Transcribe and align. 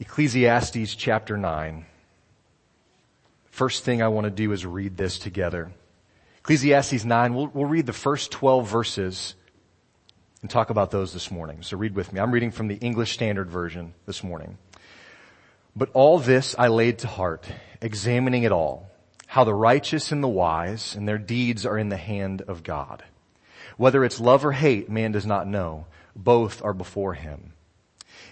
Ecclesiastes 0.00 0.94
chapter 0.94 1.36
9. 1.36 1.84
First 3.46 3.82
thing 3.82 4.00
I 4.00 4.06
want 4.06 4.26
to 4.26 4.30
do 4.30 4.52
is 4.52 4.64
read 4.64 4.96
this 4.96 5.18
together. 5.18 5.72
Ecclesiastes 6.38 7.04
9, 7.04 7.34
we'll, 7.34 7.48
we'll 7.48 7.64
read 7.64 7.86
the 7.86 7.92
first 7.92 8.30
12 8.30 8.68
verses 8.68 9.34
and 10.40 10.48
talk 10.48 10.70
about 10.70 10.92
those 10.92 11.12
this 11.12 11.32
morning. 11.32 11.62
So 11.62 11.76
read 11.76 11.96
with 11.96 12.12
me. 12.12 12.20
I'm 12.20 12.30
reading 12.30 12.52
from 12.52 12.68
the 12.68 12.76
English 12.76 13.12
Standard 13.12 13.50
Version 13.50 13.92
this 14.06 14.22
morning. 14.22 14.56
But 15.74 15.90
all 15.94 16.20
this 16.20 16.54
I 16.56 16.68
laid 16.68 17.00
to 17.00 17.08
heart, 17.08 17.48
examining 17.80 18.44
it 18.44 18.52
all, 18.52 18.88
how 19.26 19.42
the 19.42 19.52
righteous 19.52 20.12
and 20.12 20.22
the 20.22 20.28
wise 20.28 20.94
and 20.94 21.08
their 21.08 21.18
deeds 21.18 21.66
are 21.66 21.76
in 21.76 21.88
the 21.88 21.96
hand 21.96 22.42
of 22.42 22.62
God. 22.62 23.02
Whether 23.76 24.04
it's 24.04 24.20
love 24.20 24.44
or 24.44 24.52
hate, 24.52 24.88
man 24.88 25.10
does 25.10 25.26
not 25.26 25.48
know. 25.48 25.86
Both 26.14 26.62
are 26.62 26.72
before 26.72 27.14
him. 27.14 27.52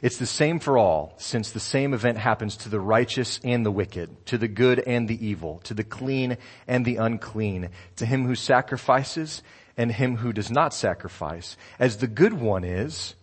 It's 0.02 0.18
the 0.18 0.26
same 0.26 0.58
for 0.58 0.76
all, 0.76 1.14
since 1.16 1.50
the 1.50 1.60
same 1.60 1.94
event 1.94 2.18
happens 2.18 2.56
to 2.58 2.68
the 2.68 2.80
righteous 2.80 3.40
and 3.42 3.64
the 3.64 3.70
wicked, 3.70 4.26
to 4.26 4.38
the 4.38 4.48
good 4.48 4.80
and 4.80 5.08
the 5.08 5.26
evil, 5.26 5.60
to 5.64 5.74
the 5.74 5.84
clean 5.84 6.36
and 6.66 6.84
the 6.84 6.96
unclean, 6.96 7.70
to 7.96 8.06
him 8.06 8.26
who 8.26 8.34
sacrifices 8.34 9.42
and 9.76 9.92
him 9.92 10.16
who 10.16 10.32
does 10.32 10.50
not 10.50 10.74
sacrifice. 10.74 11.56
As 11.78 11.98
the 11.98 12.06
good 12.06 12.34
one 12.34 12.64
is, 12.64 13.14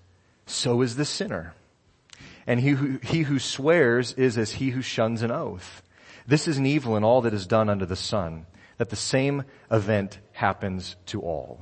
so 0.45 0.81
is 0.81 0.95
the 0.95 1.05
sinner. 1.05 1.53
And 2.45 2.59
he 2.59 2.69
who, 2.69 2.99
he 3.03 3.21
who 3.21 3.39
swears 3.39 4.13
is 4.13 4.37
as 4.37 4.53
he 4.53 4.71
who 4.71 4.81
shuns 4.81 5.21
an 5.21 5.31
oath. 5.31 5.81
This 6.27 6.47
is 6.47 6.57
an 6.57 6.65
evil 6.65 6.97
in 6.97 7.03
all 7.03 7.21
that 7.21 7.33
is 7.33 7.47
done 7.47 7.69
under 7.69 7.85
the 7.85 7.95
sun, 7.95 8.45
that 8.77 8.89
the 8.89 8.95
same 8.95 9.43
event 9.71 10.19
happens 10.31 10.95
to 11.07 11.21
all. 11.21 11.61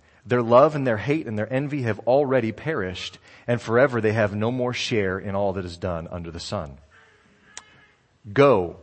Their 0.25 0.41
love 0.41 0.75
and 0.75 0.85
their 0.85 0.97
hate 0.97 1.25
and 1.25 1.37
their 1.37 1.51
envy 1.51 1.81
have 1.83 1.99
already 1.99 2.51
perished, 2.51 3.17
and 3.47 3.61
forever 3.61 3.99
they 3.99 4.13
have 4.13 4.35
no 4.35 4.51
more 4.51 4.73
share 4.73 5.17
in 5.17 5.35
all 5.35 5.53
that 5.53 5.65
is 5.65 5.77
done 5.77 6.07
under 6.11 6.29
the 6.29 6.39
sun. 6.39 6.77
Go, 8.31 8.77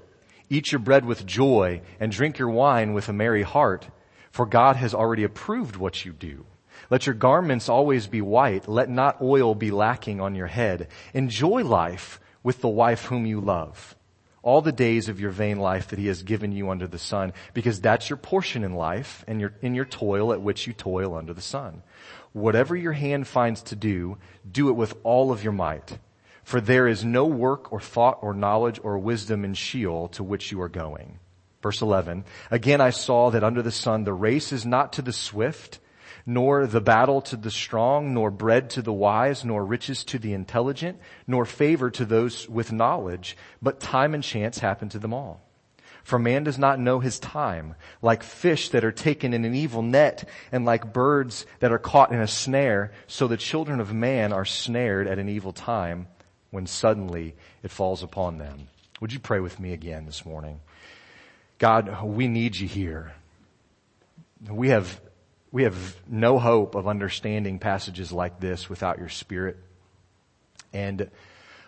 eat 0.51 0.73
your 0.73 0.81
bread 0.81 1.05
with 1.05 1.27
joy, 1.27 1.81
and 2.01 2.11
drink 2.11 2.39
your 2.39 2.51
wine 2.51 2.93
with 2.93 3.09
a 3.09 3.13
merry 3.13 3.43
heart, 3.43 3.89
for 4.31 4.47
God 4.47 4.77
has 4.77 4.95
already 4.95 5.25
approved 5.25 5.77
what 5.77 6.05
you 6.05 6.13
do. 6.13 6.45
Let 6.91 7.07
your 7.07 7.15
garments 7.15 7.69
always 7.69 8.07
be 8.07 8.21
white. 8.21 8.69
Let 8.69 8.89
not 8.89 9.21
oil 9.21 9.55
be 9.55 9.71
lacking 9.71 10.21
on 10.21 10.35
your 10.35 10.47
head. 10.47 10.89
Enjoy 11.13 11.63
life 11.63 12.21
with 12.43 12.61
the 12.61 12.69
wife 12.69 13.07
whom 13.07 13.27
you 13.27 13.41
love 13.41 13.97
all 14.49 14.63
the 14.63 14.73
days 14.73 15.11
of 15.11 15.21
your 15.21 15.31
vain 15.31 15.59
life 15.59 15.89
that 15.89 15.99
he 15.99 16.07
has 16.07 16.23
given 16.23 16.53
you 16.53 16.71
under 16.71 16.87
the 16.87 16.99
sun, 16.99 17.35
because 17.53 17.83
that's 17.83 18.09
your 18.09 18.17
portion 18.17 18.65
in 18.65 18.73
life 18.73 19.23
and 19.29 19.43
your, 19.43 19.53
in 19.61 19.75
your 19.75 19.85
toil 19.85 20.33
at 20.33 20.41
which 20.41 20.67
you 20.67 20.73
toil 20.73 21.15
under 21.15 21.35
the 21.35 21.43
sun. 21.43 21.83
Whatever 22.33 22.75
your 22.75 22.95
hand 22.95 23.29
finds 23.29 23.61
to 23.65 23.77
do, 23.77 24.17
do 24.51 24.71
it 24.71 24.73
with 24.73 24.97
all 25.03 25.33
of 25.33 25.45
your 25.45 25.53
might. 25.53 25.99
For 26.45 26.63
there 26.63 26.89
is 26.89 27.05
no 27.05 27.27
work 27.27 27.71
or 27.75 27.79
thought 27.79 28.21
or 28.23 28.33
knowledge 28.33 28.81
or 28.83 28.97
wisdom 28.97 29.45
in 29.45 29.53
Sheol 29.53 30.09
to 30.13 30.25
which 30.25 30.51
you 30.51 30.63
are 30.63 30.71
going. 30.71 31.19
Verse 31.63 31.83
11. 31.83 32.25
Again 32.51 32.81
I 32.81 32.89
saw 32.89 33.29
that 33.29 33.45
under 33.45 33.61
the 33.61 33.71
sun 33.71 34.05
the 34.05 34.15
race 34.15 34.51
is 34.51 34.65
not 34.65 34.95
to 34.95 35.03
the 35.03 35.13
swift, 35.13 35.79
nor 36.29 36.67
the 36.67 36.81
battle 36.83 37.23
to 37.23 37.37
the 37.37 37.51
strong, 37.51 38.13
nor 38.13 38.31
bread 38.31 38.69
to 38.69 38.83
the 38.83 38.93
wise, 38.93 39.47
nor 39.47 39.65
riches 39.65 40.05
to 40.05 40.19
the 40.19 40.35
intelligent, 40.35 40.99
nor 41.27 41.47
favor 41.47 41.91
to 41.91 42.05
those 42.05 42.47
with 42.51 42.71
knowledge, 42.71 43.35
but 43.63 43.81
time 43.81 44.13
and 44.13 44.23
chance 44.23 44.59
happen 44.59 44.91
to 44.91 44.99
them 44.99 45.15
all. 45.15 45.41
For 46.05 46.19
man 46.19 46.45
does 46.45 46.59
not 46.59 46.79
know 46.79 47.01
his 47.01 47.19
time, 47.19 47.77
like 48.03 48.23
fish 48.23 48.69
that 48.71 48.85
are 48.85 48.93
taken 48.93 49.33
in 49.33 49.47
an 49.47 49.55
evil 49.55 49.81
net, 49.81 50.29
and 50.53 50.67
like 50.67 50.93
birds 50.93 51.47
that 51.61 51.73
are 51.73 51.79
caught 51.79 52.13
in 52.13 52.21
a 52.21 52.29
snare, 52.29 52.93
so 53.07 53.27
the 53.27 53.39
children 53.39 53.81
of 53.81 53.95
man 53.95 54.31
are 54.31 54.45
snared 54.45 55.07
at 55.07 55.19
an 55.19 55.31
evil 55.31 55.55
time, 55.55 56.09
when 56.51 56.67
suddenly 56.67 57.37
it 57.63 57.71
falls 57.71 58.03
upon 58.03 58.37
them. 58.37 58.69
Would 59.01 59.15
you 59.15 59.19
pray 59.19 59.41
with 59.41 59.59
me 59.59 59.73
again 59.73 60.05
this 60.05 60.27
morning? 60.27 60.61
God, 61.59 62.05
we 62.05 62.29
need 62.29 62.55
you 62.55 62.69
here. 62.69 63.15
We 64.47 64.69
have 64.69 65.01
we 65.51 65.63
have 65.63 65.97
no 66.07 66.39
hope 66.39 66.75
of 66.75 66.87
understanding 66.87 67.59
passages 67.59 68.13
like 68.13 68.41
this 68.41 68.69
without 68.69 68.99
your 68.99 69.09
spirit. 69.09 69.57
And 70.73 71.11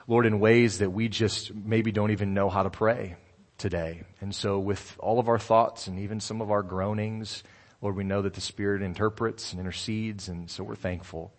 Lord, 0.06 0.26
in 0.26 0.40
ways 0.40 0.78
that 0.78 0.90
we 0.90 1.08
just 1.08 1.54
maybe 1.54 1.92
don't 1.92 2.10
even 2.10 2.34
know 2.34 2.50
how 2.50 2.62
to 2.62 2.70
pray 2.70 3.16
today. 3.58 4.02
And 4.20 4.34
so 4.34 4.58
with 4.58 4.96
all 4.98 5.18
of 5.18 5.28
our 5.28 5.38
thoughts 5.38 5.86
and 5.86 6.00
even 6.00 6.20
some 6.20 6.42
of 6.42 6.50
our 6.50 6.62
groanings, 6.62 7.42
Lord, 7.80 7.96
we 7.96 8.04
know 8.04 8.22
that 8.22 8.34
the 8.34 8.40
Spirit 8.40 8.82
interprets 8.82 9.52
and 9.52 9.60
intercedes. 9.60 10.28
And 10.28 10.50
so 10.50 10.62
we're 10.64 10.74
thankful 10.74 11.32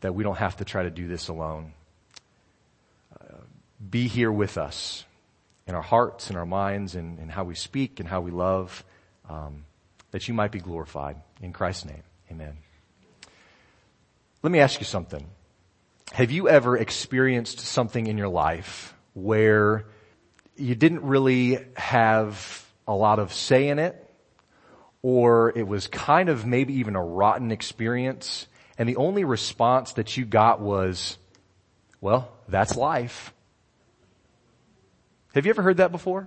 that 0.00 0.14
we 0.14 0.22
don't 0.22 0.36
have 0.36 0.56
to 0.58 0.64
try 0.64 0.84
to 0.84 0.90
do 0.90 1.08
this 1.08 1.28
alone. 1.28 1.72
Uh, 3.20 3.38
be 3.90 4.06
here 4.06 4.30
with 4.30 4.58
us 4.58 5.04
in 5.66 5.74
our 5.74 5.82
hearts 5.82 6.28
and 6.28 6.38
our 6.38 6.46
minds 6.46 6.94
and, 6.94 7.18
and 7.18 7.30
how 7.30 7.42
we 7.42 7.56
speak 7.56 7.98
and 7.98 8.08
how 8.08 8.20
we 8.20 8.30
love. 8.30 8.84
Um, 9.28 9.64
that 10.16 10.28
you 10.28 10.32
might 10.32 10.50
be 10.50 10.60
glorified. 10.60 11.20
In 11.42 11.52
Christ's 11.52 11.84
name, 11.84 12.02
amen. 12.32 12.56
Let 14.42 14.50
me 14.50 14.60
ask 14.60 14.80
you 14.80 14.86
something. 14.86 15.28
Have 16.12 16.30
you 16.30 16.48
ever 16.48 16.74
experienced 16.74 17.60
something 17.60 18.06
in 18.06 18.16
your 18.16 18.28
life 18.28 18.94
where 19.12 19.84
you 20.56 20.74
didn't 20.74 21.02
really 21.02 21.58
have 21.76 22.64
a 22.88 22.94
lot 22.94 23.18
of 23.18 23.34
say 23.34 23.68
in 23.68 23.78
it, 23.78 24.10
or 25.02 25.52
it 25.54 25.68
was 25.68 25.86
kind 25.86 26.30
of 26.30 26.46
maybe 26.46 26.76
even 26.76 26.96
a 26.96 27.04
rotten 27.04 27.50
experience, 27.50 28.46
and 28.78 28.88
the 28.88 28.96
only 28.96 29.24
response 29.24 29.92
that 29.92 30.16
you 30.16 30.24
got 30.24 30.62
was, 30.62 31.18
well, 32.00 32.32
that's 32.48 32.74
life. 32.74 33.34
Have 35.34 35.44
you 35.44 35.50
ever 35.50 35.60
heard 35.60 35.76
that 35.76 35.92
before? 35.92 36.26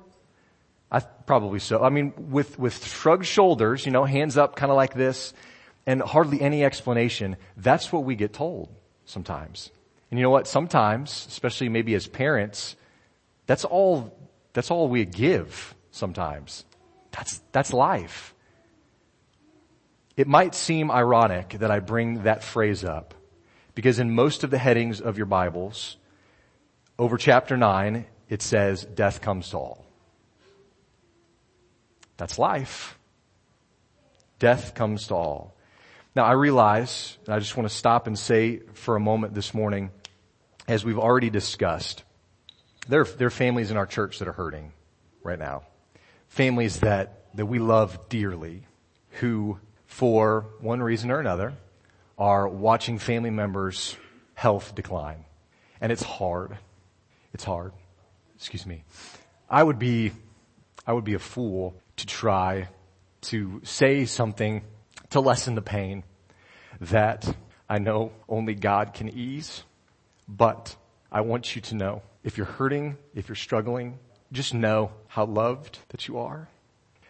I, 0.91 0.99
probably 0.99 1.59
so. 1.59 1.83
I 1.83 1.89
mean, 1.89 2.13
with, 2.17 2.57
with 2.57 2.85
shrugged 2.85 3.25
shoulders, 3.25 3.85
you 3.85 3.91
know, 3.91 4.05
hands 4.05 4.37
up 4.37 4.55
kind 4.55 4.71
of 4.71 4.75
like 4.75 4.93
this, 4.93 5.33
and 5.85 6.01
hardly 6.01 6.41
any 6.41 6.63
explanation, 6.63 7.37
that's 7.57 7.91
what 7.91 8.03
we 8.03 8.15
get 8.15 8.33
told 8.33 8.69
sometimes. 9.05 9.71
And 10.09 10.19
you 10.19 10.23
know 10.23 10.29
what? 10.29 10.47
Sometimes, 10.47 11.25
especially 11.27 11.69
maybe 11.69 11.93
as 11.93 12.07
parents, 12.07 12.75
that's 13.45 13.65
all, 13.65 14.17
that's 14.53 14.71
all 14.71 14.87
we 14.87 15.05
give 15.05 15.75
sometimes. 15.91 16.65
That's, 17.11 17.41
that's 17.51 17.73
life. 17.73 18.33
It 20.17 20.27
might 20.27 20.53
seem 20.53 20.91
ironic 20.91 21.57
that 21.59 21.71
I 21.71 21.79
bring 21.79 22.23
that 22.23 22.43
phrase 22.43 22.83
up 22.83 23.13
because 23.73 23.99
in 23.99 24.13
most 24.13 24.43
of 24.43 24.49
the 24.49 24.57
headings 24.57 24.99
of 24.99 25.17
your 25.17 25.25
Bibles, 25.27 25.97
over 26.97 27.17
chapter 27.17 27.55
9, 27.55 28.05
it 28.27 28.41
says, 28.41 28.83
death 28.83 29.21
comes 29.21 29.51
to 29.51 29.57
all. 29.57 29.85
That's 32.19 32.37
life. 32.37 32.99
Death 34.39 34.75
comes 34.75 35.07
to 35.07 35.15
all. 35.15 35.55
Now 36.17 36.25
I 36.25 36.33
realize, 36.33 37.17
and 37.25 37.33
I 37.33 37.39
just 37.39 37.55
want 37.55 37.69
to 37.69 37.73
stop 37.73 38.07
and 38.07 38.19
say 38.19 38.59
for 38.73 38.97
a 38.97 38.99
moment 38.99 39.33
this 39.33 39.53
morning, 39.53 39.89
as 40.67 40.83
we've 40.83 40.99
already 40.99 41.29
discussed, 41.29 42.03
there, 42.89 43.05
there 43.05 43.27
are 43.27 43.31
families 43.31 43.71
in 43.71 43.77
our 43.77 43.85
church 43.85 44.19
that 44.19 44.27
are 44.27 44.33
hurting 44.33 44.73
right 45.23 45.39
now. 45.39 45.63
Families 46.27 46.81
that, 46.81 47.23
that 47.35 47.45
we 47.45 47.57
love 47.57 48.09
dearly, 48.09 48.63
who 49.21 49.57
for 49.87 50.45
one 50.59 50.83
reason 50.83 51.11
or 51.11 51.21
another 51.21 51.53
are 52.17 52.49
watching 52.49 52.99
family 52.99 53.29
members' 53.29 53.95
health 54.33 54.75
decline. 54.75 55.23
And 55.79 55.89
it's 55.89 56.03
hard. 56.03 56.57
It's 57.33 57.45
hard. 57.45 57.71
Excuse 58.35 58.65
me. 58.65 58.83
I 59.49 59.63
would 59.63 59.79
be, 59.79 60.11
I 60.85 60.91
would 60.91 61.05
be 61.05 61.13
a 61.13 61.19
fool 61.19 61.75
to 61.99 62.05
try 62.05 62.67
to 63.21 63.61
say 63.63 64.05
something 64.05 64.63
to 65.11 65.19
lessen 65.19 65.55
the 65.55 65.61
pain 65.61 66.03
that 66.81 67.35
I 67.69 67.79
know 67.79 68.11
only 68.27 68.55
God 68.55 68.93
can 68.93 69.09
ease. 69.09 69.63
But 70.27 70.75
I 71.11 71.21
want 71.21 71.55
you 71.55 71.61
to 71.63 71.75
know 71.75 72.01
if 72.23 72.37
you're 72.37 72.45
hurting, 72.45 72.97
if 73.15 73.27
you're 73.27 73.35
struggling, 73.35 73.97
just 74.31 74.53
know 74.53 74.91
how 75.07 75.25
loved 75.25 75.79
that 75.89 76.07
you 76.07 76.19
are. 76.19 76.47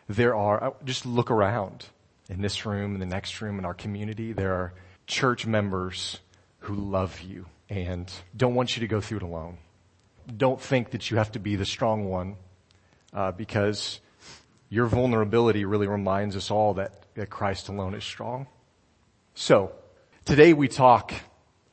There 0.08 0.36
are, 0.36 0.74
just 0.86 1.06
look 1.06 1.30
around 1.30 1.86
in 2.30 2.42
this 2.42 2.66
room, 2.66 2.94
in 2.94 3.00
the 3.00 3.06
next 3.06 3.42
room, 3.42 3.60
in 3.60 3.66
our 3.66 3.74
community. 3.74 4.34
There 4.34 4.54
are 4.54 4.74
church 5.06 5.46
members 5.46 6.20
who 6.60 6.76
love 6.76 7.22
you 7.22 7.46
and 7.70 8.12
don't 8.36 8.56
want 8.56 8.76
you 8.76 8.82
to 8.82 8.88
go 8.88 9.02
through 9.02 9.18
it 9.18 9.24
alone. 9.24 9.58
Don't 10.36 10.62
think 10.62 10.92
that 10.92 11.12
you 11.12 11.18
have 11.18 11.32
to 11.34 11.40
be 11.40 11.56
the 11.56 11.66
strong 11.66 12.06
one 12.06 12.36
uh, 13.14 13.32
because 13.32 14.00
your 14.70 14.86
vulnerability 14.86 15.66
really 15.66 15.88
reminds 15.88 16.36
us 16.36 16.52
all 16.52 16.76
that, 16.76 16.94
that 17.16 17.30
Christ 17.30 17.70
alone 17.70 17.96
is 17.96 18.04
strong. 18.04 18.48
So, 19.34 19.72
today 20.26 20.54
we 20.54 20.68
talk 20.68 21.14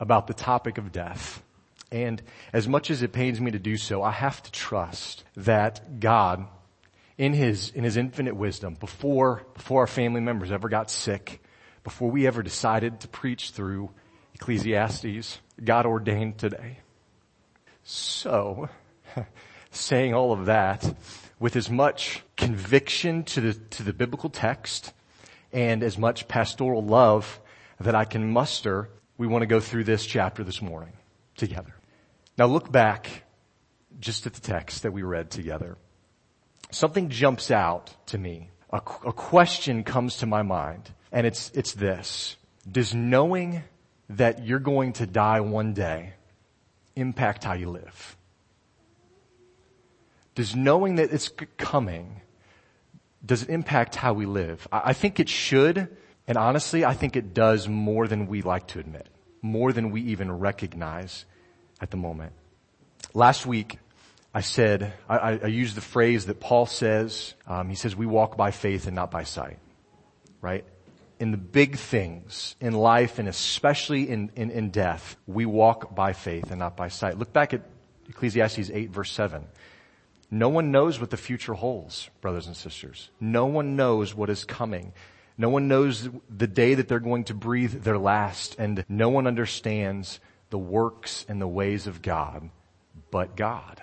about 0.01 0.27
the 0.27 0.35
topic 0.35 0.79
of 0.79 0.93
death. 0.93 1.43
And 1.93 2.23
as 2.53 2.67
much 2.67 2.91
as 2.91 3.03
it 3.03 3.13
pains 3.13 3.41
me 3.41 3.51
to 3.53 3.59
do 3.59 3.77
so, 3.77 4.03
I 4.03 4.11
have 4.11 4.43
to 4.43 4.51
trust 4.51 5.25
that 5.37 6.01
God, 6.01 6.47
in 7.19 7.33
His, 7.33 7.71
in 7.71 7.85
His 7.85 7.97
infinite 7.97 8.35
wisdom, 8.35 8.75
before, 8.75 9.45
before 9.55 9.83
our 9.83 9.87
family 9.87 10.21
members 10.21 10.51
ever 10.51 10.69
got 10.69 10.91
sick, 10.91 11.43
before 11.85 12.11
we 12.11 12.27
ever 12.27 12.43
decided 12.43 13.01
to 13.01 13.09
preach 13.09 13.51
through 13.51 13.91
Ecclesiastes, 14.35 15.39
God 15.63 15.87
ordained 15.87 16.39
today. 16.39 16.79
So, 17.85 18.69
saying 19.71 20.15
all 20.15 20.33
of 20.33 20.47
that 20.47 20.95
with 21.39 21.57
as 21.57 21.71
much 21.71 22.23
conviction 22.37 23.23
to 23.25 23.41
the, 23.41 23.53
to 23.53 23.83
the 23.83 23.93
biblical 23.93 24.31
text 24.31 24.93
and 25.53 25.83
as 25.83 25.99
much 25.99 26.29
pastoral 26.29 26.85
love 26.85 27.41
that 27.81 27.95
I 27.95 28.05
can 28.05 28.31
muster, 28.31 28.89
we 29.19 29.27
want 29.27 29.43
to 29.43 29.47
go 29.47 29.61
through 29.61 29.85
this 29.85 30.07
chapter 30.07 30.45
this 30.45 30.63
morning 30.63 30.93
together. 31.37 31.75
Now 32.39 32.47
look 32.47 32.71
back 32.71 33.25
just 34.01 34.27
at 34.27 34.35
the 34.35 34.41
text 34.41 34.83
that 34.83 34.93
we 34.93 35.03
read 35.03 35.31
together. 35.31 35.77
Something 36.71 37.09
jumps 37.09 37.51
out 37.51 37.95
to 38.07 38.19
me. 38.19 38.51
A, 38.71 38.77
a 38.77 39.13
question 39.13 39.85
comes 39.85 40.19
to 40.19 40.27
my 40.27 40.43
mind 40.43 40.91
and 41.13 41.27
it's, 41.27 41.51
it's 41.55 41.73
this. 41.75 42.37
Does 42.71 42.95
knowing 42.95 43.63
that 44.11 44.45
you're 44.45 44.59
going 44.59 44.93
to 44.95 45.07
die 45.07 45.41
one 45.41 45.73
day 45.73 46.15
impact 46.97 47.45
how 47.45 47.53
you 47.53 47.71
live? 47.71 48.16
Does 50.37 50.55
knowing 50.55 50.97
that 50.97 51.13
it's 51.13 51.31
coming, 51.57 52.21
does 53.25 53.43
it 53.43 53.49
impact 53.49 53.97
how 53.97 54.13
we 54.13 54.27
live? 54.27 54.69
I 54.71 54.93
think 54.93 55.19
it 55.19 55.31
should, 55.31 55.89
and 56.29 56.39
honestly, 56.39 56.85
I 56.85 56.93
think 56.93 57.17
it 57.17 57.33
does 57.33 57.67
more 57.69 58.07
than 58.07 58.27
we 58.27 58.43
like 58.43 58.69
to 58.69 58.79
admit, 58.79 59.09
more 59.41 59.73
than 59.73 59.91
we 59.91 60.03
even 60.03 60.31
recognize 60.31 61.25
at 61.81 61.91
the 61.91 61.97
moment. 61.97 62.35
Last 63.15 63.47
week, 63.47 63.79
I 64.35 64.43
said, 64.43 64.93
I, 65.09 65.39
I 65.43 65.47
used 65.47 65.75
the 65.75 65.81
phrase 65.81 66.27
that 66.27 66.39
Paul 66.39 66.67
says, 66.67 67.33
um, 67.47 67.71
he 67.71 67.75
says, 67.75 67.97
we 67.97 68.05
walk 68.05 68.37
by 68.37 68.51
faith 68.51 68.87
and 68.87 68.95
not 68.95 69.11
by 69.11 69.25
sight, 69.25 69.59
right? 70.43 70.67
In 71.19 71.31
the 71.31 71.39
big 71.39 71.79
things 71.79 72.57
in 72.61 72.75
life 72.75 73.19
and 73.19 73.27
especially 73.27 74.11
in, 74.11 74.31
in, 74.37 74.51
in 74.51 74.69
death, 74.69 75.17
we 75.27 75.47
walk 75.47 75.95
by 75.95 76.13
faith 76.13 76.51
and 76.51 76.59
not 76.59 76.77
by 76.77 76.89
sight. 76.89 77.17
Look 77.17 77.33
back 77.33 77.55
at 77.55 77.63
Ecclesiastes 78.11 78.71
8 78.71 78.91
verse 78.91 79.11
7. 79.11 79.47
No 80.31 80.49
one 80.49 80.73
knows 80.73 81.01
what 81.01 81.11
the 81.11 81.17
future 81.17 81.55
holds, 81.55 82.11
brothers 82.21 82.47
and 82.47 82.57
sisters. 82.57 83.11
No 83.21 83.47
one 83.47 83.77
knows 83.77 84.15
what 84.15 84.31
is 84.31 84.45
coming. 84.45 84.93
No 85.39 85.49
one 85.51 85.69
knows 85.69 86.09
the 86.29 86.47
day 86.47 86.75
that 86.75 86.89
they're 86.89 86.99
going 86.99 87.25
to 87.25 87.35
breathe 87.35 87.83
their 87.83 87.99
last, 87.99 88.57
and 88.59 88.85
no 88.89 89.09
one 89.09 89.27
understands 89.27 90.19
the 90.51 90.59
works 90.59 91.25
and 91.29 91.41
the 91.41 91.49
ways 91.49 91.87
of 91.87 92.03
God 92.03 92.51
but 93.11 93.37
God. 93.37 93.83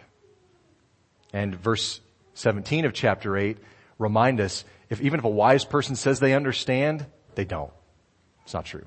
And 1.31 1.56
verse 1.56 2.01
17 2.36 2.86
of 2.86 2.94
chapter 2.94 3.38
8 3.38 3.57
remind 3.98 4.39
us, 4.39 4.66
if 4.89 5.01
even 5.01 5.19
if 5.19 5.25
a 5.25 5.30
wise 5.30 5.66
person 5.66 5.96
says 5.96 6.19
they 6.19 6.34
understand, 6.34 7.06
they 7.36 7.46
don't. 7.46 7.74
It's 8.44 8.54
not 8.54 8.66
true. 8.66 8.86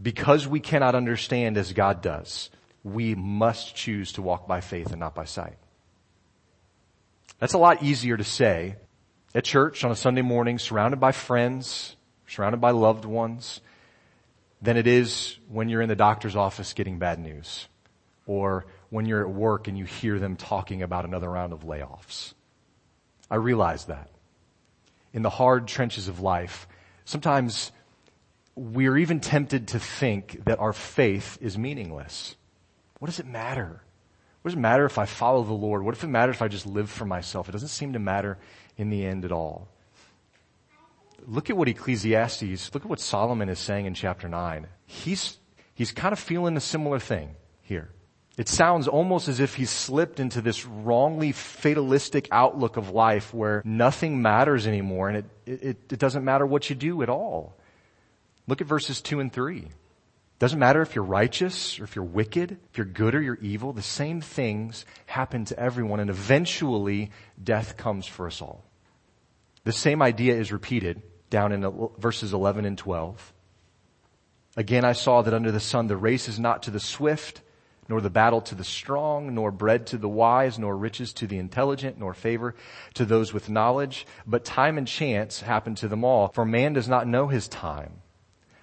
Because 0.00 0.46
we 0.46 0.60
cannot 0.60 0.94
understand 0.94 1.56
as 1.56 1.72
God 1.72 2.02
does, 2.02 2.50
we 2.82 3.14
must 3.14 3.74
choose 3.74 4.12
to 4.12 4.22
walk 4.22 4.46
by 4.46 4.60
faith 4.60 4.90
and 4.90 5.00
not 5.00 5.14
by 5.14 5.24
sight. 5.24 5.56
That's 7.38 7.54
a 7.54 7.58
lot 7.58 7.82
easier 7.82 8.16
to 8.16 8.24
say 8.24 8.76
at 9.34 9.44
church 9.44 9.84
on 9.84 9.90
a 9.90 9.96
Sunday 9.96 10.22
morning, 10.22 10.58
surrounded 10.58 11.00
by 11.00 11.12
friends, 11.12 11.96
surrounded 12.26 12.60
by 12.60 12.70
loved 12.70 13.04
ones, 13.04 13.60
than 14.62 14.76
it 14.76 14.86
is 14.86 15.38
when 15.48 15.68
you're 15.68 15.82
in 15.82 15.88
the 15.88 15.96
doctor's 15.96 16.36
office 16.36 16.72
getting 16.72 16.98
bad 16.98 17.18
news. 17.18 17.68
Or 18.26 18.66
when 18.88 19.06
you're 19.06 19.20
at 19.20 19.30
work 19.30 19.68
and 19.68 19.76
you 19.76 19.84
hear 19.84 20.18
them 20.18 20.36
talking 20.36 20.82
about 20.82 21.04
another 21.04 21.28
round 21.28 21.52
of 21.52 21.64
layoffs. 21.64 22.32
I 23.30 23.36
realize 23.36 23.86
that. 23.86 24.08
In 25.12 25.22
the 25.22 25.30
hard 25.30 25.66
trenches 25.66 26.08
of 26.08 26.20
life, 26.20 26.66
sometimes 27.04 27.72
we're 28.54 28.96
even 28.96 29.20
tempted 29.20 29.68
to 29.68 29.80
think 29.80 30.44
that 30.44 30.60
our 30.60 30.72
faith 30.72 31.38
is 31.40 31.58
meaningless. 31.58 32.36
What 32.98 33.06
does 33.06 33.20
it 33.20 33.26
matter? 33.26 33.82
What 34.44 34.50
does 34.50 34.58
it 34.58 34.60
matter 34.60 34.84
if 34.84 34.98
I 34.98 35.06
follow 35.06 35.42
the 35.42 35.54
Lord? 35.54 35.82
What 35.82 35.94
if 35.94 36.04
it 36.04 36.08
matters 36.08 36.36
if 36.36 36.42
I 36.42 36.48
just 36.48 36.66
live 36.66 36.90
for 36.90 37.06
myself? 37.06 37.48
It 37.48 37.52
doesn't 37.52 37.68
seem 37.68 37.94
to 37.94 37.98
matter 37.98 38.36
in 38.76 38.90
the 38.90 39.06
end 39.06 39.24
at 39.24 39.32
all. 39.32 39.68
Look 41.26 41.48
at 41.48 41.56
what 41.56 41.66
Ecclesiastes, 41.66 42.74
look 42.74 42.84
at 42.84 42.90
what 42.90 43.00
Solomon 43.00 43.48
is 43.48 43.58
saying 43.58 43.86
in 43.86 43.94
chapter 43.94 44.28
9. 44.28 44.66
He's, 44.84 45.38
he's 45.72 45.92
kind 45.92 46.12
of 46.12 46.18
feeling 46.18 46.58
a 46.58 46.60
similar 46.60 46.98
thing 46.98 47.36
here. 47.62 47.88
It 48.36 48.50
sounds 48.50 48.86
almost 48.86 49.28
as 49.28 49.40
if 49.40 49.54
he's 49.54 49.70
slipped 49.70 50.20
into 50.20 50.42
this 50.42 50.66
wrongly 50.66 51.32
fatalistic 51.32 52.28
outlook 52.30 52.76
of 52.76 52.90
life 52.90 53.32
where 53.32 53.62
nothing 53.64 54.20
matters 54.20 54.66
anymore 54.66 55.08
and 55.08 55.16
it, 55.16 55.24
it, 55.46 55.78
it 55.90 55.98
doesn't 55.98 56.22
matter 56.22 56.44
what 56.44 56.68
you 56.68 56.76
do 56.76 57.00
at 57.00 57.08
all. 57.08 57.56
Look 58.46 58.60
at 58.60 58.66
verses 58.66 59.00
2 59.00 59.20
and 59.20 59.32
3. 59.32 59.68
Doesn't 60.44 60.58
matter 60.58 60.82
if 60.82 60.94
you're 60.94 61.04
righteous 61.04 61.80
or 61.80 61.84
if 61.84 61.96
you're 61.96 62.04
wicked, 62.04 62.58
if 62.70 62.76
you're 62.76 62.84
good 62.84 63.14
or 63.14 63.22
you're 63.22 63.38
evil, 63.40 63.72
the 63.72 63.80
same 63.80 64.20
things 64.20 64.84
happen 65.06 65.46
to 65.46 65.58
everyone 65.58 66.00
and 66.00 66.10
eventually 66.10 67.12
death 67.42 67.78
comes 67.78 68.06
for 68.06 68.26
us 68.26 68.42
all. 68.42 68.62
The 69.64 69.72
same 69.72 70.02
idea 70.02 70.34
is 70.34 70.52
repeated 70.52 71.00
down 71.30 71.52
in 71.52 71.88
verses 71.96 72.34
11 72.34 72.66
and 72.66 72.76
12. 72.76 73.32
Again, 74.58 74.84
I 74.84 74.92
saw 74.92 75.22
that 75.22 75.32
under 75.32 75.50
the 75.50 75.60
sun 75.60 75.86
the 75.86 75.96
race 75.96 76.28
is 76.28 76.38
not 76.38 76.64
to 76.64 76.70
the 76.70 76.78
swift, 76.78 77.40
nor 77.88 78.02
the 78.02 78.10
battle 78.10 78.42
to 78.42 78.54
the 78.54 78.64
strong, 78.64 79.34
nor 79.34 79.50
bread 79.50 79.86
to 79.86 79.96
the 79.96 80.10
wise, 80.10 80.58
nor 80.58 80.76
riches 80.76 81.14
to 81.14 81.26
the 81.26 81.38
intelligent, 81.38 81.98
nor 81.98 82.12
favor 82.12 82.54
to 82.92 83.06
those 83.06 83.32
with 83.32 83.48
knowledge, 83.48 84.06
but 84.26 84.44
time 84.44 84.76
and 84.76 84.86
chance 84.86 85.40
happen 85.40 85.74
to 85.76 85.88
them 85.88 86.04
all. 86.04 86.28
For 86.34 86.44
man 86.44 86.74
does 86.74 86.86
not 86.86 87.08
know 87.08 87.28
his 87.28 87.48
time 87.48 88.02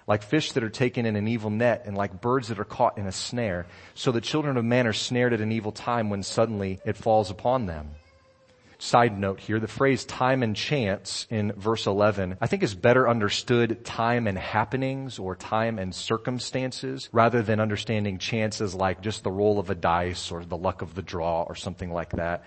like 0.06 0.22
fish 0.22 0.52
that 0.52 0.64
are 0.64 0.70
taken 0.70 1.06
in 1.06 1.16
an 1.16 1.28
evil 1.28 1.50
net 1.50 1.84
and 1.86 1.96
like 1.96 2.20
birds 2.20 2.48
that 2.48 2.58
are 2.58 2.64
caught 2.64 2.98
in 2.98 3.06
a 3.06 3.12
snare. 3.12 3.66
So 3.94 4.12
the 4.12 4.20
children 4.20 4.56
of 4.56 4.64
man 4.64 4.86
are 4.86 4.92
snared 4.92 5.32
at 5.32 5.40
an 5.40 5.52
evil 5.52 5.72
time 5.72 6.10
when 6.10 6.22
suddenly 6.22 6.80
it 6.84 6.96
falls 6.96 7.30
upon 7.30 7.66
them. 7.66 7.90
Side 8.78 9.16
note 9.16 9.38
here, 9.38 9.60
the 9.60 9.68
phrase 9.68 10.04
time 10.04 10.42
and 10.42 10.56
chance 10.56 11.28
in 11.30 11.52
verse 11.52 11.86
11, 11.86 12.38
I 12.40 12.48
think 12.48 12.64
is 12.64 12.74
better 12.74 13.08
understood 13.08 13.84
time 13.84 14.26
and 14.26 14.36
happenings 14.36 15.20
or 15.20 15.36
time 15.36 15.78
and 15.78 15.94
circumstances 15.94 17.08
rather 17.12 17.42
than 17.42 17.60
understanding 17.60 18.18
chances 18.18 18.74
like 18.74 19.00
just 19.00 19.22
the 19.22 19.30
roll 19.30 19.60
of 19.60 19.70
a 19.70 19.76
dice 19.76 20.32
or 20.32 20.44
the 20.44 20.56
luck 20.56 20.82
of 20.82 20.96
the 20.96 21.02
draw 21.02 21.44
or 21.44 21.54
something 21.54 21.92
like 21.92 22.10
that. 22.10 22.44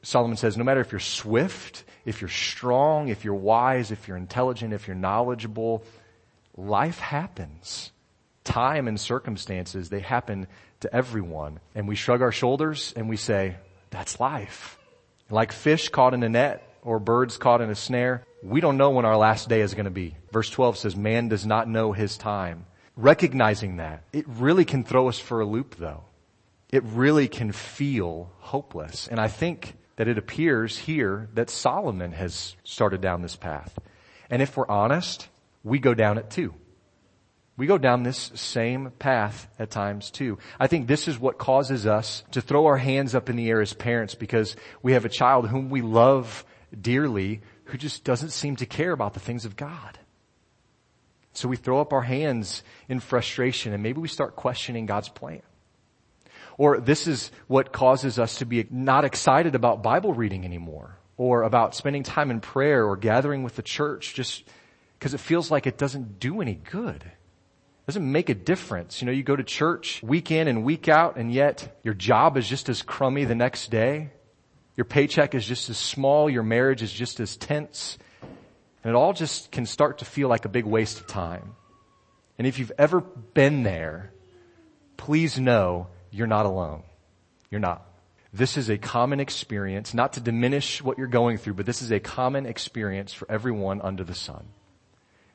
Solomon 0.00 0.38
says, 0.38 0.56
no 0.56 0.64
matter 0.64 0.80
if 0.80 0.90
you're 0.90 1.00
swift, 1.00 1.84
if 2.06 2.22
you're 2.22 2.30
strong, 2.30 3.08
if 3.08 3.22
you're 3.22 3.34
wise, 3.34 3.90
if 3.90 4.08
you're 4.08 4.16
intelligent, 4.16 4.72
if 4.72 4.86
you're 4.86 4.96
knowledgeable, 4.96 5.84
life 6.56 6.98
happens. 6.98 7.90
Time 8.44 8.88
and 8.88 9.00
circumstances, 9.00 9.88
they 9.88 10.00
happen 10.00 10.46
to 10.80 10.94
everyone. 10.94 11.60
And 11.74 11.88
we 11.88 11.96
shrug 11.96 12.22
our 12.22 12.32
shoulders 12.32 12.92
and 12.96 13.08
we 13.08 13.16
say, 13.16 13.56
that's 13.90 14.20
life. 14.20 14.78
Like 15.30 15.52
fish 15.52 15.88
caught 15.88 16.14
in 16.14 16.22
a 16.22 16.28
net 16.28 16.68
or 16.82 16.98
birds 16.98 17.38
caught 17.38 17.62
in 17.62 17.70
a 17.70 17.74
snare, 17.74 18.24
we 18.42 18.60
don't 18.60 18.76
know 18.76 18.90
when 18.90 19.06
our 19.06 19.16
last 19.16 19.48
day 19.48 19.62
is 19.62 19.72
going 19.72 19.86
to 19.86 19.90
be. 19.90 20.14
Verse 20.30 20.50
12 20.50 20.76
says, 20.76 20.96
man 20.96 21.28
does 21.28 21.46
not 21.46 21.68
know 21.68 21.92
his 21.92 22.18
time. 22.18 22.66
Recognizing 22.96 23.78
that, 23.78 24.04
it 24.12 24.26
really 24.28 24.64
can 24.64 24.84
throw 24.84 25.08
us 25.08 25.18
for 25.18 25.40
a 25.40 25.46
loop 25.46 25.76
though. 25.76 26.04
It 26.70 26.82
really 26.84 27.28
can 27.28 27.52
feel 27.52 28.30
hopeless. 28.38 29.08
And 29.08 29.18
I 29.18 29.28
think 29.28 29.74
that 29.96 30.08
it 30.08 30.18
appears 30.18 30.76
here 30.76 31.28
that 31.34 31.48
Solomon 31.48 32.12
has 32.12 32.56
started 32.64 33.00
down 33.00 33.22
this 33.22 33.36
path. 33.36 33.78
And 34.28 34.42
if 34.42 34.56
we're 34.56 34.68
honest, 34.68 35.28
we 35.64 35.78
go 35.78 35.94
down 35.94 36.18
it 36.18 36.30
too. 36.30 36.54
We 37.56 37.66
go 37.66 37.78
down 37.78 38.02
this 38.02 38.32
same 38.34 38.90
path 38.98 39.46
at 39.58 39.70
times 39.70 40.10
too. 40.10 40.38
I 40.58 40.66
think 40.66 40.86
this 40.86 41.06
is 41.06 41.18
what 41.18 41.38
causes 41.38 41.86
us 41.86 42.24
to 42.32 42.40
throw 42.40 42.66
our 42.66 42.76
hands 42.76 43.14
up 43.14 43.30
in 43.30 43.36
the 43.36 43.48
air 43.48 43.60
as 43.60 43.72
parents 43.72 44.14
because 44.14 44.56
we 44.82 44.92
have 44.92 45.04
a 45.04 45.08
child 45.08 45.48
whom 45.48 45.70
we 45.70 45.80
love 45.80 46.44
dearly 46.78 47.42
who 47.66 47.78
just 47.78 48.02
doesn't 48.02 48.30
seem 48.30 48.56
to 48.56 48.66
care 48.66 48.92
about 48.92 49.14
the 49.14 49.20
things 49.20 49.44
of 49.44 49.56
God. 49.56 49.98
So 51.32 51.48
we 51.48 51.56
throw 51.56 51.80
up 51.80 51.92
our 51.92 52.02
hands 52.02 52.62
in 52.88 53.00
frustration 53.00 53.72
and 53.72 53.82
maybe 53.82 54.00
we 54.00 54.08
start 54.08 54.36
questioning 54.36 54.86
God's 54.86 55.08
plan. 55.08 55.42
Or 56.58 56.78
this 56.80 57.06
is 57.06 57.30
what 57.46 57.72
causes 57.72 58.18
us 58.18 58.36
to 58.36 58.46
be 58.46 58.66
not 58.70 59.04
excited 59.04 59.54
about 59.54 59.82
Bible 59.82 60.12
reading 60.12 60.44
anymore 60.44 60.98
or 61.16 61.42
about 61.42 61.74
spending 61.74 62.02
time 62.02 62.30
in 62.30 62.40
prayer 62.40 62.84
or 62.84 62.96
gathering 62.96 63.44
with 63.44 63.56
the 63.56 63.62
church 63.62 64.14
just 64.14 64.44
because 65.04 65.12
it 65.12 65.20
feels 65.20 65.50
like 65.50 65.66
it 65.66 65.76
doesn't 65.76 66.18
do 66.18 66.40
any 66.40 66.54
good. 66.54 67.02
It 67.04 67.86
doesn't 67.86 68.10
make 68.10 68.30
a 68.30 68.34
difference. 68.34 69.02
You 69.02 69.06
know, 69.06 69.12
you 69.12 69.22
go 69.22 69.36
to 69.36 69.44
church 69.44 70.02
week 70.02 70.30
in 70.30 70.48
and 70.48 70.64
week 70.64 70.88
out 70.88 71.18
and 71.18 71.30
yet 71.30 71.78
your 71.82 71.92
job 71.92 72.38
is 72.38 72.48
just 72.48 72.70
as 72.70 72.80
crummy 72.80 73.26
the 73.26 73.34
next 73.34 73.70
day. 73.70 74.12
Your 74.78 74.86
paycheck 74.86 75.34
is 75.34 75.46
just 75.46 75.68
as 75.68 75.76
small, 75.76 76.30
your 76.30 76.42
marriage 76.42 76.82
is 76.82 76.90
just 76.90 77.20
as 77.20 77.36
tense, 77.36 77.98
and 78.82 78.92
it 78.92 78.96
all 78.96 79.12
just 79.12 79.50
can 79.50 79.66
start 79.66 79.98
to 79.98 80.06
feel 80.06 80.30
like 80.30 80.46
a 80.46 80.48
big 80.48 80.64
waste 80.64 81.00
of 81.00 81.06
time. 81.06 81.54
And 82.38 82.46
if 82.46 82.58
you've 82.58 82.72
ever 82.78 83.02
been 83.02 83.62
there, 83.62 84.10
please 84.96 85.38
know 85.38 85.88
you're 86.10 86.26
not 86.26 86.46
alone. 86.46 86.82
You're 87.50 87.60
not. 87.60 87.86
This 88.32 88.56
is 88.56 88.70
a 88.70 88.78
common 88.78 89.20
experience, 89.20 89.92
not 89.92 90.14
to 90.14 90.20
diminish 90.20 90.82
what 90.82 90.96
you're 90.96 91.08
going 91.08 91.36
through, 91.36 91.54
but 91.54 91.66
this 91.66 91.82
is 91.82 91.92
a 91.92 92.00
common 92.00 92.46
experience 92.46 93.12
for 93.12 93.30
everyone 93.30 93.82
under 93.82 94.02
the 94.02 94.14
sun. 94.14 94.48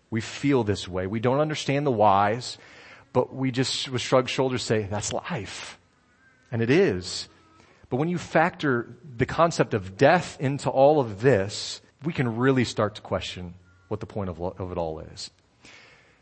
We 0.09 0.21
feel 0.21 0.63
this 0.63 0.87
way. 0.87 1.07
We 1.07 1.19
don't 1.19 1.39
understand 1.39 1.85
the 1.85 1.91
whys, 1.91 2.57
but 3.13 3.33
we 3.33 3.51
just 3.51 3.89
with 3.89 4.01
shrugged 4.01 4.29
shoulders 4.29 4.63
say, 4.63 4.83
that's 4.83 5.13
life. 5.13 5.79
And 6.51 6.61
it 6.61 6.69
is. 6.69 7.29
But 7.89 7.97
when 7.97 8.09
you 8.09 8.17
factor 8.17 8.95
the 9.17 9.25
concept 9.25 9.73
of 9.73 9.97
death 9.97 10.37
into 10.39 10.69
all 10.69 10.99
of 10.99 11.21
this, 11.21 11.81
we 12.03 12.13
can 12.13 12.37
really 12.37 12.63
start 12.63 12.95
to 12.95 13.01
question 13.01 13.53
what 13.87 13.99
the 13.99 14.05
point 14.05 14.29
of, 14.29 14.41
of 14.41 14.71
it 14.71 14.77
all 14.77 14.99
is. 14.99 15.31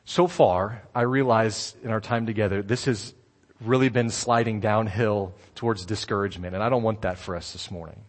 So 0.05 0.27
far, 0.27 0.83
I 0.95 1.01
realize 1.01 1.75
in 1.83 1.91
our 1.91 1.99
time 1.99 2.25
together, 2.25 2.61
this 2.61 2.85
has 2.85 3.13
really 3.59 3.89
been 3.89 4.09
sliding 4.09 4.61
downhill 4.61 5.33
towards 5.55 5.85
discouragement, 5.85 6.55
and 6.55 6.63
I 6.63 6.69
don't 6.69 6.83
want 6.83 7.01
that 7.01 7.17
for 7.17 7.35
us 7.35 7.51
this 7.51 7.69
morning. 7.69 7.99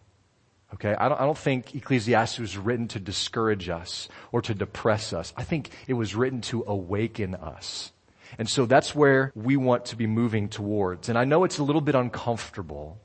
Okay, 0.73 0.93
I 0.95 1.09
don't, 1.09 1.19
I 1.19 1.25
don't 1.25 1.37
think 1.37 1.75
Ecclesiastes 1.75 2.37
was 2.37 2.57
written 2.57 2.87
to 2.89 2.99
discourage 2.99 3.69
us 3.69 4.07
or 4.31 4.41
to 4.43 4.53
depress 4.53 5.13
us. 5.13 5.33
I 5.35 5.43
think 5.43 5.71
it 5.87 5.93
was 5.93 6.15
written 6.15 6.41
to 6.41 6.63
awaken 6.67 7.33
us. 7.35 7.91
And 8.37 8.47
so 8.47 8.67
that's 8.67 8.93
where 8.93 9.31
we 9.35 9.57
want 9.57 9.85
to 9.85 9.95
be 9.95 10.05
moving 10.05 10.47
towards. 10.47 11.09
And 11.09 11.17
I 11.17 11.25
know 11.25 11.43
it's 11.43 11.57
a 11.57 11.63
little 11.63 11.81
bit 11.81 11.95
uncomfortable 11.95 12.99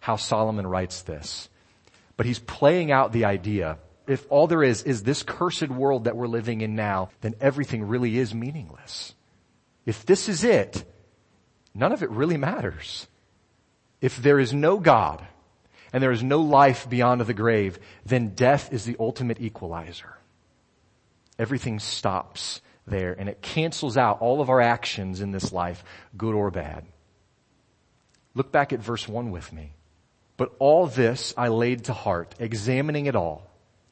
how 0.00 0.16
Solomon 0.16 0.66
writes 0.66 1.02
this. 1.02 1.48
But 2.18 2.26
he's 2.26 2.38
playing 2.38 2.92
out 2.92 3.12
the 3.12 3.24
idea. 3.24 3.78
If 4.06 4.26
all 4.28 4.46
there 4.46 4.62
is 4.62 4.82
is 4.82 5.02
this 5.02 5.22
cursed 5.22 5.68
world 5.68 6.04
that 6.04 6.16
we're 6.16 6.28
living 6.28 6.60
in 6.60 6.76
now, 6.76 7.08
then 7.22 7.34
everything 7.40 7.88
really 7.88 8.18
is 8.18 8.34
meaningless. 8.34 9.14
If 9.86 10.04
this 10.04 10.28
is 10.28 10.44
it, 10.44 10.84
none 11.74 11.92
of 11.92 12.02
it 12.02 12.10
really 12.10 12.36
matters. 12.36 13.06
If 14.00 14.18
there 14.18 14.38
is 14.38 14.52
no 14.52 14.78
God 14.78 15.26
and 15.92 16.02
there 16.02 16.12
is 16.12 16.22
no 16.22 16.40
life 16.40 16.88
beyond 16.88 17.20
the 17.20 17.34
grave, 17.34 17.78
then 18.04 18.34
death 18.34 18.72
is 18.72 18.84
the 18.84 18.96
ultimate 18.98 19.40
equalizer. 19.40 20.16
Everything 21.38 21.78
stops 21.78 22.60
there 22.86 23.12
and 23.12 23.28
it 23.28 23.42
cancels 23.42 23.96
out 23.96 24.20
all 24.20 24.40
of 24.40 24.50
our 24.50 24.60
actions 24.60 25.20
in 25.20 25.32
this 25.32 25.52
life, 25.52 25.84
good 26.16 26.34
or 26.34 26.50
bad. 26.50 26.84
Look 28.34 28.52
back 28.52 28.72
at 28.72 28.80
verse 28.80 29.08
one 29.08 29.30
with 29.30 29.52
me. 29.52 29.72
But 30.36 30.54
all 30.58 30.86
this 30.86 31.32
I 31.36 31.48
laid 31.48 31.84
to 31.84 31.94
heart, 31.94 32.34
examining 32.38 33.06
it 33.06 33.16
all, 33.16 33.50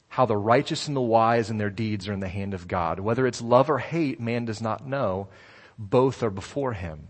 how 0.08 0.26
the 0.26 0.36
righteous 0.36 0.86
and 0.88 0.96
the 0.96 1.00
wise 1.00 1.48
and 1.50 1.58
their 1.58 1.70
deeds 1.70 2.06
are 2.06 2.12
in 2.12 2.20
the 2.20 2.28
hand 2.28 2.54
of 2.54 2.68
God. 2.68 3.00
Whether 3.00 3.26
it's 3.26 3.40
love 3.40 3.70
or 3.70 3.78
hate, 3.78 4.20
man 4.20 4.44
does 4.44 4.60
not 4.60 4.86
know. 4.86 5.28
Both 5.78 6.22
are 6.22 6.30
before 6.30 6.74
him. 6.74 7.08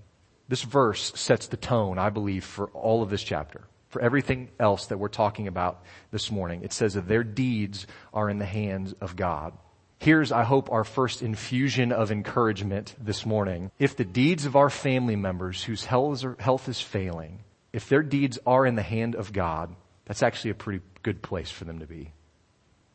This 0.49 0.63
verse 0.63 1.13
sets 1.15 1.49
the 1.49 1.57
tone, 1.57 1.99
I 1.99 2.11
believe, 2.11 2.45
for 2.45 2.67
all 2.69 3.03
of 3.03 3.11
this 3.11 3.23
chapter. 3.23 3.67
For 3.95 4.01
everything 4.01 4.49
else 4.59 4.87
that 4.87 4.99
we're 4.99 5.07
talking 5.07 5.47
about 5.47 5.85
this 6.11 6.33
morning. 6.33 6.65
It 6.65 6.73
says 6.73 6.95
that 6.95 7.07
their 7.07 7.23
deeds 7.23 7.87
are 8.13 8.29
in 8.29 8.41
the 8.41 8.45
hands 8.45 8.93
of 9.01 9.15
God. 9.15 9.53
Here's, 9.99 10.33
I 10.33 10.43
hope, 10.43 10.73
our 10.73 10.83
first 10.83 11.23
infusion 11.23 11.93
of 11.93 12.11
encouragement 12.11 12.97
this 12.99 13.25
morning. 13.25 13.71
If 13.79 13.97
the 13.97 14.05
deeds 14.05 14.47
of 14.47 14.57
our 14.57 14.69
family 14.69 15.15
members 15.15 15.63
whose 15.63 15.85
health 15.85 16.69
is 16.69 16.81
failing, 16.81 17.45
if 17.73 17.89
their 17.89 18.03
deeds 18.03 18.37
are 18.45 18.67
in 18.67 18.75
the 18.75 18.83
hand 18.83 19.15
of 19.15 19.33
God, 19.33 19.77
that's 20.07 20.25
actually 20.25 20.51
a 20.51 20.55
pretty 20.55 20.81
good 21.05 21.23
place 21.23 21.53
for 21.53 21.65
them 21.65 21.79
to 21.79 21.87
be. 21.87 22.13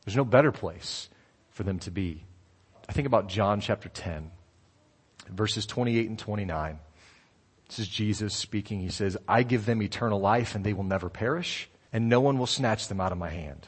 There's 0.04 0.18
no 0.18 0.26
better 0.26 0.52
place 0.52 1.08
for 1.52 1.64
them 1.64 1.80
to 1.80 1.92
be. 1.92 2.26
I 2.90 2.92
think 2.92 3.08
about 3.08 3.30
John 3.30 3.62
chapter 3.62 3.88
10, 3.88 4.32
verses 5.30 5.66
28 5.66 6.10
and 6.10 6.20
29. 6.20 6.80
This 7.70 7.80
is 7.80 7.88
Jesus 7.88 8.34
speaking. 8.34 8.82
He 8.82 8.90
says, 8.90 9.16
I 9.28 9.44
give 9.44 9.66
them 9.66 9.82
eternal 9.82 10.20
life 10.20 10.56
and 10.56 10.66
they 10.66 10.74
will 10.74 10.84
never 10.84 11.08
perish 11.08 11.70
and 11.94 12.10
no 12.10 12.20
one 12.20 12.38
will 12.38 12.48
snatch 12.48 12.88
them 12.88 13.00
out 13.00 13.12
of 13.12 13.18
my 13.18 13.30
hand. 13.30 13.68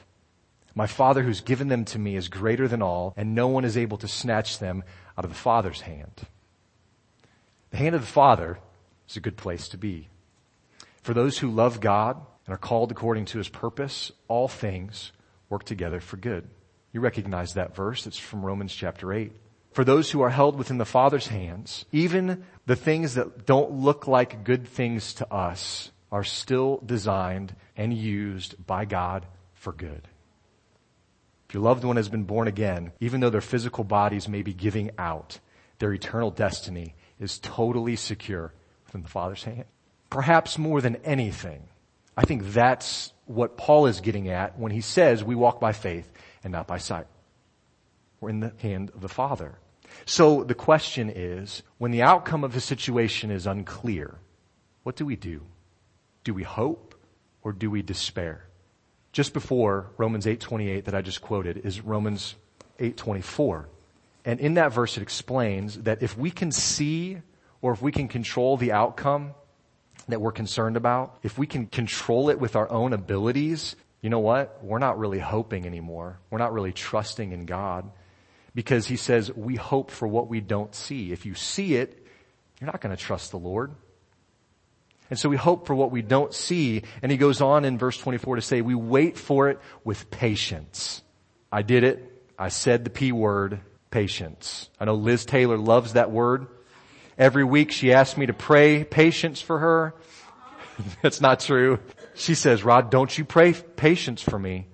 My 0.73 0.87
Father 0.87 1.21
who's 1.23 1.41
given 1.41 1.67
them 1.67 1.85
to 1.85 1.99
me 1.99 2.15
is 2.15 2.27
greater 2.27 2.67
than 2.67 2.81
all 2.81 3.13
and 3.15 3.35
no 3.35 3.47
one 3.47 3.63
is 3.63 3.77
able 3.77 3.97
to 3.99 4.07
snatch 4.07 4.57
them 4.57 4.83
out 5.17 5.23
of 5.23 5.31
the 5.31 5.37
Father's 5.37 5.81
hand. 5.81 6.21
The 7.69 7.77
hand 7.77 7.95
of 7.95 8.01
the 8.01 8.07
Father 8.07 8.57
is 9.07 9.17
a 9.17 9.21
good 9.21 9.37
place 9.37 9.69
to 9.69 9.77
be. 9.77 10.09
For 11.03 11.13
those 11.13 11.37
who 11.37 11.51
love 11.51 11.79
God 11.79 12.17
and 12.45 12.53
are 12.53 12.57
called 12.57 12.91
according 12.91 13.25
to 13.25 13.37
his 13.37 13.49
purpose, 13.49 14.11
all 14.27 14.47
things 14.47 15.11
work 15.49 15.63
together 15.63 15.99
for 15.99 16.17
good. 16.17 16.49
You 16.91 17.01
recognize 17.01 17.53
that 17.53 17.75
verse. 17.75 18.07
It's 18.07 18.17
from 18.17 18.45
Romans 18.45 18.73
chapter 18.73 19.13
8. 19.13 19.31
For 19.71 19.83
those 19.83 20.11
who 20.11 20.21
are 20.21 20.29
held 20.29 20.57
within 20.57 20.77
the 20.77 20.85
Father's 20.85 21.27
hands, 21.27 21.85
even 21.91 22.43
the 22.65 22.75
things 22.75 23.15
that 23.15 23.45
don't 23.45 23.71
look 23.71 24.07
like 24.07 24.43
good 24.43 24.67
things 24.67 25.13
to 25.15 25.33
us 25.33 25.91
are 26.11 26.23
still 26.23 26.81
designed 26.85 27.55
and 27.77 27.93
used 27.93 28.65
by 28.65 28.85
God 28.85 29.25
for 29.53 29.71
good. 29.71 30.07
If 31.47 31.53
your 31.53 31.63
loved 31.63 31.83
one 31.83 31.95
has 31.95 32.09
been 32.09 32.23
born 32.23 32.47
again, 32.47 32.91
even 32.99 33.21
though 33.21 33.29
their 33.29 33.41
physical 33.41 33.83
bodies 33.83 34.27
may 34.27 34.41
be 34.41 34.53
giving 34.53 34.91
out, 34.97 35.39
their 35.79 35.93
eternal 35.93 36.31
destiny 36.31 36.95
is 37.19 37.39
totally 37.39 37.95
secure 37.95 38.53
within 38.85 39.03
the 39.03 39.09
Father's 39.09 39.43
hand 39.43 39.65
perhaps 40.11 40.59
more 40.59 40.79
than 40.79 40.97
anything, 40.97 41.67
I 42.15 42.25
think 42.25 42.53
that's 42.53 43.13
what 43.25 43.57
Paul 43.57 43.87
is 43.87 44.01
getting 44.01 44.29
at 44.29 44.59
when 44.59 44.71
he 44.71 44.81
says 44.81 45.23
we 45.23 45.33
walk 45.33 45.59
by 45.59 45.71
faith 45.71 46.11
and 46.43 46.51
not 46.51 46.67
by 46.67 46.77
sight. 46.77 47.07
We're 48.21 48.29
in 48.29 48.39
the 48.39 48.53
hand 48.59 48.91
of 48.93 49.01
the 49.01 49.09
Father. 49.09 49.57
So 50.05 50.43
the 50.43 50.55
question 50.55 51.11
is, 51.13 51.63
when 51.79 51.91
the 51.91 52.03
outcome 52.03 52.43
of 52.43 52.53
the 52.53 52.61
situation 52.61 53.31
is 53.31 53.47
unclear, 53.47 54.19
what 54.83 54.95
do 54.95 55.05
we 55.05 55.15
do? 55.15 55.41
Do 56.23 56.33
we 56.33 56.43
hope 56.43 56.95
or 57.43 57.51
do 57.51 57.69
we 57.69 57.81
despair? 57.81 58.45
Just 59.11 59.33
before 59.33 59.87
Romans 59.97 60.25
8:28 60.27 60.85
that 60.85 60.95
I 60.95 61.01
just 61.01 61.21
quoted 61.21 61.65
is 61.65 61.81
Romans 61.81 62.35
8:24. 62.79 63.67
And 64.23 64.39
in 64.39 64.53
that 64.53 64.71
verse 64.71 64.97
it 64.97 65.01
explains 65.01 65.79
that 65.79 66.03
if 66.03 66.15
we 66.15 66.29
can 66.29 66.51
see 66.51 67.17
or 67.61 67.73
if 67.73 67.81
we 67.81 67.91
can 67.91 68.07
control 68.07 68.55
the 68.55 68.71
outcome, 68.71 69.33
that 70.07 70.21
we're 70.21 70.31
concerned 70.31 70.77
about, 70.77 71.17
if 71.23 71.37
we 71.37 71.47
can 71.47 71.67
control 71.67 72.29
it 72.29 72.39
with 72.39 72.55
our 72.55 72.69
own 72.71 72.93
abilities, 72.93 73.75
you 74.01 74.09
know 74.09 74.19
what? 74.19 74.63
We're 74.63 74.79
not 74.79 74.97
really 74.97 75.19
hoping 75.19 75.65
anymore. 75.65 76.19
We're 76.29 76.39
not 76.39 76.53
really 76.53 76.71
trusting 76.71 77.31
in 77.31 77.45
God 77.45 77.91
because 78.53 78.87
he 78.87 78.95
says 78.95 79.31
we 79.33 79.55
hope 79.55 79.91
for 79.91 80.07
what 80.07 80.27
we 80.27 80.41
don't 80.41 80.73
see. 80.75 81.11
If 81.11 81.25
you 81.25 81.35
see 81.35 81.75
it, 81.75 82.05
you're 82.59 82.67
not 82.67 82.81
going 82.81 82.95
to 82.95 83.01
trust 83.01 83.31
the 83.31 83.39
Lord. 83.39 83.71
And 85.09 85.19
so 85.19 85.27
we 85.27 85.35
hope 85.35 85.67
for 85.67 85.75
what 85.75 85.91
we 85.91 86.01
don't 86.01 86.33
see. 86.33 86.83
And 87.01 87.11
he 87.11 87.17
goes 87.17 87.41
on 87.41 87.65
in 87.65 87.77
verse 87.77 87.97
24 87.97 88.37
to 88.37 88.41
say, 88.41 88.61
we 88.61 88.75
wait 88.75 89.17
for 89.17 89.49
it 89.49 89.59
with 89.83 90.09
patience. 90.09 91.01
I 91.51 91.63
did 91.63 91.83
it. 91.83 92.07
I 92.39 92.47
said 92.47 92.85
the 92.85 92.89
P 92.89 93.11
word, 93.11 93.59
patience. 93.91 94.69
I 94.79 94.85
know 94.85 94.95
Liz 94.95 95.25
Taylor 95.25 95.57
loves 95.57 95.93
that 95.93 96.11
word. 96.11 96.47
Every 97.17 97.43
week 97.43 97.71
she 97.71 97.93
asks 97.93 98.17
me 98.17 98.25
to 98.27 98.33
pray 98.33 98.83
patience 98.85 99.41
for 99.41 99.59
her. 99.59 99.95
That's 101.01 101.19
not 101.19 101.41
true. 101.41 101.79
She 102.15 102.33
says, 102.33 102.63
Rod, 102.63 102.89
don't 102.89 103.15
you 103.15 103.25
pray 103.25 103.53
patience 103.53 104.21
for 104.21 104.39
me. 104.39 104.67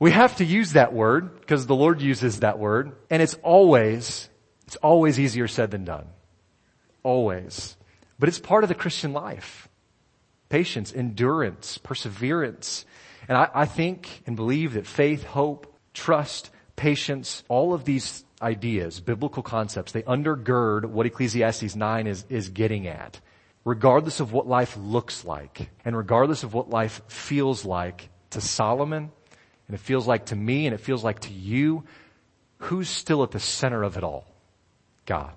We 0.00 0.12
have 0.12 0.36
to 0.36 0.44
use 0.44 0.72
that 0.72 0.92
word 0.92 1.40
because 1.40 1.66
the 1.66 1.74
Lord 1.74 2.00
uses 2.00 2.40
that 2.40 2.58
word 2.58 2.92
and 3.10 3.20
it's 3.20 3.34
always, 3.42 4.28
it's 4.66 4.76
always 4.76 5.18
easier 5.18 5.48
said 5.48 5.70
than 5.70 5.84
done. 5.84 6.06
Always. 7.02 7.76
But 8.18 8.28
it's 8.28 8.38
part 8.38 8.64
of 8.64 8.68
the 8.68 8.74
Christian 8.74 9.12
life. 9.12 9.68
Patience, 10.48 10.92
endurance, 10.94 11.78
perseverance. 11.78 12.86
And 13.28 13.36
I, 13.36 13.50
I 13.54 13.66
think 13.66 14.22
and 14.26 14.36
believe 14.36 14.74
that 14.74 14.86
faith, 14.86 15.24
hope, 15.24 15.74
trust, 15.94 16.50
patience, 16.76 17.42
all 17.48 17.74
of 17.74 17.84
these 17.84 18.24
ideas, 18.40 19.00
biblical 19.00 19.42
concepts, 19.42 19.92
they 19.92 20.02
undergird 20.02 20.86
what 20.86 21.06
Ecclesiastes 21.06 21.74
9 21.74 22.06
is, 22.06 22.24
is 22.28 22.48
getting 22.48 22.86
at. 22.86 23.20
Regardless 23.64 24.20
of 24.20 24.32
what 24.32 24.46
life 24.46 24.76
looks 24.78 25.24
like, 25.24 25.68
and 25.84 25.96
regardless 25.96 26.44
of 26.44 26.54
what 26.54 26.70
life 26.70 27.02
feels 27.08 27.64
like 27.64 28.08
to 28.30 28.40
Solomon, 28.40 29.10
and 29.68 29.74
it 29.74 29.80
feels 29.80 30.06
like 30.06 30.26
to 30.26 30.36
me, 30.36 30.66
and 30.66 30.74
it 30.74 30.80
feels 30.80 31.04
like 31.04 31.20
to 31.20 31.32
you, 31.32 31.84
who's 32.58 32.88
still 32.88 33.22
at 33.22 33.30
the 33.30 33.40
center 33.40 33.82
of 33.84 33.96
it 33.96 34.02
all? 34.02 34.26
God. 35.06 35.32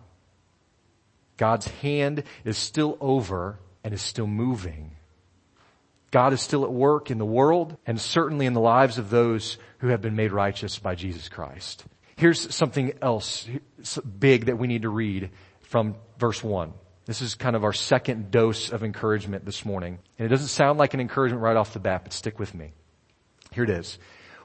God's 1.37 1.67
hand 1.67 2.23
is 2.43 2.57
still 2.57 2.97
over 2.99 3.59
and 3.83 3.93
is 3.93 4.01
still 4.01 4.27
moving. 4.27 4.91
God 6.11 6.33
is 6.33 6.41
still 6.41 6.65
at 6.65 6.71
work 6.71 7.09
in 7.09 7.17
the 7.17 7.25
world 7.25 7.77
and 7.85 7.99
certainly 7.99 8.45
in 8.45 8.53
the 8.53 8.59
lives 8.59 8.97
of 8.97 9.09
those 9.09 9.57
who 9.79 9.87
have 9.87 10.01
been 10.01 10.15
made 10.15 10.31
righteous 10.31 10.77
by 10.77 10.93
Jesus 10.93 11.29
Christ. 11.29 11.85
Here's 12.17 12.53
something 12.53 12.93
else 13.01 13.47
big 14.19 14.45
that 14.45 14.57
we 14.57 14.67
need 14.67 14.83
to 14.83 14.89
read 14.89 15.31
from 15.61 15.95
verse 16.19 16.43
one. 16.43 16.73
This 17.05 17.21
is 17.21 17.33
kind 17.33 17.55
of 17.55 17.63
our 17.63 17.73
second 17.73 18.29
dose 18.29 18.71
of 18.71 18.83
encouragement 18.83 19.45
this 19.45 19.65
morning. 19.65 19.97
And 20.19 20.25
it 20.25 20.29
doesn't 20.29 20.49
sound 20.49 20.77
like 20.77 20.93
an 20.93 20.99
encouragement 20.99 21.41
right 21.41 21.57
off 21.57 21.73
the 21.73 21.79
bat, 21.79 22.01
but 22.03 22.13
stick 22.13 22.37
with 22.37 22.53
me. 22.53 22.73
Here 23.51 23.63
it 23.63 23.69
is. 23.69 23.97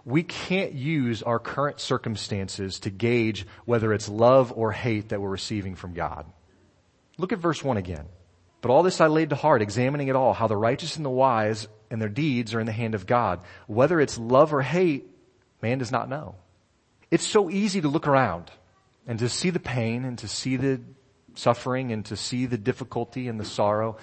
We 0.07 0.23
can't 0.23 0.73
use 0.73 1.25
our 1.25 1.41
current 1.41 1.81
circumstances 1.81 2.79
to 2.81 2.91
gauge 2.91 3.45
whether 3.65 3.93
it's 3.93 4.09
love 4.09 4.53
or 4.57 4.71
hate 4.71 5.09
that 5.09 5.21
we're 5.21 5.29
receiving 5.29 5.75
from 5.75 5.95
God. 5.95 6.27
Look 7.19 7.33
at 7.33 7.41
verse 7.41 7.63
1 7.63 7.77
again. 7.77 8.07
But 8.61 8.71
all 8.71 8.85
this 8.85 9.01
I 9.01 9.09
laid 9.09 9.31
to 9.31 9.37
heart, 9.37 9.63
examining 9.63 10.07
it 10.07 10.15
all, 10.15 10.33
how 10.33 10.47
the 10.47 10.57
righteous 10.57 10.95
and 10.95 11.05
the 11.05 11.11
wise 11.11 11.67
and 11.91 12.01
their 12.01 12.09
deeds 12.09 12.55
are 12.55 12.61
in 12.61 12.67
the 12.67 12.73
hand 12.73 12.95
of 12.95 13.05
God. 13.05 13.41
Whether 13.67 14.01
it's 14.01 14.17
love 14.17 14.55
or 14.55 14.63
hate, 14.63 15.11
man 15.61 15.79
does 15.79 15.91
not 15.91 16.09
know. 16.09 16.37
It's 17.11 17.27
so 17.27 17.51
easy 17.51 17.81
to 17.81 17.89
look 17.89 18.07
around 18.07 18.51
and 19.09 19.19
to 19.19 19.29
see 19.29 19.51
the 19.51 19.61
pain 19.61 20.05
and 20.05 20.19
to 20.19 20.29
see 20.29 20.57
the 20.57 20.81
suffering 21.35 21.91
and 21.91 22.05
to 22.07 22.17
see 22.17 22.47
the 22.47 22.59
difficulty 22.59 23.27
and 23.27 23.41
the 23.41 23.45
sorrow 23.45 23.97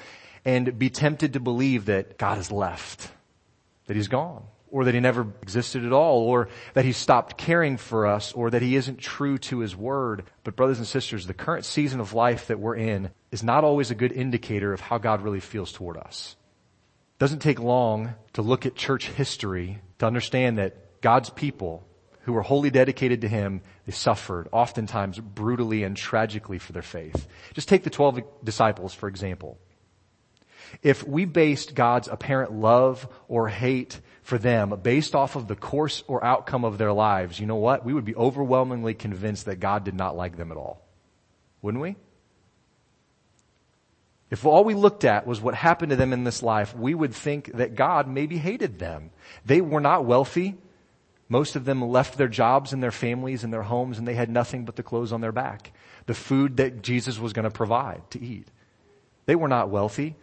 and 0.43 0.77
be 0.77 0.89
tempted 0.89 1.33
to 1.33 1.39
believe 1.39 1.85
that 1.85 2.17
God 2.17 2.35
has 2.35 2.51
left, 2.51 3.09
that 3.87 3.95
He's 3.95 4.09
gone, 4.09 4.43
or 4.73 4.85
that 4.85 4.95
He 4.95 4.99
never 4.99 5.27
existed 5.43 5.85
at 5.85 5.93
all, 5.93 6.23
or 6.23 6.49
that 6.73 6.83
He 6.83 6.93
stopped 6.93 7.37
caring 7.37 7.77
for 7.77 8.07
us, 8.07 8.33
or 8.33 8.49
that 8.49 8.63
He 8.63 8.75
isn't 8.75 8.97
true 8.97 9.37
to 9.37 9.59
His 9.59 9.75
Word. 9.75 10.23
But 10.43 10.55
brothers 10.55 10.79
and 10.79 10.87
sisters, 10.87 11.27
the 11.27 11.33
current 11.35 11.63
season 11.63 11.99
of 11.99 12.13
life 12.13 12.47
that 12.47 12.59
we're 12.59 12.75
in 12.75 13.11
is 13.31 13.43
not 13.43 13.63
always 13.63 13.91
a 13.91 13.95
good 13.95 14.11
indicator 14.11 14.73
of 14.73 14.81
how 14.81 14.97
God 14.97 15.21
really 15.21 15.39
feels 15.39 15.71
toward 15.71 15.95
us. 15.95 16.35
It 17.15 17.19
doesn't 17.19 17.43
take 17.43 17.59
long 17.59 18.15
to 18.33 18.41
look 18.41 18.65
at 18.65 18.73
church 18.73 19.09
history 19.09 19.79
to 19.99 20.07
understand 20.07 20.57
that 20.57 21.01
God's 21.01 21.29
people 21.29 21.85
who 22.21 22.33
were 22.33 22.41
wholly 22.41 22.71
dedicated 22.71 23.21
to 23.21 23.27
him, 23.27 23.61
they 23.85 23.91
suffered, 23.91 24.47
oftentimes 24.51 25.19
brutally 25.19 25.83
and 25.83 25.95
tragically 25.95 26.57
for 26.57 26.71
their 26.71 26.81
faith. 26.81 27.27
Just 27.53 27.67
take 27.67 27.83
the 27.83 27.91
12 27.91 28.21
disciples, 28.43 28.93
for 28.93 29.07
example. 29.07 29.59
If 30.81 31.07
we 31.07 31.25
based 31.25 31.75
God's 31.75 32.07
apparent 32.07 32.51
love 32.51 33.07
or 33.27 33.49
hate 33.49 33.99
for 34.23 34.37
them 34.37 34.79
based 34.81 35.13
off 35.13 35.35
of 35.35 35.47
the 35.47 35.55
course 35.55 36.03
or 36.07 36.23
outcome 36.23 36.65
of 36.65 36.77
their 36.77 36.93
lives, 36.93 37.39
you 37.39 37.45
know 37.45 37.57
what? 37.57 37.85
We 37.85 37.93
would 37.93 38.05
be 38.05 38.15
overwhelmingly 38.15 38.93
convinced 38.93 39.45
that 39.45 39.59
God 39.59 39.83
did 39.83 39.93
not 39.93 40.15
like 40.15 40.37
them 40.37 40.51
at 40.51 40.57
all. 40.57 40.81
Wouldn't 41.61 41.81
we? 41.81 41.95
If 44.31 44.45
all 44.45 44.63
we 44.63 44.73
looked 44.73 45.03
at 45.03 45.27
was 45.27 45.41
what 45.41 45.53
happened 45.53 45.91
to 45.91 45.95
them 45.95 46.11
in 46.11 46.23
this 46.23 46.41
life, 46.41 46.75
we 46.75 46.95
would 46.95 47.13
think 47.13 47.51
that 47.53 47.75
God 47.75 48.07
maybe 48.07 48.37
hated 48.37 48.79
them. 48.79 49.11
They 49.45 49.61
were 49.61 49.81
not 49.81 50.05
wealthy. 50.05 50.55
Most 51.29 51.55
of 51.55 51.65
them 51.65 51.81
left 51.81 52.17
their 52.17 52.27
jobs 52.27 52.73
and 52.73 52.81
their 52.81 52.91
families 52.91 53.43
and 53.43 53.53
their 53.53 53.61
homes 53.61 53.99
and 53.99 54.07
they 54.07 54.15
had 54.15 54.29
nothing 54.29 54.65
but 54.65 54.75
the 54.75 54.83
clothes 54.83 55.11
on 55.11 55.21
their 55.21 55.31
back. 55.31 55.73
The 56.07 56.13
food 56.13 56.57
that 56.57 56.81
Jesus 56.81 57.19
was 57.19 57.33
going 57.33 57.43
to 57.43 57.51
provide 57.51 58.09
to 58.11 58.23
eat. 58.23 58.47
They 59.25 59.35
were 59.35 59.47
not 59.47 59.69
wealthy. 59.69 60.15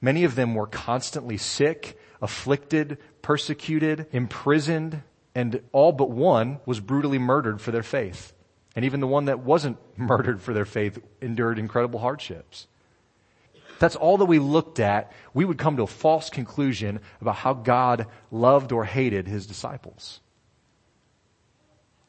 Many 0.00 0.24
of 0.24 0.34
them 0.34 0.54
were 0.54 0.66
constantly 0.66 1.36
sick, 1.36 1.97
afflicted, 2.20 2.98
persecuted, 3.22 4.06
imprisoned, 4.12 5.02
and 5.34 5.62
all 5.72 5.92
but 5.92 6.10
one 6.10 6.60
was 6.66 6.80
brutally 6.80 7.18
murdered 7.18 7.60
for 7.60 7.70
their 7.70 7.82
faith. 7.82 8.32
And 8.74 8.84
even 8.84 9.00
the 9.00 9.06
one 9.06 9.26
that 9.26 9.40
wasn't 9.40 9.78
murdered 9.96 10.40
for 10.40 10.52
their 10.52 10.64
faith 10.64 10.98
endured 11.20 11.58
incredible 11.58 12.00
hardships. 12.00 12.66
that's 13.78 13.96
all 13.96 14.18
that 14.18 14.24
we 14.24 14.38
looked 14.38 14.80
at, 14.80 15.12
we 15.32 15.44
would 15.44 15.58
come 15.58 15.76
to 15.76 15.84
a 15.84 15.86
false 15.86 16.30
conclusion 16.30 17.00
about 17.20 17.36
how 17.36 17.54
God 17.54 18.06
loved 18.30 18.72
or 18.72 18.84
hated 18.84 19.28
his 19.28 19.46
disciples. 19.46 20.20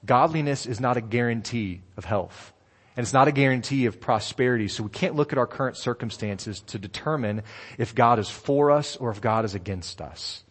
Godliness 0.06 0.66
is 0.66 0.80
not 0.80 0.98
a 0.98 1.02
guarantee 1.02 1.82
of 1.98 2.06
health. 2.06 2.54
And 3.00 3.06
it's 3.06 3.14
not 3.14 3.30
a 3.30 3.32
guarantee 3.32 3.86
of 3.86 4.02
prosperity. 4.02 4.68
So 4.68 4.84
we 4.84 4.90
can't 4.90 5.16
look 5.16 5.32
at 5.32 5.40
our 5.40 5.48
current 5.48 5.78
circumstances 5.78 6.60
to 6.68 6.78
determine 6.78 7.44
if 7.78 7.96
God 7.96 8.20
is 8.20 8.30
for 8.30 8.72
us 8.72 8.98
or 8.98 9.10
if 9.10 9.22
God 9.22 9.46
is 9.46 9.56
against 9.56 10.02
us. 10.02 10.44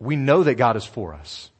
We 0.00 0.16
know 0.16 0.42
that 0.42 0.56
God 0.56 0.76
is 0.76 0.84
for 0.84 1.14
us. 1.14 1.52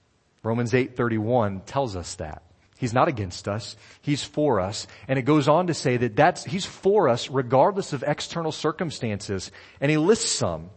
Romans 0.43 0.73
8:31 0.73 1.61
tells 1.67 1.95
us 1.95 2.17
that. 2.17 2.43
He's 2.77 2.93
not 2.93 3.07
against 3.07 3.47
us. 3.47 3.77
He's 4.01 4.25
for 4.25 4.59
us. 4.59 4.89
And 5.07 5.21
it 5.21 5.23
goes 5.23 5.47
on 5.47 5.69
to 5.69 5.75
say 5.75 5.97
that 5.99 6.17
that's, 6.17 6.43
He's 6.43 6.67
for 6.67 7.09
us 7.09 7.31
regardless 7.31 7.93
of 7.93 8.02
external 8.04 8.50
circumstances. 8.50 9.52
And 9.81 9.89
He 9.89 9.99
lists 9.99 10.33
some 10.33 10.71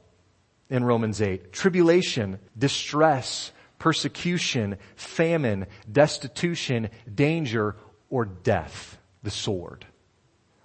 in 0.70 0.84
Romans 0.84 1.20
8. 1.20 1.52
Tribulation, 1.52 2.38
distress, 2.56 3.52
persecution, 3.80 4.78
famine, 4.96 5.66
destitution, 5.92 6.92
danger, 7.12 7.76
or 8.12 8.26
death, 8.26 9.00
the 9.24 9.32
sword. 9.32 9.86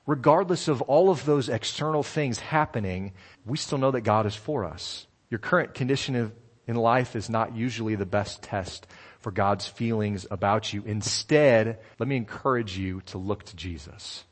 Regardless 0.07 0.69
of 0.69 0.83
all 0.83 1.11
of 1.11 1.25
those 1.25 1.49
external 1.49 2.03
things 2.03 2.39
happening, 2.39 3.13
we 3.45 3.57
still 3.57 3.79
know 3.79 3.91
that 3.91 4.03
God 4.03 4.27
is 4.27 4.37
for 4.37 4.65
us. 4.65 5.07
Your 5.31 5.39
current 5.39 5.75
condition 5.75 6.33
in 6.69 6.77
life 6.77 7.17
is 7.17 7.29
not 7.29 7.57
usually 7.57 7.97
the 7.97 8.07
best 8.07 8.43
test 8.43 8.87
for 9.19 9.33
God's 9.33 9.67
feelings 9.67 10.27
about 10.31 10.73
you. 10.73 10.85
Instead, 10.87 11.81
let 11.99 12.09
me 12.09 12.17
encourage 12.17 12.79
you 12.79 13.01
to 13.07 13.19
look 13.19 13.45
to 13.45 13.57
Jesus. 13.57 14.25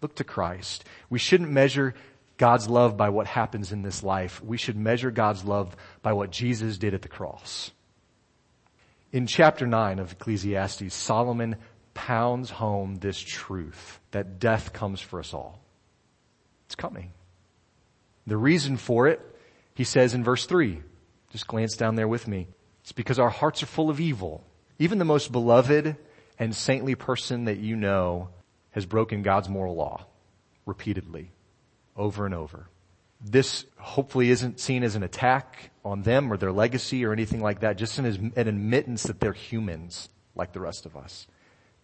Look 0.00 0.14
to 0.16 0.24
Christ. 0.24 0.84
We 1.10 1.18
shouldn't 1.18 1.50
measure 1.50 1.94
God's 2.36 2.68
love 2.68 2.96
by 2.96 3.08
what 3.08 3.26
happens 3.26 3.72
in 3.72 3.82
this 3.82 4.02
life. 4.02 4.42
We 4.42 4.56
should 4.56 4.76
measure 4.76 5.10
God's 5.10 5.44
love 5.44 5.76
by 6.02 6.12
what 6.12 6.30
Jesus 6.30 6.78
did 6.78 6.94
at 6.94 7.02
the 7.02 7.08
cross. 7.08 7.72
In 9.12 9.26
chapter 9.26 9.66
9 9.66 9.98
of 9.98 10.12
Ecclesiastes, 10.12 10.94
Solomon 10.94 11.56
pounds 11.94 12.50
home 12.50 12.96
this 12.96 13.18
truth 13.20 14.00
that 14.10 14.38
death 14.38 14.72
comes 14.72 15.00
for 15.00 15.20
us 15.20 15.34
all. 15.34 15.60
It's 16.66 16.74
coming. 16.74 17.12
The 18.26 18.36
reason 18.36 18.76
for 18.76 19.08
it, 19.08 19.20
he 19.74 19.84
says 19.84 20.14
in 20.14 20.24
verse 20.24 20.46
3, 20.46 20.80
just 21.30 21.46
glance 21.46 21.76
down 21.76 21.96
there 21.96 22.08
with 22.08 22.28
me. 22.28 22.48
It's 22.82 22.92
because 22.92 23.18
our 23.18 23.30
hearts 23.30 23.62
are 23.62 23.66
full 23.66 23.90
of 23.90 24.00
evil. 24.00 24.44
Even 24.78 24.98
the 24.98 25.04
most 25.04 25.32
beloved 25.32 25.96
and 26.38 26.54
saintly 26.54 26.94
person 26.94 27.44
that 27.44 27.58
you 27.58 27.76
know 27.76 28.28
has 28.72 28.86
broken 28.86 29.22
God's 29.22 29.48
moral 29.48 29.74
law 29.74 30.06
repeatedly, 30.66 31.30
over 31.96 32.26
and 32.26 32.34
over. 32.34 32.68
This 33.20 33.64
hopefully 33.78 34.30
isn't 34.30 34.60
seen 34.60 34.82
as 34.82 34.96
an 34.96 35.02
attack 35.02 35.70
on 35.84 36.02
them 36.02 36.32
or 36.32 36.36
their 36.36 36.52
legacy 36.52 37.04
or 37.04 37.12
anything 37.12 37.40
like 37.40 37.60
that, 37.60 37.76
just 37.76 37.98
an, 37.98 38.32
an 38.36 38.48
admittance 38.48 39.04
that 39.04 39.20
they're 39.20 39.32
humans 39.32 40.08
like 40.34 40.52
the 40.52 40.60
rest 40.60 40.86
of 40.86 40.96
us. 40.96 41.26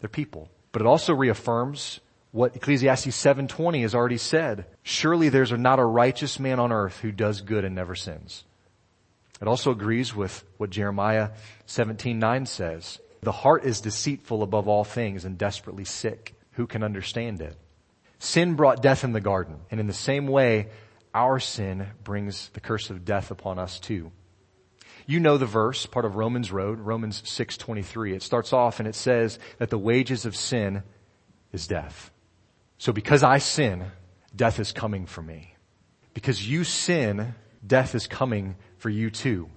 They're 0.01 0.09
people. 0.09 0.51
But 0.73 0.83
it 0.83 0.87
also 0.87 1.15
reaffirms 1.15 2.01
what 2.31 2.55
Ecclesiastes 2.55 3.17
7:20 3.17 3.83
has 3.83 3.95
already 3.95 4.19
said. 4.19 4.67
Surely 4.83 5.29
there's 5.29 5.53
not 5.53 5.79
a 5.79 5.85
righteous 5.85 6.39
man 6.39 6.61
on 6.61 6.73
earth 6.73 7.01
who 7.01 7.11
does 7.11 7.41
good 7.41 7.65
and 7.65 7.75
never 7.75 7.95
sins. 7.95 8.45
It 9.41 9.49
also 9.49 9.71
agrees 9.71 10.15
with 10.15 10.45
what 10.57 10.71
Jeremiah 10.71 11.31
17:9 11.67 12.47
says. 12.47 13.01
The 13.23 13.33
heart 13.33 13.65
is 13.65 13.81
deceitful 13.81 14.43
above 14.43 14.69
all 14.69 14.85
things 14.85 15.25
and 15.25 15.39
desperately 15.39 15.85
sick. 15.85 16.35
Who 16.53 16.67
can 16.67 16.83
understand 16.83 17.41
it? 17.41 17.57
Sin 18.19 18.55
brought 18.55 18.83
death 18.83 19.05
in 19.05 19.13
the 19.13 19.21
garden, 19.21 19.61
and 19.71 19.81
in 19.81 19.87
the 19.87 19.93
same 19.93 20.27
way, 20.27 20.69
our 21.15 21.39
sin 21.39 21.87
brings 22.05 22.49
the 22.51 22.61
curse 22.61 22.91
of 22.91 23.05
death 23.05 23.31
upon 23.31 23.59
us 23.59 23.79
too. 23.79 24.13
You 25.09 25.21
know 25.21 25.39
the 25.39 25.47
verse, 25.47 25.87
part 25.87 26.05
of 26.05 26.17
Romans 26.17 26.53
Road, 26.53 26.81
Romans 26.81 27.23
6:23. 27.23 28.13
It 28.13 28.23
starts 28.23 28.53
off 28.53 28.79
and 28.79 28.87
it 28.87 28.95
says 28.95 29.39
that 29.57 29.71
the 29.71 29.79
wages 29.79 30.27
of 30.27 30.37
sin 30.37 30.83
is 31.51 31.67
death. 31.67 32.11
So 32.77 32.93
because 32.93 33.23
I 33.23 33.39
sin, 33.39 33.87
death 34.37 34.61
is 34.61 34.71
coming 34.71 35.07
for 35.07 35.23
me. 35.23 35.55
Because 36.13 36.47
you 36.47 36.63
sin, 36.63 37.35
death 37.67 37.95
is 37.95 38.07
coming 38.07 38.57
for 38.77 38.91
you 38.91 39.09
too. 39.09 39.49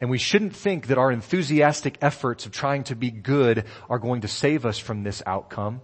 And 0.00 0.10
we 0.10 0.18
shouldn't 0.18 0.54
think 0.54 0.86
that 0.86 0.98
our 0.98 1.10
enthusiastic 1.10 1.98
efforts 2.00 2.46
of 2.46 2.52
trying 2.52 2.84
to 2.84 2.94
be 2.94 3.10
good 3.10 3.64
are 3.90 3.98
going 3.98 4.20
to 4.20 4.28
save 4.28 4.64
us 4.64 4.78
from 4.78 5.02
this 5.02 5.24
outcome. 5.26 5.80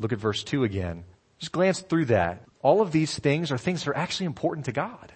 Look 0.00 0.12
at 0.12 0.18
verse 0.18 0.44
2 0.44 0.64
again. 0.64 1.04
Just 1.38 1.52
glance 1.52 1.80
through 1.80 2.06
that 2.06 2.42
all 2.60 2.82
of 2.82 2.92
these 2.92 3.18
things 3.18 3.50
are 3.50 3.56
things 3.56 3.84
that 3.84 3.92
are 3.92 3.96
actually 3.96 4.26
important 4.26 4.66
to 4.66 4.72
God. 4.72 5.13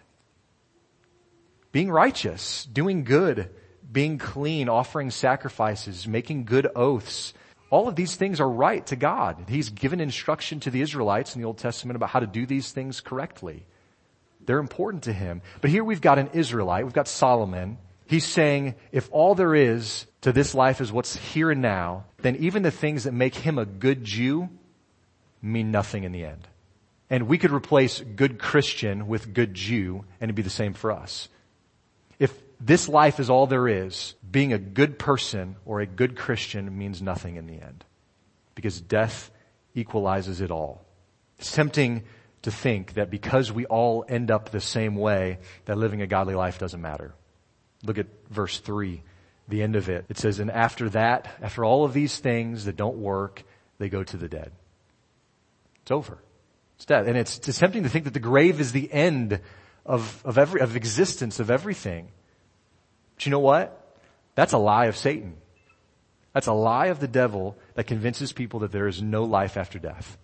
Being 1.72 1.90
righteous, 1.90 2.64
doing 2.64 3.04
good, 3.04 3.50
being 3.90 4.18
clean, 4.18 4.68
offering 4.68 5.10
sacrifices, 5.10 6.06
making 6.06 6.44
good 6.44 6.68
oaths. 6.74 7.34
All 7.70 7.88
of 7.88 7.96
these 7.96 8.16
things 8.16 8.40
are 8.40 8.48
right 8.48 8.84
to 8.86 8.96
God. 8.96 9.44
He's 9.48 9.68
given 9.70 10.00
instruction 10.00 10.60
to 10.60 10.70
the 10.70 10.80
Israelites 10.80 11.34
in 11.34 11.42
the 11.42 11.46
Old 11.46 11.58
Testament 11.58 11.96
about 11.96 12.10
how 12.10 12.20
to 12.20 12.26
do 12.26 12.46
these 12.46 12.72
things 12.72 13.00
correctly. 13.00 13.66
They're 14.40 14.58
important 14.58 15.04
to 15.04 15.12
him. 15.12 15.42
But 15.60 15.70
here 15.70 15.84
we've 15.84 16.00
got 16.00 16.18
an 16.18 16.30
Israelite, 16.32 16.84
we've 16.84 16.94
got 16.94 17.08
Solomon. 17.08 17.76
He's 18.06 18.24
saying, 18.24 18.74
if 18.90 19.10
all 19.12 19.34
there 19.34 19.54
is 19.54 20.06
to 20.22 20.32
this 20.32 20.54
life 20.54 20.80
is 20.80 20.90
what's 20.90 21.14
here 21.14 21.50
and 21.50 21.60
now, 21.60 22.06
then 22.22 22.36
even 22.36 22.62
the 22.62 22.70
things 22.70 23.04
that 23.04 23.12
make 23.12 23.34
him 23.34 23.58
a 23.58 23.66
good 23.66 24.02
Jew 24.02 24.48
mean 25.42 25.70
nothing 25.70 26.04
in 26.04 26.12
the 26.12 26.24
end. 26.24 26.48
And 27.10 27.28
we 27.28 27.36
could 27.36 27.50
replace 27.50 28.00
good 28.00 28.38
Christian 28.38 29.06
with 29.06 29.34
good 29.34 29.52
Jew 29.52 30.06
and 30.20 30.28
it'd 30.30 30.34
be 30.34 30.40
the 30.40 30.48
same 30.48 30.72
for 30.72 30.90
us. 30.90 31.28
If 32.18 32.32
this 32.60 32.88
life 32.88 33.20
is 33.20 33.30
all 33.30 33.46
there 33.46 33.68
is, 33.68 34.14
being 34.28 34.52
a 34.52 34.58
good 34.58 34.98
person 34.98 35.56
or 35.64 35.80
a 35.80 35.86
good 35.86 36.16
Christian 36.16 36.76
means 36.76 37.00
nothing 37.00 37.36
in 37.36 37.46
the 37.46 37.60
end. 37.60 37.84
Because 38.54 38.80
death 38.80 39.30
equalizes 39.74 40.40
it 40.40 40.50
all. 40.50 40.84
It's 41.38 41.52
tempting 41.52 42.02
to 42.42 42.50
think 42.50 42.94
that 42.94 43.10
because 43.10 43.52
we 43.52 43.66
all 43.66 44.04
end 44.08 44.30
up 44.30 44.50
the 44.50 44.60
same 44.60 44.96
way, 44.96 45.38
that 45.66 45.78
living 45.78 46.02
a 46.02 46.06
godly 46.06 46.34
life 46.34 46.58
doesn't 46.58 46.80
matter. 46.80 47.14
Look 47.84 47.98
at 47.98 48.06
verse 48.30 48.58
3, 48.58 49.02
the 49.48 49.62
end 49.62 49.76
of 49.76 49.88
it. 49.88 50.06
It 50.08 50.18
says, 50.18 50.40
And 50.40 50.50
after 50.50 50.88
that, 50.90 51.28
after 51.40 51.64
all 51.64 51.84
of 51.84 51.92
these 51.92 52.18
things 52.18 52.64
that 52.64 52.76
don't 52.76 52.98
work, 52.98 53.44
they 53.78 53.88
go 53.88 54.02
to 54.02 54.16
the 54.16 54.28
dead. 54.28 54.50
It's 55.82 55.92
over. 55.92 56.18
It's 56.76 56.84
dead. 56.84 57.06
And 57.06 57.16
it's, 57.16 57.38
it's 57.48 57.58
tempting 57.58 57.84
to 57.84 57.88
think 57.88 58.04
that 58.04 58.14
the 58.14 58.20
grave 58.20 58.60
is 58.60 58.72
the 58.72 58.92
end 58.92 59.40
of, 59.88 60.22
of 60.24 60.38
every, 60.38 60.60
of 60.60 60.76
existence, 60.76 61.40
of 61.40 61.50
everything. 61.50 62.08
But 63.16 63.26
you 63.26 63.30
know 63.30 63.40
what? 63.40 63.74
That's 64.34 64.52
a 64.52 64.58
lie 64.58 64.86
of 64.86 64.96
Satan. 64.96 65.36
That's 66.32 66.46
a 66.46 66.52
lie 66.52 66.86
of 66.86 67.00
the 67.00 67.08
devil 67.08 67.58
that 67.74 67.88
convinces 67.88 68.32
people 68.32 68.60
that 68.60 68.70
there 68.70 68.86
is 68.86 69.02
no 69.02 69.24
life 69.24 69.56
after 69.56 69.78
death. 69.78 70.16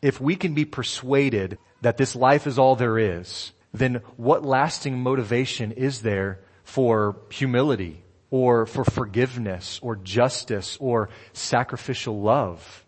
If 0.00 0.20
we 0.20 0.34
can 0.34 0.54
be 0.54 0.64
persuaded 0.64 1.58
that 1.82 1.98
this 1.98 2.16
life 2.16 2.48
is 2.48 2.58
all 2.58 2.74
there 2.74 2.98
is, 2.98 3.52
then 3.72 4.00
what 4.16 4.44
lasting 4.44 4.98
motivation 4.98 5.72
is 5.72 6.02
there 6.02 6.40
for 6.64 7.16
humility 7.30 8.02
or 8.30 8.66
for 8.66 8.84
forgiveness 8.84 9.78
or 9.82 9.94
justice 9.96 10.76
or 10.80 11.10
sacrificial 11.32 12.20
love? 12.20 12.81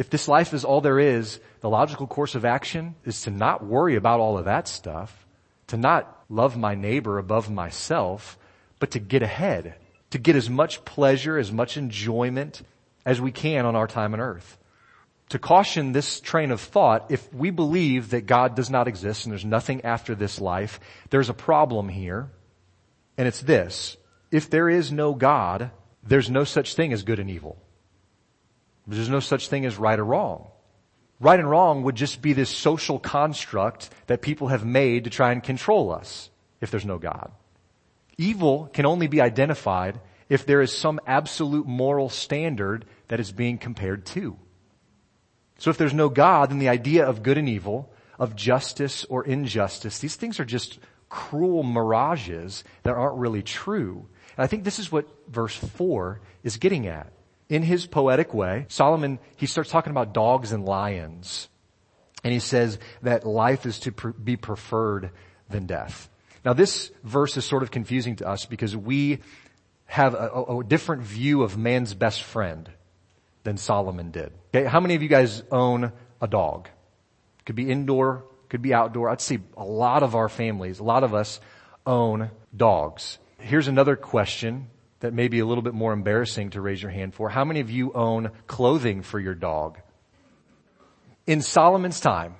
If 0.00 0.08
this 0.08 0.28
life 0.28 0.54
is 0.54 0.64
all 0.64 0.80
there 0.80 0.98
is, 0.98 1.40
the 1.60 1.68
logical 1.68 2.06
course 2.06 2.34
of 2.34 2.46
action 2.46 2.94
is 3.04 3.20
to 3.24 3.30
not 3.30 3.62
worry 3.62 3.96
about 3.96 4.18
all 4.18 4.38
of 4.38 4.46
that 4.46 4.66
stuff, 4.66 5.26
to 5.66 5.76
not 5.76 6.24
love 6.30 6.56
my 6.56 6.74
neighbor 6.74 7.18
above 7.18 7.50
myself, 7.50 8.38
but 8.78 8.92
to 8.92 8.98
get 8.98 9.22
ahead, 9.22 9.74
to 10.08 10.16
get 10.16 10.36
as 10.36 10.48
much 10.48 10.86
pleasure, 10.86 11.36
as 11.36 11.52
much 11.52 11.76
enjoyment 11.76 12.62
as 13.04 13.20
we 13.20 13.30
can 13.30 13.66
on 13.66 13.76
our 13.76 13.86
time 13.86 14.14
on 14.14 14.20
earth. 14.20 14.56
To 15.28 15.38
caution 15.38 15.92
this 15.92 16.18
train 16.18 16.50
of 16.50 16.62
thought, 16.62 17.10
if 17.10 17.30
we 17.34 17.50
believe 17.50 18.08
that 18.08 18.24
God 18.24 18.54
does 18.54 18.70
not 18.70 18.88
exist 18.88 19.26
and 19.26 19.32
there's 19.32 19.44
nothing 19.44 19.84
after 19.84 20.14
this 20.14 20.40
life, 20.40 20.80
there's 21.10 21.28
a 21.28 21.34
problem 21.34 21.90
here, 21.90 22.30
and 23.18 23.28
it's 23.28 23.42
this. 23.42 23.98
If 24.30 24.48
there 24.48 24.70
is 24.70 24.90
no 24.90 25.12
God, 25.12 25.72
there's 26.02 26.30
no 26.30 26.44
such 26.44 26.74
thing 26.74 26.94
as 26.94 27.02
good 27.02 27.18
and 27.18 27.28
evil. 27.28 27.58
There's 28.96 29.08
no 29.08 29.20
such 29.20 29.48
thing 29.48 29.64
as 29.66 29.78
right 29.78 29.98
or 29.98 30.04
wrong. 30.04 30.48
Right 31.20 31.38
and 31.38 31.48
wrong 31.48 31.84
would 31.84 31.94
just 31.94 32.20
be 32.20 32.32
this 32.32 32.50
social 32.50 32.98
construct 32.98 33.90
that 34.06 34.22
people 34.22 34.48
have 34.48 34.64
made 34.64 35.04
to 35.04 35.10
try 35.10 35.32
and 35.32 35.42
control 35.42 35.92
us 35.92 36.30
if 36.60 36.70
there's 36.70 36.84
no 36.84 36.98
God. 36.98 37.30
Evil 38.18 38.68
can 38.72 38.86
only 38.86 39.06
be 39.06 39.20
identified 39.20 40.00
if 40.28 40.44
there 40.44 40.60
is 40.60 40.76
some 40.76 40.98
absolute 41.06 41.66
moral 41.66 42.08
standard 42.08 42.84
that 43.08 43.20
is 43.20 43.32
being 43.32 43.58
compared 43.58 44.06
to. 44.06 44.36
So 45.58 45.70
if 45.70 45.76
there's 45.76 45.94
no 45.94 46.08
God, 46.08 46.50
then 46.50 46.58
the 46.58 46.68
idea 46.68 47.06
of 47.06 47.22
good 47.22 47.38
and 47.38 47.48
evil, 47.48 47.92
of 48.18 48.34
justice 48.34 49.04
or 49.04 49.24
injustice, 49.24 49.98
these 49.98 50.16
things 50.16 50.40
are 50.40 50.44
just 50.44 50.78
cruel 51.08 51.62
mirages 51.62 52.64
that 52.82 52.94
aren't 52.94 53.18
really 53.18 53.42
true. 53.42 54.06
And 54.36 54.44
I 54.44 54.46
think 54.46 54.64
this 54.64 54.78
is 54.78 54.90
what 54.90 55.06
verse 55.28 55.54
4 55.54 56.20
is 56.42 56.56
getting 56.56 56.86
at 56.86 57.12
in 57.50 57.62
his 57.62 57.84
poetic 57.84 58.32
way, 58.32 58.64
Solomon, 58.68 59.18
he 59.36 59.46
starts 59.46 59.70
talking 59.70 59.90
about 59.90 60.14
dogs 60.14 60.52
and 60.52 60.64
lions. 60.64 61.48
And 62.22 62.32
he 62.32 62.38
says 62.38 62.78
that 63.02 63.26
life 63.26 63.66
is 63.66 63.80
to 63.80 63.90
be 63.90 64.36
preferred 64.36 65.10
than 65.48 65.66
death. 65.66 66.08
Now 66.44 66.52
this 66.52 66.90
verse 67.02 67.36
is 67.36 67.44
sort 67.44 67.62
of 67.62 67.70
confusing 67.70 68.16
to 68.16 68.28
us 68.28 68.46
because 68.46 68.76
we 68.76 69.18
have 69.86 70.14
a, 70.14 70.28
a 70.30 70.64
different 70.64 71.02
view 71.02 71.42
of 71.42 71.58
man's 71.58 71.92
best 71.92 72.22
friend 72.22 72.70
than 73.42 73.56
Solomon 73.56 74.12
did. 74.12 74.32
Okay, 74.54 74.66
how 74.66 74.78
many 74.78 74.94
of 74.94 75.02
you 75.02 75.08
guys 75.08 75.42
own 75.50 75.92
a 76.22 76.28
dog? 76.28 76.68
Could 77.46 77.56
be 77.56 77.68
indoor, 77.68 78.24
could 78.48 78.62
be 78.62 78.72
outdoor. 78.72 79.08
I'd 79.10 79.20
say 79.20 79.40
a 79.56 79.64
lot 79.64 80.02
of 80.02 80.14
our 80.14 80.28
families, 80.28 80.78
a 80.78 80.84
lot 80.84 81.02
of 81.02 81.14
us 81.14 81.40
own 81.84 82.30
dogs. 82.56 83.18
Here's 83.38 83.66
another 83.66 83.96
question 83.96 84.68
that 85.00 85.12
may 85.12 85.28
be 85.28 85.40
a 85.40 85.46
little 85.46 85.62
bit 85.62 85.74
more 85.74 85.92
embarrassing 85.92 86.50
to 86.50 86.60
raise 86.60 86.80
your 86.80 86.90
hand 86.90 87.14
for. 87.14 87.28
How 87.28 87.44
many 87.44 87.60
of 87.60 87.70
you 87.70 87.92
own 87.92 88.30
clothing 88.46 89.02
for 89.02 89.18
your 89.18 89.34
dog? 89.34 89.78
In 91.26 91.42
Solomon's 91.42 92.00
time, 92.00 92.36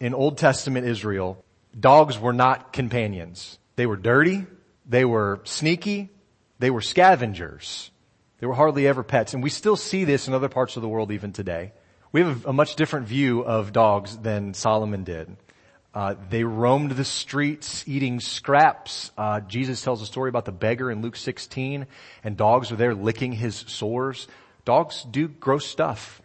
in 0.00 0.14
Old 0.14 0.38
Testament 0.38 0.86
Israel, 0.86 1.44
dogs 1.78 2.18
were 2.18 2.32
not 2.32 2.72
companions. 2.72 3.58
They 3.76 3.86
were 3.86 3.96
dirty, 3.96 4.46
they 4.86 5.04
were 5.04 5.40
sneaky, 5.44 6.10
they 6.58 6.70
were 6.70 6.80
scavengers. 6.80 7.90
They 8.38 8.46
were 8.46 8.54
hardly 8.54 8.88
ever 8.88 9.04
pets. 9.04 9.34
And 9.34 9.42
we 9.42 9.50
still 9.50 9.76
see 9.76 10.04
this 10.04 10.26
in 10.26 10.34
other 10.34 10.48
parts 10.48 10.76
of 10.76 10.82
the 10.82 10.88
world 10.88 11.12
even 11.12 11.32
today. 11.32 11.72
We 12.10 12.22
have 12.22 12.44
a 12.44 12.52
much 12.52 12.74
different 12.76 13.06
view 13.06 13.40
of 13.40 13.72
dogs 13.72 14.16
than 14.18 14.52
Solomon 14.52 15.04
did. 15.04 15.36
Uh, 15.94 16.14
they 16.30 16.42
roamed 16.42 16.92
the 16.92 17.04
streets 17.04 17.84
eating 17.86 18.18
scraps. 18.18 19.10
Uh, 19.16 19.40
Jesus 19.40 19.82
tells 19.82 20.00
a 20.00 20.06
story 20.06 20.30
about 20.30 20.46
the 20.46 20.52
beggar 20.52 20.90
in 20.90 21.02
Luke 21.02 21.16
16, 21.16 21.86
and 22.24 22.36
dogs 22.36 22.70
were 22.70 22.78
there 22.78 22.94
licking 22.94 23.32
his 23.32 23.56
sores. 23.66 24.26
Dogs 24.64 25.04
do 25.10 25.28
gross 25.28 25.66
stuff. 25.66 26.22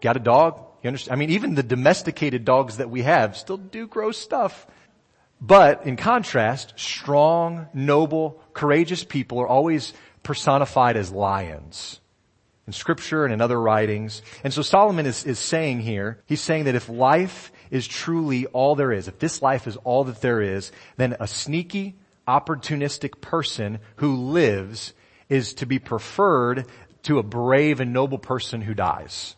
Got 0.00 0.16
a 0.16 0.20
dog? 0.20 0.60
You 0.82 0.88
understand? 0.88 1.14
I 1.14 1.18
mean, 1.18 1.30
even 1.30 1.54
the 1.54 1.62
domesticated 1.62 2.44
dogs 2.44 2.76
that 2.76 2.88
we 2.88 3.02
have 3.02 3.36
still 3.36 3.56
do 3.56 3.86
gross 3.86 4.16
stuff. 4.16 4.66
But 5.40 5.86
in 5.86 5.96
contrast, 5.96 6.74
strong, 6.76 7.66
noble, 7.74 8.42
courageous 8.52 9.02
people 9.04 9.40
are 9.40 9.48
always 9.48 9.92
personified 10.22 10.96
as 10.96 11.10
lions 11.10 12.00
in 12.66 12.72
scripture 12.72 13.24
and 13.24 13.32
in 13.32 13.40
other 13.40 13.60
writings. 13.60 14.22
And 14.44 14.52
so 14.52 14.62
Solomon 14.62 15.06
is, 15.06 15.24
is 15.24 15.38
saying 15.38 15.80
here, 15.80 16.22
he's 16.26 16.40
saying 16.40 16.64
that 16.64 16.74
if 16.74 16.88
life 16.88 17.50
is 17.70 17.86
truly 17.86 18.46
all 18.46 18.74
there 18.74 18.92
is, 18.92 19.08
if 19.08 19.18
this 19.18 19.42
life 19.42 19.66
is 19.66 19.76
all 19.84 20.04
that 20.04 20.20
there 20.20 20.40
is, 20.40 20.72
then 20.96 21.16
a 21.20 21.26
sneaky, 21.26 21.96
opportunistic 22.26 23.20
person 23.20 23.78
who 23.96 24.14
lives 24.14 24.92
is 25.28 25.54
to 25.54 25.66
be 25.66 25.78
preferred 25.78 26.66
to 27.02 27.18
a 27.18 27.22
brave 27.22 27.80
and 27.80 27.92
noble 27.92 28.18
person 28.18 28.60
who 28.60 28.74
dies. 28.74 29.36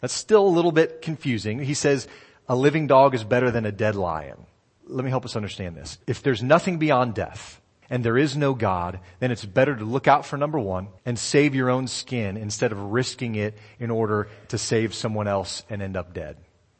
That's 0.00 0.14
still 0.14 0.46
a 0.46 0.48
little 0.48 0.72
bit 0.72 1.02
confusing. 1.02 1.58
He 1.58 1.74
says 1.74 2.06
a 2.48 2.56
living 2.56 2.86
dog 2.86 3.14
is 3.14 3.24
better 3.24 3.50
than 3.50 3.66
a 3.66 3.72
dead 3.72 3.96
lion. 3.96 4.46
Let 4.86 5.04
me 5.04 5.10
help 5.10 5.24
us 5.24 5.36
understand 5.36 5.76
this. 5.76 5.98
If 6.06 6.22
there's 6.22 6.42
nothing 6.42 6.78
beyond 6.78 7.14
death, 7.14 7.60
and 7.88 8.04
there 8.04 8.18
is 8.18 8.36
no 8.36 8.54
God, 8.54 9.00
then 9.20 9.30
it's 9.30 9.44
better 9.44 9.74
to 9.76 9.84
look 9.84 10.08
out 10.08 10.26
for 10.26 10.36
number 10.36 10.58
one 10.58 10.88
and 11.04 11.18
save 11.18 11.54
your 11.54 11.70
own 11.70 11.86
skin 11.86 12.36
instead 12.36 12.72
of 12.72 12.78
risking 12.78 13.36
it 13.36 13.56
in 13.78 13.90
order 13.90 14.28
to 14.48 14.58
save 14.58 14.94
someone 14.94 15.28
else 15.28 15.62
and 15.70 15.80
end 15.82 15.96
up 15.96 16.12
dead. 16.12 16.36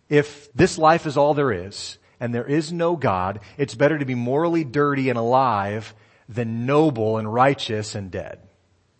If 0.09 0.53
this 0.53 0.79
life 0.79 1.07
is 1.07 1.16
all 1.16 1.35
there 1.35 1.53
is, 1.53 1.99
and 2.21 2.35
there 2.35 2.47
is 2.47 2.73
no 2.73 2.97
God, 2.97 3.40
it's 3.59 3.75
better 3.75 3.99
to 3.99 4.05
be 4.05 4.14
morally 4.14 4.64
dirty 4.64 5.11
and 5.11 5.19
alive 5.19 5.95
than 6.29 6.66
noble 6.66 7.19
and 7.19 7.33
righteous 7.33 7.95
and 7.95 8.11
dead. 8.11 8.40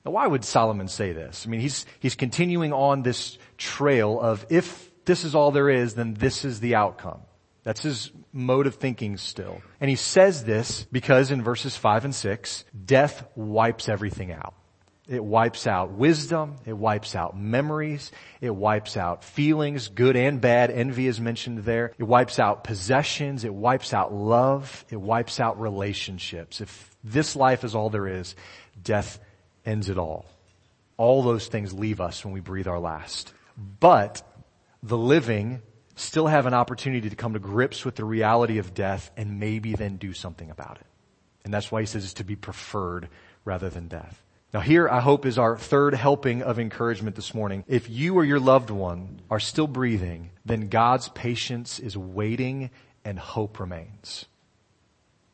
Now 0.05 0.13
why 0.13 0.27
would 0.27 0.45
Solomon 0.45 0.89
say 0.89 1.13
this? 1.13 1.47
I 1.47 1.51
mean, 1.51 1.61
he's, 1.61 1.87
he's 1.99 2.15
continuing 2.15 2.73
on 2.73 3.03
this 3.03 3.39
trail 3.57 4.21
of 4.21 4.47
if 4.51 4.93
this 5.05 5.25
is 5.25 5.35
all 5.35 5.51
there 5.51 5.71
is, 5.71 5.95
then 5.95 6.15
this 6.15 6.45
is 6.45 6.61
the 6.61 6.75
outcome. 6.75 7.21
That's 7.65 7.83
his 7.83 8.13
mode 8.33 8.69
of 8.69 8.77
thinking 8.77 9.17
still. 9.17 9.61
And 9.81 9.91
he 9.91 9.97
says 9.97 10.45
this 10.45 10.85
because 10.93 11.33
in 11.33 11.43
verses 11.43 11.77
five 11.77 12.05
and 12.05 12.15
six, 12.15 12.65
death 12.85 13.27
wipes 13.35 13.89
everything 13.89 14.31
out. 14.31 14.55
It 15.09 15.23
wipes 15.23 15.69
out 15.69 15.93
wisdom. 15.93 16.57
It 16.65 16.73
wipes 16.73 17.15
out 17.15 17.39
memories. 17.39 18.11
It 18.41 18.55
wipes 18.55 18.97
out 18.97 19.23
feelings, 19.23 19.89
good 19.89 20.17
and 20.17 20.41
bad. 20.41 20.71
Envy 20.73 21.07
is 21.07 21.21
mentioned 21.21 21.61
there. 21.61 21.93
It 21.97 22.05
wipes 22.05 22.41
out 22.41 22.65
possessions. 22.65 23.45
It 23.45 23.55
wipes 23.55 23.95
out 23.95 24.13
love. 24.13 24.85
It 24.91 25.01
wipes 25.01 25.39
out 25.39 25.61
relationships. 25.61 26.61
If 26.61 26.97
this 27.05 27.37
life 27.37 27.63
is 27.63 27.77
all 27.77 27.89
there 27.89 28.09
is, 28.09 28.35
death 28.83 29.21
ends 29.65 29.89
it 29.89 29.99
all. 29.99 30.27
All 30.97 31.23
those 31.23 31.47
things 31.47 31.73
leave 31.73 32.01
us 32.01 32.25
when 32.25 32.35
we 32.35 32.41
breathe 32.41 32.67
our 32.67 32.81
last. 32.81 33.33
But 33.79 34.23
the 34.83 34.99
living 34.99 35.63
still 35.95 36.27
have 36.27 36.47
an 36.47 36.55
opportunity 36.55 37.11
to 37.11 37.17
come 37.17 37.35
to 37.35 37.39
grips 37.39 37.85
with 37.85 37.95
the 37.95 38.05
reality 38.05 38.59
of 38.59 38.75
death 38.75 39.11
and 39.17 39.39
maybe 39.39 39.75
then 39.75 39.99
do 39.99 40.13
something 40.13 40.51
about 40.51 40.79
it. 40.79 40.87
And 41.45 41.55
that's 41.55 41.71
why 41.71 41.81
he 41.81 41.87
says 41.87 42.03
it's 42.03 42.15
to 42.15 42.25
be 42.25 42.35
preferred 42.35 43.09
rather 43.45 43.71
than 43.71 43.87
death. 43.87 44.21
Now 44.55 44.61
here, 44.61 44.89
I 44.89 45.01
hope, 45.01 45.27
is 45.27 45.39
our 45.39 45.57
third 45.57 45.95
helping 45.95 46.43
of 46.43 46.59
encouragement 46.59 47.17
this 47.17 47.35
morning. 47.35 47.65
If 47.67 47.91
you 47.91 48.15
or 48.15 48.25
your 48.25 48.39
loved 48.39 48.71
one 48.71 49.21
are 49.29 49.41
still 49.41 49.67
breathing, 49.67 50.31
then 50.45 50.69
God's 50.69 51.09
patience 51.09 51.81
is 51.81 51.97
waiting 51.97 52.71
and 53.05 53.19
hope 53.19 53.59
remains. 53.59 54.27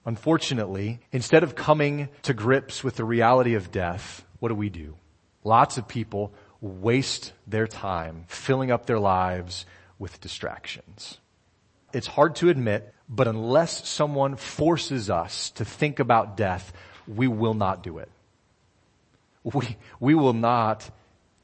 Unfortunately, 0.06 1.00
instead 1.12 1.42
of 1.42 1.54
coming 1.54 2.08
to 2.22 2.34
grips 2.34 2.82
with 2.82 2.96
the 2.96 3.04
reality 3.04 3.54
of 3.54 3.70
death, 3.70 4.24
what 4.40 4.48
do 4.48 4.54
we 4.54 4.70
do? 4.70 4.96
Lots 5.44 5.76
of 5.76 5.86
people 5.86 6.32
waste 6.60 7.32
their 7.46 7.66
time 7.66 8.24
filling 8.28 8.70
up 8.70 8.86
their 8.86 8.98
lives 8.98 9.66
with 9.98 10.20
distractions. 10.20 11.18
It's 11.92 12.06
hard 12.06 12.36
to 12.36 12.48
admit, 12.48 12.92
but 13.08 13.28
unless 13.28 13.86
someone 13.86 14.36
forces 14.36 15.10
us 15.10 15.50
to 15.50 15.64
think 15.66 16.00
about 16.00 16.36
death, 16.36 16.72
we 17.06 17.28
will 17.28 17.54
not 17.54 17.82
do 17.82 17.98
it 17.98 18.08
we, 19.44 19.76
we 20.00 20.14
will 20.14 20.32
not 20.32 20.88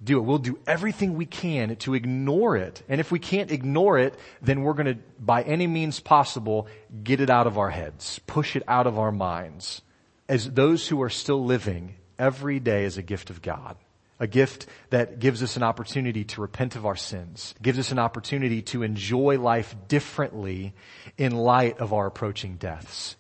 do 0.02 0.18
it. 0.18 0.22
We'll 0.22 0.38
do 0.38 0.58
everything 0.66 1.16
we 1.16 1.26
can 1.26 1.74
to 1.76 1.94
ignore 1.94 2.56
it. 2.56 2.82
And 2.88 3.00
if 3.00 3.11
we 3.11 3.18
can't 3.18 3.50
ignore 3.50 3.98
it, 3.98 4.14
then 4.40 4.62
we're 4.62 4.74
going 4.74 4.87
to, 4.87 4.98
by 5.18 5.42
any 5.42 5.66
means 5.66 6.00
possible, 6.00 6.68
get 7.02 7.20
it 7.20 7.30
out 7.30 7.46
of 7.46 7.58
our 7.58 7.70
heads, 7.70 8.20
push 8.26 8.56
it 8.56 8.62
out 8.68 8.87
of 8.87 8.98
our 8.98 9.12
minds. 9.12 9.82
As 10.28 10.50
those 10.50 10.87
who 10.87 11.02
are 11.02 11.11
still 11.11 11.44
living, 11.44 11.94
every 12.18 12.61
day 12.61 12.84
is 12.84 12.98
a 12.98 13.02
gift 13.02 13.30
of 13.30 13.42
God. 13.42 13.76
A 14.20 14.26
gift 14.26 14.66
that 14.90 15.20
gives 15.20 15.44
us 15.44 15.56
an 15.56 15.62
opportunity 15.62 16.24
to 16.24 16.40
repent 16.40 16.74
of 16.74 16.84
our 16.84 16.96
sins, 16.96 17.54
gives 17.62 17.78
us 17.78 17.92
an 17.92 18.00
opportunity 18.00 18.62
to 18.62 18.82
enjoy 18.82 19.38
life 19.38 19.76
differently 19.87 20.74
in 21.16 21.37
light 21.37 21.78
of 21.78 21.92
our 21.92 22.06
approaching 22.06 22.56
deaths. 22.56 23.16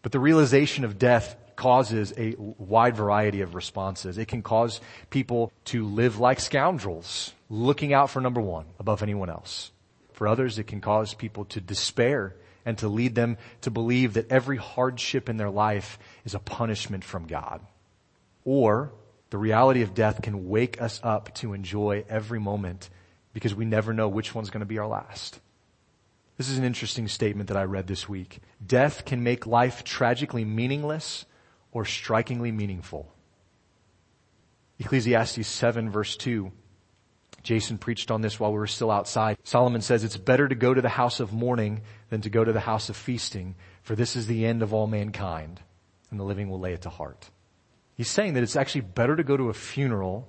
But 0.00 0.12
the 0.12 0.20
realization 0.20 0.84
of 0.84 0.98
death 0.98 1.36
causes 1.56 2.12
a 2.16 2.34
wide 2.38 2.96
variety 2.96 3.40
of 3.40 3.54
responses. 3.54 4.18
It 4.18 4.28
can 4.28 4.42
cause 4.42 4.80
people 5.10 5.52
to 5.66 5.84
live 5.84 6.18
like 6.18 6.40
scoundrels, 6.40 7.32
looking 7.48 7.92
out 7.92 8.10
for 8.10 8.20
number 8.20 8.40
one 8.40 8.66
above 8.78 9.02
anyone 9.02 9.30
else. 9.30 9.70
For 10.12 10.28
others, 10.28 10.58
it 10.58 10.66
can 10.66 10.80
cause 10.80 11.14
people 11.14 11.44
to 11.46 11.60
despair 11.60 12.36
and 12.64 12.78
to 12.78 12.88
lead 12.88 13.14
them 13.14 13.38
to 13.62 13.70
believe 13.70 14.14
that 14.14 14.30
every 14.30 14.56
hardship 14.56 15.28
in 15.28 15.36
their 15.36 15.50
life 15.50 15.98
is 16.24 16.34
a 16.34 16.38
punishment 16.38 17.04
from 17.04 17.26
God. 17.26 17.60
Or 18.44 18.92
the 19.30 19.38
reality 19.38 19.82
of 19.82 19.94
death 19.94 20.22
can 20.22 20.48
wake 20.48 20.80
us 20.80 21.00
up 21.02 21.34
to 21.36 21.54
enjoy 21.54 22.04
every 22.08 22.38
moment 22.38 22.90
because 23.32 23.54
we 23.54 23.64
never 23.64 23.92
know 23.92 24.08
which 24.08 24.34
one's 24.34 24.50
going 24.50 24.60
to 24.60 24.66
be 24.66 24.78
our 24.78 24.86
last. 24.86 25.40
This 26.36 26.48
is 26.48 26.58
an 26.58 26.64
interesting 26.64 27.08
statement 27.08 27.48
that 27.48 27.56
I 27.56 27.64
read 27.64 27.86
this 27.86 28.08
week. 28.08 28.40
Death 28.64 29.04
can 29.04 29.22
make 29.22 29.46
life 29.46 29.84
tragically 29.84 30.44
meaningless 30.44 31.24
or 31.72 31.84
strikingly 31.84 32.52
meaningful. 32.52 33.12
Ecclesiastes 34.78 35.46
7 35.46 35.90
verse 35.90 36.16
2. 36.16 36.52
Jason 37.42 37.78
preached 37.78 38.10
on 38.10 38.20
this 38.20 38.38
while 38.38 38.52
we 38.52 38.58
were 38.58 38.66
still 38.66 38.90
outside. 38.90 39.36
Solomon 39.42 39.80
says 39.80 40.04
it's 40.04 40.16
better 40.16 40.48
to 40.48 40.54
go 40.54 40.72
to 40.72 40.80
the 40.80 40.88
house 40.88 41.18
of 41.18 41.32
mourning 41.32 41.82
than 42.08 42.20
to 42.20 42.30
go 42.30 42.44
to 42.44 42.52
the 42.52 42.60
house 42.60 42.88
of 42.88 42.96
feasting, 42.96 43.56
for 43.82 43.96
this 43.96 44.14
is 44.14 44.26
the 44.26 44.46
end 44.46 44.62
of 44.62 44.72
all 44.72 44.86
mankind, 44.86 45.60
and 46.10 46.20
the 46.20 46.24
living 46.24 46.48
will 46.48 46.60
lay 46.60 46.72
it 46.72 46.82
to 46.82 46.90
heart. 46.90 47.30
He's 47.96 48.10
saying 48.10 48.34
that 48.34 48.42
it's 48.42 48.56
actually 48.56 48.82
better 48.82 49.16
to 49.16 49.24
go 49.24 49.36
to 49.36 49.48
a 49.48 49.54
funeral 49.54 50.28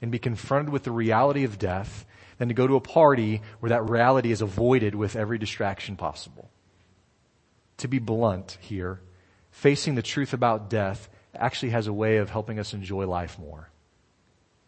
and 0.00 0.12
be 0.12 0.18
confronted 0.18 0.72
with 0.72 0.84
the 0.84 0.90
reality 0.92 1.44
of 1.44 1.58
death 1.58 2.06
than 2.38 2.48
to 2.48 2.54
go 2.54 2.66
to 2.66 2.76
a 2.76 2.80
party 2.80 3.42
where 3.60 3.70
that 3.70 3.88
reality 3.88 4.30
is 4.30 4.40
avoided 4.40 4.94
with 4.94 5.16
every 5.16 5.38
distraction 5.38 5.96
possible. 5.96 6.50
To 7.78 7.88
be 7.88 7.98
blunt 7.98 8.58
here, 8.60 9.00
facing 9.52 9.94
the 9.94 10.02
truth 10.02 10.32
about 10.32 10.68
death 10.68 11.08
actually 11.34 11.70
has 11.70 11.86
a 11.86 11.92
way 11.92 12.16
of 12.16 12.28
helping 12.28 12.58
us 12.58 12.74
enjoy 12.74 13.06
life 13.06 13.38
more. 13.38 13.70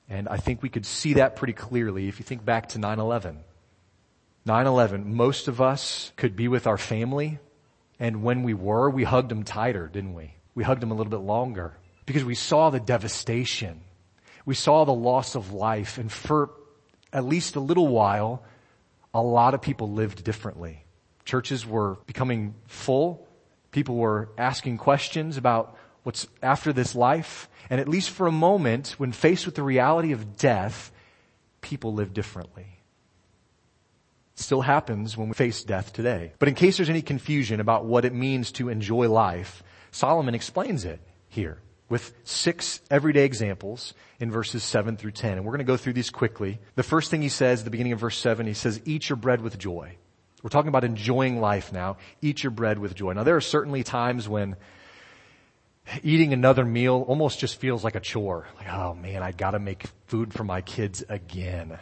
And 0.09 0.29
I 0.29 0.37
think 0.37 0.62
we 0.62 0.68
could 0.68 0.87
see 0.87 1.14
that 1.14 1.35
pretty 1.35 1.55
clearly 1.55 2.09
if 2.09 2.20
you 2.20 2.25
think 2.25 2.44
back 2.44 2.68
to 2.70 2.79
9-11. 2.79 3.38
9-11, 4.47 5.07
most 5.07 5.49
of 5.49 5.61
us 5.61 6.12
could 6.16 6.37
be 6.37 6.49
with 6.49 6.66
our 6.66 6.77
family, 6.77 7.38
and 7.99 8.23
when 8.23 8.42
we 8.42 8.53
were, 8.53 8.90
we 8.90 9.05
hugged 9.05 9.31
them 9.31 9.42
tighter, 9.42 9.88
didn't 9.88 10.14
we? 10.14 10.35
We 10.55 10.62
hugged 10.62 10.83
them 10.83 10.90
a 10.90 10.94
little 10.94 11.11
bit 11.11 11.25
longer 11.25 11.77
because 12.05 12.25
we 12.25 12.35
saw 12.35 12.68
the 12.68 12.81
devastation. 12.81 13.81
We 14.44 14.55
saw 14.55 14.85
the 14.85 14.92
loss 14.92 15.35
of 15.35 15.53
life, 15.53 15.97
and 15.97 16.12
for 16.12 16.51
at 17.12 17.25
least 17.25 17.57
a 17.57 17.61
little 17.61 17.88
while, 17.88 18.42
a 19.14 19.23
lot 19.23 19.55
of 19.55 19.62
people 19.62 19.90
lived 19.90 20.23
differently. 20.25 20.85
Churches 21.25 21.66
were 21.66 21.97
becoming 22.07 22.55
full 22.66 23.27
People 23.75 23.97
were 23.97 24.29
asking 24.39 24.79
questions 24.79 25.37
about 25.37 25.77
what's 26.05 26.29
after 26.41 26.73
this 26.73 26.95
life. 26.95 27.49
And 27.69 27.81
at 27.81 27.89
least 27.89 28.11
for 28.11 28.29
a 28.29 28.33
moment, 28.33 28.95
when 28.99 29.11
faced 29.11 29.47
with 29.47 29.57
the 29.57 29.65
reality 29.65 30.13
of 30.13 30.37
death, 30.37 30.93
people 31.61 31.93
live 31.93 32.15
differently. 32.15 32.79
It 34.37 34.39
still 34.39 34.61
happens 34.61 35.17
when 35.17 35.27
we 35.27 35.35
face 35.35 35.65
death 35.65 35.93
today. 35.93 36.35
But 36.39 36.49
in 36.49 36.55
case 36.55 36.77
there's 36.77 36.89
any 36.89 37.03
confusion 37.03 37.59
about 37.59 37.85
what 37.85 38.05
it 38.05 38.15
means 38.15 38.53
to 38.53 38.69
enjoy 38.69 39.09
life, 39.09 39.65
Solomon 39.91 40.37
explains 40.37 40.85
it 40.85 41.01
here 41.27 41.59
with 41.89 42.15
six 42.23 42.81
everyday 42.93 43.25
examples 43.25 43.93
in 44.21 44.31
verses 44.31 44.63
7 44.63 44.97
through 44.97 45.11
10. 45.11 45.33
And 45.33 45.45
we're 45.45 45.51
going 45.51 45.59
to 45.59 45.65
go 45.65 45.77
through 45.77 45.95
these 45.95 46.11
quickly. 46.11 46.61
The 46.77 46.85
first 46.85 47.11
thing 47.11 47.23
he 47.23 47.29
says 47.29 47.63
at 47.63 47.65
the 47.65 47.73
beginning 47.73 47.93
of 47.93 47.99
verse 47.99 48.19
7, 48.19 48.47
he 48.47 48.55
says, 48.55 48.81
eat 48.85 49.09
your 49.09 49.17
bread 49.17 49.41
with 49.41 49.59
joy. 49.59 49.97
We're 50.45 50.51
talking 50.51 50.69
about 50.69 50.85
enjoying 50.85 51.41
life 51.41 51.73
now. 51.73 51.97
Eat 52.21 52.43
your 52.43 52.51
bread 52.51 52.79
with 52.79 52.95
joy. 52.95 53.15
Now 53.15 53.25
there 53.25 53.35
are 53.35 53.41
certainly 53.41 53.83
times 53.83 54.29
when 54.29 54.57
eating 56.03 56.35
another 56.35 56.67
meal 56.67 57.03
almost 57.09 57.39
just 57.39 57.57
feels 57.57 57.83
like 57.83 57.95
a 57.95 58.01
chore. 58.01 58.47
Like, 58.59 58.71
oh 58.71 58.95
man, 58.95 59.23
I 59.23 59.33
gotta 59.33 59.59
make 59.59 59.87
food 60.05 60.35
for 60.35 60.45
my 60.45 60.61
kids 60.61 61.03
again. 61.09 61.79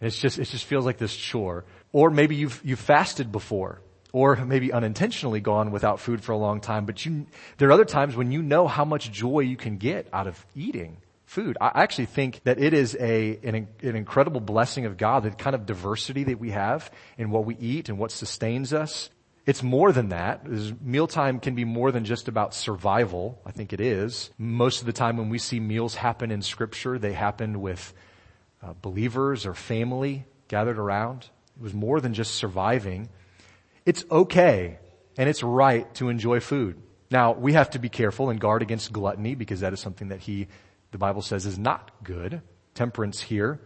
It's 0.00 0.18
just, 0.18 0.38
it 0.38 0.46
just 0.46 0.64
feels 0.64 0.86
like 0.86 0.96
this 0.96 1.14
chore. 1.14 1.66
Or 1.92 2.08
maybe 2.08 2.34
you've, 2.34 2.62
you've 2.64 2.80
fasted 2.80 3.30
before. 3.30 3.82
Or 4.10 4.36
maybe 4.36 4.72
unintentionally 4.72 5.40
gone 5.40 5.70
without 5.70 6.00
food 6.00 6.24
for 6.24 6.32
a 6.32 6.38
long 6.38 6.62
time, 6.62 6.86
but 6.86 7.04
you, 7.04 7.26
there 7.58 7.68
are 7.68 7.72
other 7.72 7.84
times 7.84 8.16
when 8.16 8.32
you 8.32 8.42
know 8.42 8.68
how 8.68 8.86
much 8.86 9.12
joy 9.12 9.40
you 9.40 9.58
can 9.58 9.76
get 9.76 10.08
out 10.14 10.26
of 10.26 10.46
eating 10.56 10.96
food. 11.30 11.56
I 11.60 11.70
actually 11.82 12.06
think 12.06 12.40
that 12.42 12.58
it 12.58 12.74
is 12.74 12.96
a, 12.98 13.38
an, 13.44 13.68
an, 13.82 13.94
incredible 13.94 14.40
blessing 14.40 14.84
of 14.84 14.96
God, 14.96 15.22
the 15.22 15.30
kind 15.30 15.54
of 15.54 15.64
diversity 15.64 16.24
that 16.24 16.40
we 16.40 16.50
have 16.50 16.90
in 17.16 17.30
what 17.30 17.44
we 17.44 17.56
eat 17.56 17.88
and 17.88 17.98
what 17.98 18.10
sustains 18.10 18.72
us. 18.72 19.10
It's 19.46 19.62
more 19.62 19.92
than 19.92 20.08
that. 20.08 20.44
Mealtime 20.82 21.38
can 21.38 21.54
be 21.54 21.64
more 21.64 21.92
than 21.92 22.04
just 22.04 22.26
about 22.26 22.52
survival. 22.52 23.40
I 23.46 23.52
think 23.52 23.72
it 23.72 23.80
is. 23.80 24.30
Most 24.38 24.80
of 24.80 24.86
the 24.86 24.92
time 24.92 25.16
when 25.16 25.28
we 25.28 25.38
see 25.38 25.60
meals 25.60 25.94
happen 25.94 26.32
in 26.32 26.42
scripture, 26.42 26.98
they 26.98 27.12
happen 27.12 27.60
with 27.60 27.94
uh, 28.60 28.74
believers 28.82 29.46
or 29.46 29.54
family 29.54 30.26
gathered 30.48 30.78
around. 30.78 31.28
It 31.56 31.62
was 31.62 31.72
more 31.72 32.00
than 32.00 32.12
just 32.12 32.34
surviving. 32.34 33.08
It's 33.86 34.04
okay 34.10 34.80
and 35.16 35.28
it's 35.28 35.44
right 35.44 35.92
to 35.94 36.08
enjoy 36.08 36.40
food. 36.40 36.82
Now, 37.08 37.32
we 37.32 37.52
have 37.52 37.70
to 37.70 37.78
be 37.78 37.88
careful 37.88 38.30
and 38.30 38.40
guard 38.40 38.62
against 38.62 38.92
gluttony 38.92 39.36
because 39.36 39.60
that 39.60 39.72
is 39.72 39.78
something 39.78 40.08
that 40.08 40.20
he 40.20 40.48
the 40.90 40.98
Bible 40.98 41.22
says 41.22 41.46
is 41.46 41.58
not 41.58 41.90
good. 42.02 42.42
Temperance 42.74 43.20
here. 43.20 43.60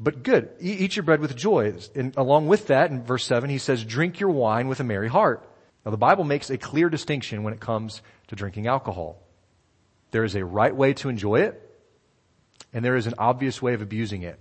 But 0.00 0.22
good. 0.22 0.50
Eat 0.60 0.96
your 0.96 1.02
bread 1.02 1.20
with 1.20 1.34
joy. 1.36 1.74
And 1.94 2.16
along 2.16 2.46
with 2.46 2.68
that, 2.68 2.90
in 2.90 3.02
verse 3.02 3.24
7, 3.24 3.50
he 3.50 3.58
says, 3.58 3.84
drink 3.84 4.20
your 4.20 4.30
wine 4.30 4.68
with 4.68 4.80
a 4.80 4.84
merry 4.84 5.08
heart. 5.08 5.48
Now 5.84 5.90
the 5.90 5.96
Bible 5.96 6.24
makes 6.24 6.50
a 6.50 6.58
clear 6.58 6.88
distinction 6.88 7.42
when 7.42 7.52
it 7.52 7.60
comes 7.60 8.02
to 8.28 8.36
drinking 8.36 8.66
alcohol. 8.66 9.20
There 10.10 10.24
is 10.24 10.34
a 10.34 10.44
right 10.44 10.74
way 10.74 10.94
to 10.94 11.08
enjoy 11.08 11.40
it, 11.40 11.60
and 12.72 12.84
there 12.84 12.96
is 12.96 13.06
an 13.06 13.14
obvious 13.18 13.60
way 13.60 13.74
of 13.74 13.82
abusing 13.82 14.22
it. 14.22 14.38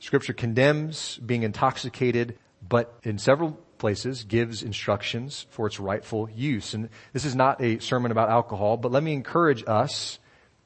Scripture 0.00 0.32
condemns 0.32 1.16
being 1.18 1.44
intoxicated, 1.44 2.38
but 2.66 2.98
in 3.04 3.18
several 3.18 3.52
places 3.78 4.24
gives 4.24 4.62
instructions 4.62 5.46
for 5.50 5.66
its 5.66 5.78
rightful 5.78 6.28
use. 6.30 6.74
And 6.74 6.88
this 7.12 7.24
is 7.24 7.34
not 7.34 7.62
a 7.62 7.78
sermon 7.78 8.10
about 8.10 8.30
alcohol, 8.30 8.76
but 8.76 8.92
let 8.92 9.02
me 9.02 9.12
encourage 9.12 9.64
us 9.66 10.18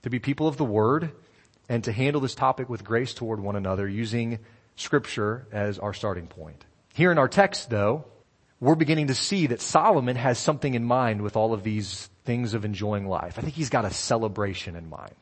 to 0.07 0.11
be 0.11 0.21
people 0.21 0.47
of 0.47 0.57
the 0.57 0.64
word 0.64 1.11
and 1.69 1.83
to 1.83 1.90
handle 1.90 2.21
this 2.21 2.37
topic 2.37 2.69
with 2.69 2.85
grace 2.85 3.12
toward 3.12 3.40
one 3.40 3.57
another 3.57 3.88
using 3.88 4.38
scripture 4.77 5.49
as 5.51 5.81
our 5.81 5.92
starting 5.92 6.29
point. 6.29 6.64
Here 6.95 7.11
in 7.11 7.19
our 7.19 7.27
text 7.27 7.71
though, 7.71 8.05
we're 8.61 8.77
beginning 8.77 9.09
to 9.09 9.16
see 9.16 9.49
that 9.49 9.61
Solomon 9.61 10.14
has 10.14 10.38
something 10.38 10.75
in 10.75 10.85
mind 10.85 11.23
with 11.23 11.35
all 11.35 11.53
of 11.53 11.64
these 11.64 12.09
things 12.25 12.55
of 12.55 12.64
enjoying 12.64 13.09
life. 13.09 13.37
I 13.37 13.42
think 13.42 13.55
he's 13.55 13.69
got 13.69 13.85
a 13.85 13.90
celebration 13.90 14.77
in 14.77 14.88
mind. 14.88 15.16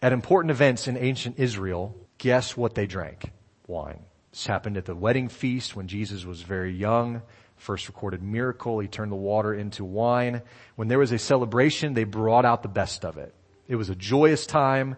At 0.00 0.12
important 0.12 0.52
events 0.52 0.86
in 0.86 0.96
ancient 0.96 1.40
Israel, 1.40 1.96
guess 2.18 2.56
what 2.56 2.76
they 2.76 2.86
drank? 2.86 3.32
Wine. 3.66 4.04
This 4.30 4.46
happened 4.46 4.76
at 4.76 4.84
the 4.84 4.94
wedding 4.94 5.30
feast 5.30 5.74
when 5.74 5.88
Jesus 5.88 6.24
was 6.24 6.42
very 6.42 6.72
young. 6.72 7.22
First 7.56 7.88
recorded 7.88 8.22
miracle, 8.22 8.78
he 8.78 8.86
turned 8.86 9.10
the 9.10 9.16
water 9.16 9.52
into 9.52 9.84
wine. 9.84 10.42
When 10.76 10.86
there 10.86 11.00
was 11.00 11.10
a 11.10 11.18
celebration, 11.18 11.94
they 11.94 12.04
brought 12.04 12.44
out 12.44 12.62
the 12.62 12.68
best 12.68 13.04
of 13.04 13.18
it. 13.18 13.34
It 13.68 13.76
was 13.76 13.90
a 13.90 13.94
joyous 13.94 14.46
time. 14.46 14.96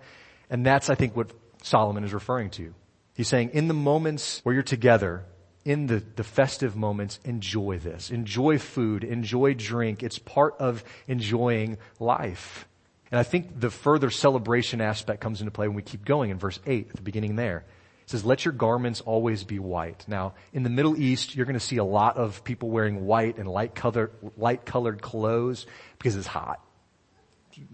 And 0.49 0.65
that's, 0.65 0.89
I 0.89 0.95
think, 0.95 1.17
what 1.17 1.33
Solomon 1.63 2.05
is 2.05 2.15
referring 2.15 2.51
to. 2.51 2.75
He's 3.15 3.29
saying 3.29 3.51
in 3.53 3.69
the 3.69 3.75
moments 3.75 4.41
where 4.45 4.55
you're 4.55 4.63
together, 4.63 5.25
in 5.65 5.87
the, 5.87 6.03
the 6.17 6.25
festive 6.25 6.75
moments, 6.75 7.21
enjoy 7.25 7.79
this. 7.79 8.11
Enjoy 8.11 8.59
food. 8.59 9.05
Enjoy 9.05 9.53
drink. 9.53 10.03
It's 10.03 10.19
part 10.19 10.55
of 10.59 10.83
enjoying 11.07 11.77
life. 11.99 12.67
And 13.11 13.19
I 13.19 13.25
think 13.25 13.61
the 13.61 13.71
further 13.71 14.09
celebration 14.09 14.81
aspect 14.81 15.21
comes 15.21 15.41
into 15.41 15.51
play 15.51 15.69
when 15.69 15.77
we 15.77 15.83
keep 15.83 16.05
going 16.05 16.31
in 16.31 16.39
verse 16.39 16.59
8 16.65 16.89
at 16.91 16.97
the 16.97 17.03
beginning 17.03 17.37
there. 17.37 17.65
It 18.03 18.11
says, 18.11 18.25
let 18.25 18.45
your 18.45 18.53
garments 18.53 19.01
always 19.03 19.45
be 19.45 19.59
white. 19.59 20.05
Now, 20.09 20.35
in 20.53 20.63
the 20.63 20.71
Middle 20.71 20.97
East, 20.97 21.37
you're 21.37 21.47
going 21.47 21.55
to 21.55 21.61
see 21.61 21.77
a 21.77 21.85
lot 21.85 22.17
of 22.17 22.43
people 22.43 22.71
wearing 22.71 23.05
white 23.05 23.39
and 23.39 23.49
light 23.49 23.75
colored, 23.75 24.13
light 24.37 24.65
colored 24.65 25.03
clothes 25.03 25.67
because 25.99 26.17
it's 26.17 26.27
hot 26.27 26.61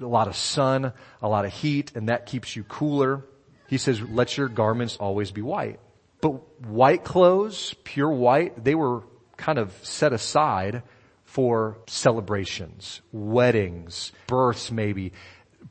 a 0.00 0.06
lot 0.06 0.28
of 0.28 0.36
sun, 0.36 0.92
a 1.22 1.28
lot 1.28 1.44
of 1.44 1.52
heat, 1.52 1.92
and 1.94 2.08
that 2.08 2.26
keeps 2.26 2.56
you 2.56 2.64
cooler. 2.64 3.24
He 3.68 3.78
says, 3.78 4.00
let 4.00 4.36
your 4.36 4.48
garments 4.48 4.96
always 4.96 5.30
be 5.30 5.42
white. 5.42 5.80
But 6.20 6.66
white 6.66 7.04
clothes, 7.04 7.74
pure 7.84 8.10
white, 8.10 8.64
they 8.64 8.74
were 8.74 9.02
kind 9.36 9.58
of 9.58 9.72
set 9.82 10.12
aside 10.12 10.82
for 11.24 11.78
celebrations, 11.86 13.02
weddings, 13.12 14.12
births 14.26 14.70
maybe. 14.70 15.12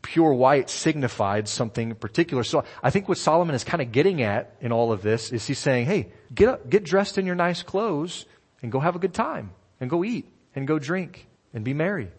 pure 0.01 0.33
white 0.33 0.69
signified 0.69 1.47
something 1.47 1.95
particular. 1.95 2.43
So 2.43 2.63
I 2.83 2.89
think 2.89 3.07
what 3.09 3.17
Solomon 3.17 3.55
is 3.55 3.63
kind 3.63 3.81
of 3.81 3.91
getting 3.91 4.21
at 4.21 4.55
in 4.61 4.71
all 4.71 4.91
of 4.91 5.01
this 5.01 5.31
is 5.31 5.45
he's 5.47 5.59
saying, 5.59 5.85
hey, 5.85 6.11
get 6.33 6.49
up, 6.49 6.69
get 6.69 6.83
dressed 6.83 7.17
in 7.17 7.25
your 7.25 7.35
nice 7.35 7.63
clothes 7.63 8.25
and 8.61 8.71
go 8.71 8.79
have 8.79 8.95
a 8.95 8.99
good 8.99 9.13
time 9.13 9.51
and 9.79 9.89
go 9.89 10.03
eat 10.03 10.31
and 10.55 10.67
go 10.67 10.79
drink 10.79 11.27
and 11.53 11.63
be 11.63 11.73
merry. 11.73 12.11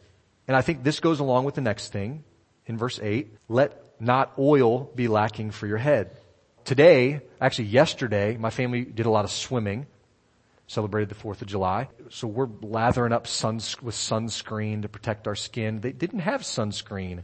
And 0.48 0.56
I 0.56 0.62
think 0.62 0.82
this 0.82 1.00
goes 1.00 1.20
along 1.20 1.44
with 1.44 1.54
the 1.54 1.60
next 1.60 1.92
thing 1.92 2.24
in 2.66 2.78
verse 2.78 3.00
8. 3.02 3.34
Let 3.48 4.00
not 4.00 4.32
oil 4.38 4.90
be 4.94 5.08
lacking 5.08 5.50
for 5.50 5.66
your 5.66 5.78
head. 5.78 6.16
Today, 6.64 7.20
actually 7.40 7.66
yesterday, 7.66 8.36
my 8.36 8.50
family 8.50 8.84
did 8.84 9.06
a 9.06 9.10
lot 9.10 9.24
of 9.24 9.30
swimming, 9.30 9.86
celebrated 10.66 11.08
the 11.08 11.14
4th 11.14 11.42
of 11.42 11.48
July. 11.48 11.88
So 12.10 12.26
we're 12.26 12.48
lathering 12.60 13.12
up 13.12 13.26
suns- 13.26 13.80
with 13.80 13.94
sunscreen 13.94 14.82
to 14.82 14.88
protect 14.88 15.26
our 15.28 15.36
skin. 15.36 15.80
They 15.80 15.92
didn't 15.92 16.20
have 16.20 16.42
sunscreen 16.42 17.22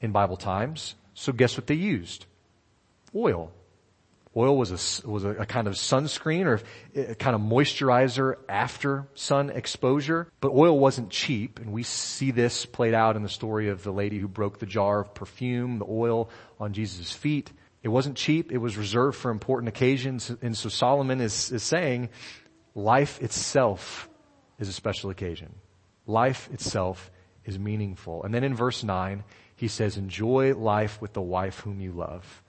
in 0.00 0.12
Bible 0.12 0.36
times. 0.36 0.94
So 1.14 1.32
guess 1.32 1.56
what 1.56 1.66
they 1.66 1.74
used? 1.74 2.26
Oil. 3.14 3.52
Oil 4.36 4.56
was 4.56 4.70
a, 4.70 5.08
was 5.08 5.24
a, 5.24 5.46
kind 5.46 5.66
of 5.66 5.74
sunscreen 5.74 6.44
or 6.44 6.60
eh, 6.94 7.12
a 7.12 7.14
kind 7.14 7.34
of 7.34 7.40
moisturizer 7.40 8.36
after 8.48 9.06
sun 9.14 9.48
exposure, 9.48 10.28
but 10.40 10.52
oil 10.52 10.78
wasn't 10.78 11.08
cheap, 11.08 11.58
and 11.58 11.72
we 11.72 11.82
see 11.82 12.32
this 12.32 12.66
played 12.66 12.92
out 12.92 13.16
in 13.16 13.22
the 13.22 13.30
story 13.30 13.70
of 13.70 13.82
the 13.82 13.92
lady 13.92 14.18
who 14.18 14.28
broke 14.28 14.58
the 14.58 14.66
jar 14.66 15.00
of 15.00 15.14
perfume, 15.14 15.78
the 15.78 15.86
oil 15.88 16.28
on 16.60 16.74
Jesus' 16.74 17.12
feet. 17.12 17.50
It 17.82 17.88
wasn't 17.88 18.16
cheap, 18.16 18.52
it 18.52 18.58
was 18.58 18.76
reserved 18.76 19.16
for 19.16 19.30
important 19.30 19.68
occasions, 19.68 20.30
and 20.42 20.54
so 20.54 20.68
Solomon 20.68 21.20
is, 21.20 21.50
is 21.50 21.62
saying, 21.62 22.10
life 22.74 23.22
itself 23.22 24.08
is 24.58 24.68
a 24.68 24.72
special 24.72 25.08
occasion. 25.08 25.54
Life 26.06 26.50
itself 26.52 27.10
is 27.46 27.58
meaningful. 27.58 28.22
And 28.22 28.34
then 28.34 28.44
in 28.44 28.54
verse 28.54 28.84
9, 28.84 29.24
he 29.54 29.68
says, 29.68 29.96
enjoy 29.96 30.54
life 30.54 31.00
with 31.00 31.14
the 31.14 31.22
wife 31.22 31.60
whom 31.60 31.80
you 31.80 31.92
love. 31.92 32.42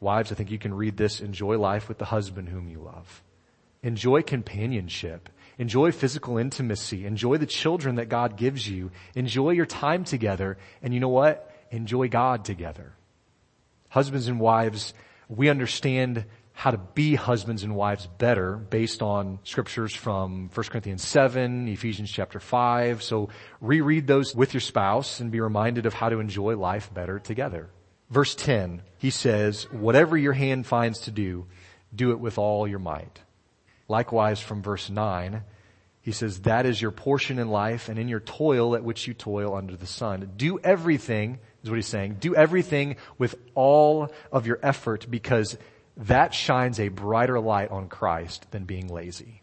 Wives, 0.00 0.32
I 0.32 0.34
think 0.34 0.50
you 0.50 0.58
can 0.58 0.74
read 0.74 0.96
this, 0.96 1.20
enjoy 1.20 1.58
life 1.58 1.88
with 1.88 1.98
the 1.98 2.06
husband 2.06 2.48
whom 2.48 2.68
you 2.68 2.80
love. 2.80 3.22
Enjoy 3.82 4.22
companionship. 4.22 5.28
Enjoy 5.58 5.92
physical 5.92 6.38
intimacy. 6.38 7.06
Enjoy 7.06 7.36
the 7.36 7.46
children 7.46 7.96
that 7.96 8.08
God 8.08 8.36
gives 8.36 8.68
you. 8.68 8.90
Enjoy 9.14 9.50
your 9.50 9.66
time 9.66 10.04
together. 10.04 10.58
And 10.82 10.94
you 10.94 11.00
know 11.00 11.08
what? 11.08 11.50
Enjoy 11.70 12.08
God 12.08 12.44
together. 12.44 12.94
Husbands 13.90 14.28
and 14.28 14.40
wives, 14.40 14.94
we 15.28 15.48
understand 15.48 16.24
how 16.52 16.70
to 16.70 16.78
be 16.78 17.14
husbands 17.14 17.62
and 17.62 17.74
wives 17.74 18.06
better 18.18 18.56
based 18.56 19.02
on 19.02 19.38
scriptures 19.44 19.94
from 19.94 20.50
1 20.52 20.66
Corinthians 20.66 21.02
7, 21.02 21.68
Ephesians 21.68 22.10
chapter 22.10 22.38
5. 22.38 23.02
So 23.02 23.30
reread 23.60 24.06
those 24.06 24.34
with 24.34 24.52
your 24.52 24.60
spouse 24.60 25.20
and 25.20 25.30
be 25.30 25.40
reminded 25.40 25.86
of 25.86 25.94
how 25.94 26.08
to 26.10 26.20
enjoy 26.20 26.56
life 26.56 26.92
better 26.92 27.18
together. 27.18 27.70
Verse 28.10 28.34
10, 28.34 28.82
he 28.98 29.10
says, 29.10 29.64
whatever 29.70 30.16
your 30.16 30.32
hand 30.32 30.66
finds 30.66 30.98
to 31.00 31.12
do, 31.12 31.46
do 31.94 32.10
it 32.10 32.18
with 32.18 32.38
all 32.38 32.66
your 32.66 32.80
might. 32.80 33.20
Likewise 33.88 34.40
from 34.40 34.62
verse 34.62 34.90
9, 34.90 35.42
he 36.02 36.12
says, 36.12 36.40
that 36.40 36.66
is 36.66 36.82
your 36.82 36.90
portion 36.90 37.38
in 37.38 37.48
life 37.48 37.88
and 37.88 37.98
in 37.98 38.08
your 38.08 38.20
toil 38.20 38.74
at 38.74 38.82
which 38.82 39.06
you 39.06 39.14
toil 39.14 39.54
under 39.54 39.76
the 39.76 39.86
sun. 39.86 40.32
Do 40.36 40.58
everything, 40.58 41.38
is 41.62 41.70
what 41.70 41.76
he's 41.76 41.86
saying, 41.86 42.16
do 42.20 42.34
everything 42.34 42.96
with 43.16 43.36
all 43.54 44.12
of 44.32 44.46
your 44.46 44.58
effort 44.62 45.06
because 45.08 45.56
that 45.96 46.34
shines 46.34 46.80
a 46.80 46.88
brighter 46.88 47.38
light 47.38 47.70
on 47.70 47.88
Christ 47.88 48.50
than 48.50 48.64
being 48.64 48.88
lazy. 48.88 49.39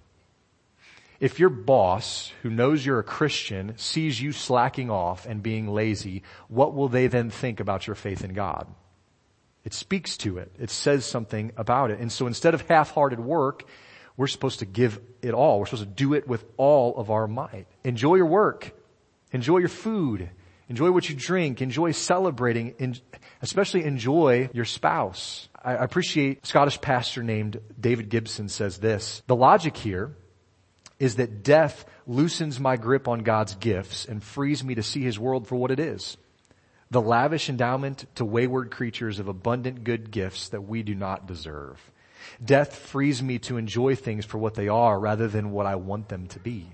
If 1.20 1.40
your 1.40 1.50
boss, 1.50 2.32
who 2.44 2.50
knows 2.50 2.86
you're 2.86 3.00
a 3.00 3.04
Christian, 3.04 3.74
sees 3.78 4.22
you 4.22 4.32
slacking 4.32 4.92
off 4.92 5.26
and 5.26 5.42
being 5.42 5.68
lazy, 5.68 6.24
what 6.48 6.76
will 6.76 6.90
they 6.90 7.08
then 7.08 7.30
think 7.30 7.60
about 7.60 7.88
your 7.88 7.96
faith 7.96 8.24
in 8.24 8.34
God? 8.34 8.68
It 9.64 9.74
speaks 9.74 10.16
to 10.18 10.38
it. 10.38 10.52
It 10.60 10.70
says 10.70 11.06
something 11.06 11.52
about 11.58 11.92
it. 11.92 12.00
And 12.00 12.12
so 12.12 12.28
instead 12.28 12.54
of 12.54 12.62
half-hearted 12.62 13.20
work, 13.20 13.66
we're 14.16 14.28
supposed 14.28 14.60
to 14.60 14.66
give 14.66 15.02
it 15.22 15.34
all. 15.34 15.60
We're 15.60 15.66
supposed 15.66 15.84
to 15.84 15.90
do 15.90 16.14
it 16.14 16.28
with 16.28 16.46
all 16.56 16.96
of 16.98 17.10
our 17.10 17.28
might. 17.28 17.68
Enjoy 17.84 18.16
your 18.16 18.28
work. 18.28 18.72
Enjoy 19.32 19.58
your 19.58 19.70
food. 19.70 20.30
Enjoy 20.70 20.92
what 20.92 21.10
you 21.10 21.16
drink. 21.16 21.62
Enjoy 21.62 21.92
celebrating. 21.92 23.00
Especially 23.42 23.84
enjoy 23.84 24.50
your 24.54 24.66
spouse. 24.66 25.50
I 25.62 25.74
appreciate 25.74 26.46
Scottish 26.46 26.80
pastor 26.80 27.24
named 27.24 27.60
David 27.80 28.10
Gibson 28.10 28.50
says 28.50 28.78
this. 28.78 29.22
The 29.28 29.36
logic 29.36 29.76
here 29.76 30.16
is 31.00 31.16
that 31.16 31.44
death 31.44 31.86
loosens 32.06 32.60
my 32.60 32.78
grip 32.78 33.08
on 33.08 33.20
God's 33.20 33.56
gifts 33.56 34.06
and 34.06 34.24
frees 34.24 34.64
me 34.64 34.76
to 34.76 34.84
see 34.84 35.02
his 35.02 35.20
world 35.20 35.48
for 35.48 35.56
what 35.56 35.72
it 35.72 35.80
is. 35.80 36.18
The 36.90 37.02
lavish 37.02 37.50
endowment 37.50 38.06
to 38.16 38.26
wayward 38.26 38.72
creatures 38.72 39.20
of 39.20 39.28
abundant 39.28 39.84
good 39.84 40.10
gifts 40.10 40.50
that 40.50 40.62
we 40.62 40.84
do 40.84 40.96
not 40.96 41.28
deserve. 41.28 41.80
Death 42.44 42.76
frees 42.76 43.22
me 43.22 43.40
to 43.40 43.58
enjoy 43.58 43.96
things 43.96 44.26
for 44.26 44.38
what 44.38 44.56
they 44.56 44.68
are 44.68 45.00
rather 45.00 45.28
than 45.28 45.52
what 45.52 45.66
I 45.66 45.76
want 45.76 46.10
them 46.10 46.28
to 46.28 46.40
be. 46.40 46.68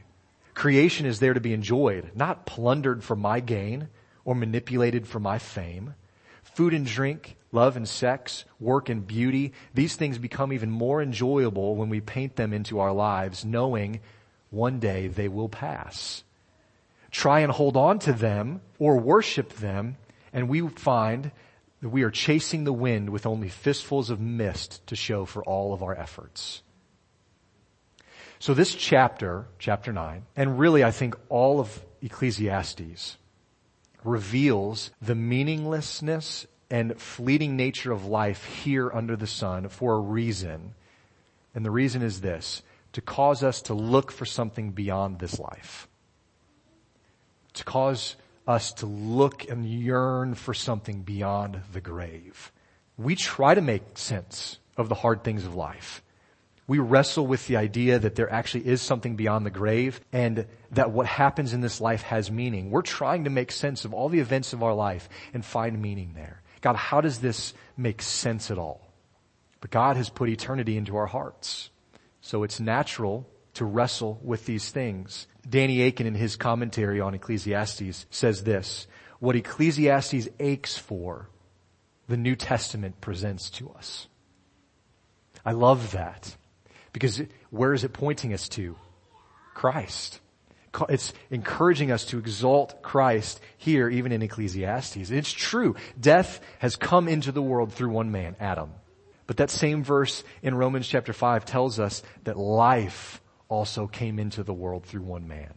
Creation 0.54 1.06
is 1.06 1.20
there 1.20 1.34
to 1.34 1.42
be 1.42 1.54
enjoyed, 1.54 2.12
not 2.16 2.46
plundered 2.46 3.04
for 3.04 3.16
my 3.16 3.40
gain 3.40 3.90
or 4.24 4.36
manipulated 4.36 5.08
for 5.08 5.20
my 5.20 5.40
fame. 5.40 5.96
Food 6.44 6.74
and 6.74 6.86
drink, 6.86 7.36
love 7.54 7.78
and 7.78 7.88
sex, 7.88 8.44
work 8.60 8.90
and 8.90 9.08
beauty, 9.08 9.54
these 9.74 9.96
things 9.96 10.18
become 10.18 10.52
even 10.52 10.70
more 10.70 11.02
enjoyable 11.02 11.76
when 11.76 11.88
we 11.88 12.02
paint 12.02 12.36
them 12.36 12.52
into 12.52 12.80
our 12.80 12.92
lives 12.92 13.46
knowing 13.46 14.02
one 14.50 14.80
day 14.80 15.08
they 15.08 15.28
will 15.28 15.50
pass. 15.50 16.24
Try 17.12 17.42
and 17.42 17.52
hold 17.52 17.78
on 17.78 18.00
to 18.00 18.14
them 18.14 18.62
or 18.80 18.98
worship 18.98 19.54
them 19.54 19.98
and 20.34 20.50
we 20.50 20.68
find 20.68 21.32
that 21.82 21.90
we 21.90 22.04
are 22.04 22.12
chasing 22.12 22.64
the 22.64 22.74
wind 22.74 23.10
with 23.10 23.26
only 23.26 23.50
fistfuls 23.50 24.10
of 24.10 24.20
mist 24.20 24.86
to 24.88 24.96
show 24.96 25.26
for 25.26 25.44
all 25.44 25.74
of 25.74 25.84
our 25.84 25.94
efforts. 25.96 26.64
So 28.40 28.54
this 28.54 28.74
chapter, 28.74 29.46
chapter 29.60 29.94
9, 29.94 30.26
and 30.36 30.60
really 30.60 30.84
I 30.84 30.92
think 30.92 31.16
all 31.30 31.60
of 31.60 31.86
Ecclesiastes 32.02 33.18
reveals 34.04 34.92
the 35.02 35.16
meaninglessness 35.16 36.46
and 36.70 37.00
fleeting 37.00 37.56
nature 37.56 37.92
of 37.92 38.06
life 38.06 38.46
here 38.46 38.92
under 38.92 39.16
the 39.16 39.28
sun 39.28 39.70
for 39.70 39.96
a 39.96 40.00
reason. 40.00 40.74
And 41.56 41.66
the 41.66 41.72
reason 41.72 42.02
is 42.02 42.22
this, 42.22 42.64
to 42.94 43.02
cause 43.02 43.44
us 43.44 43.62
to 43.64 43.74
look 43.74 44.12
for 44.12 44.26
something 44.26 44.72
beyond 44.72 45.20
this 45.20 45.40
life. 45.40 45.88
To 47.54 47.64
cause 47.64 48.16
us 48.48 48.74
to 48.74 48.86
look 48.86 49.50
and 49.50 49.66
yearn 49.66 50.36
for 50.36 50.54
something 50.54 51.02
beyond 51.02 51.62
the 51.72 51.82
grave. 51.82 52.52
We 52.98 53.16
try 53.16 53.54
to 53.54 53.62
make 53.62 53.98
sense 53.98 54.60
of 54.78 54.90
the 54.90 54.96
hard 54.96 55.24
things 55.24 55.46
of 55.46 55.56
life. 55.56 56.04
We 56.66 56.80
wrestle 56.80 57.28
with 57.28 57.48
the 57.48 57.58
idea 57.58 58.00
that 58.00 58.16
there 58.16 58.32
actually 58.32 58.68
is 58.68 58.82
something 58.82 59.16
beyond 59.16 59.46
the 59.46 59.52
grave 59.52 60.00
and 60.14 60.46
that 60.72 60.92
what 60.92 61.06
happens 61.06 61.54
in 61.54 61.62
this 61.62 61.82
life 61.82 62.04
has 62.04 62.32
meaning. 62.32 62.72
We're 62.72 62.82
trying 62.82 63.26
to 63.26 63.30
make 63.30 63.52
sense 63.52 63.86
of 63.86 63.94
all 63.94 64.08
the 64.08 64.22
events 64.22 64.54
of 64.54 64.64
our 64.64 64.74
life 64.74 65.10
and 65.34 65.44
find 65.44 65.82
meaning 65.82 66.14
there. 66.16 66.42
God, 66.64 66.78
how 66.78 67.02
does 67.02 67.20
this 67.20 67.54
make 67.76 68.02
sense 68.02 68.50
at 68.50 68.58
all? 68.58 68.88
But 69.60 69.70
God 69.70 69.98
has 69.98 70.10
put 70.10 70.30
eternity 70.30 70.78
into 70.78 70.96
our 70.96 71.08
hearts. 71.08 71.70
So 72.22 72.44
it's 72.44 72.62
natural 72.62 73.28
to 73.56 73.66
wrestle 73.66 74.18
with 74.24 74.46
these 74.46 74.72
things. 74.72 75.28
Danny 75.48 75.82
Akin 75.84 76.08
in 76.08 76.16
his 76.16 76.38
commentary 76.38 77.02
on 77.02 77.14
Ecclesiastes 77.14 78.06
says 78.10 78.46
this, 78.46 78.88
what 79.20 79.36
Ecclesiastes 79.36 80.30
aches 80.40 80.78
for, 80.78 81.28
the 82.08 82.16
New 82.16 82.36
Testament 82.36 83.02
presents 83.02 83.50
to 83.52 83.70
us. 83.72 84.08
I 85.46 85.52
love 85.52 85.92
that 85.92 86.34
because 86.94 87.22
where 87.50 87.74
is 87.74 87.84
it 87.84 87.92
pointing 87.92 88.34
us 88.34 88.48
to? 88.50 88.78
Christ. 89.54 90.22
It's 90.90 91.14
encouraging 91.30 91.92
us 91.92 92.06
to 92.06 92.18
exalt 92.18 92.82
Christ 92.82 93.40
here, 93.58 93.90
even 93.90 94.12
in 94.12 94.22
Ecclesiastes. 94.22 95.12
It's 95.12 95.32
true. 95.32 95.76
Death 96.00 96.40
has 96.60 96.76
come 96.76 97.08
into 97.08 97.32
the 97.32 97.42
world 97.42 97.74
through 97.74 97.90
one 97.90 98.12
man, 98.12 98.36
Adam. 98.40 98.72
But 99.28 99.38
that 99.38 99.50
same 99.50 99.84
verse 99.84 100.24
in 100.42 100.56
Romans 100.56 100.88
chapter 100.88 101.14
5 101.14 101.46
tells 101.46 101.80
us 101.80 102.04
that 102.24 102.38
life 102.38 103.22
also 103.48 103.88
came 103.88 104.20
into 104.20 104.44
the 104.44 104.54
world 104.54 104.84
through 104.86 105.04
one 105.04 105.28
man, 105.28 105.54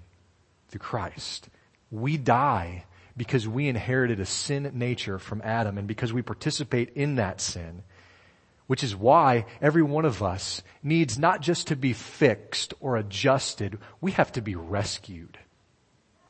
through 0.69 0.81
Christ. 0.81 1.49
We 1.91 2.17
die 2.17 2.85
because 3.17 3.49
we 3.49 3.69
inherited 3.69 4.21
a 4.21 4.27
sin 4.27 4.71
nature 4.75 5.19
from 5.19 5.41
Adam 5.43 5.79
and 5.79 5.89
because 5.89 6.13
we 6.13 6.23
participate 6.23 6.91
in 6.95 7.17
that 7.17 7.41
sin. 7.41 7.83
Which 8.67 8.83
is 8.83 8.97
why 8.97 9.47
every 9.61 9.83
one 9.83 10.05
of 10.05 10.23
us 10.23 10.63
needs 10.83 11.19
not 11.19 11.41
just 11.41 11.69
to 11.69 11.77
be 11.77 11.93
fixed 11.93 12.75
or 12.81 12.97
adjusted, 12.97 13.79
we 14.01 14.13
have 14.13 14.33
to 14.33 14.41
be 14.41 14.57
rescued. 14.57 15.39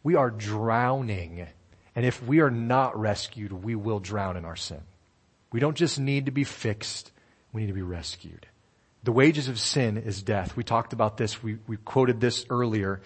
We 0.03 0.17
are 0.17 0.31
drowning. 0.31 1.47
And 1.95 2.05
if 2.05 2.23
we 2.23 2.41
are 2.41 2.51
not 2.51 2.99
rescued, 2.99 3.53
we 3.53 3.75
will 3.75 4.01
drown 4.01 4.37
in 4.37 4.45
our 4.45 4.57
sin. 4.57 4.83
We 5.51 5.61
don't 5.61 5.77
just 5.77 5.99
need 5.99 6.27
to 6.27 6.33
be 6.33 6.45
fixed, 6.45 7.11
we 7.53 7.63
need 7.63 7.69
to 7.69 7.73
be 7.73 7.83
rescued. 7.83 8.47
The 9.05 9.13
wages 9.13 9.49
of 9.49 9.59
sin 9.59 9.97
is 9.97 10.23
death. 10.23 10.57
We 10.57 10.65
talked 10.65 10.93
about 10.93 11.17
this, 11.17 11.43
we, 11.43 11.59
we 11.67 11.77
quoted 11.79 12.21
this 12.21 12.45
earlier, 12.51 13.01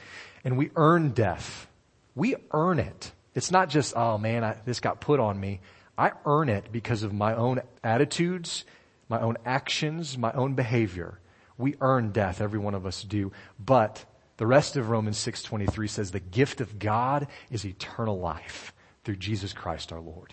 and 0.44 0.56
we 0.58 0.70
earn 0.74 1.10
death. 1.10 1.68
We 2.14 2.36
earn 2.50 2.78
it. 2.78 3.12
It's 3.34 3.50
not 3.50 3.68
just, 3.68 3.94
oh 3.96 4.18
man, 4.18 4.42
I, 4.42 4.56
this 4.64 4.80
got 4.80 5.00
put 5.00 5.20
on 5.20 5.38
me. 5.38 5.60
I 5.96 6.12
earn 6.24 6.48
it 6.48 6.72
because 6.72 7.02
of 7.02 7.12
my 7.12 7.34
own 7.34 7.60
attitudes, 7.84 8.64
my 9.10 9.20
own 9.20 9.36
actions, 9.44 10.16
my 10.16 10.32
own 10.32 10.54
behavior. 10.54 11.18
We 11.58 11.74
earn 11.80 12.12
death, 12.12 12.40
every 12.40 12.58
one 12.58 12.74
of 12.74 12.86
us 12.86 13.02
do. 13.02 13.32
But 13.58 14.04
the 14.38 14.46
rest 14.46 14.76
of 14.76 14.88
Romans 14.88 15.18
6.23 15.18 15.90
says 15.90 16.10
the 16.10 16.20
gift 16.20 16.62
of 16.62 16.78
God 16.78 17.26
is 17.50 17.66
eternal 17.66 18.18
life 18.18 18.72
through 19.04 19.16
Jesus 19.16 19.52
Christ 19.52 19.92
our 19.92 20.00
Lord. 20.00 20.32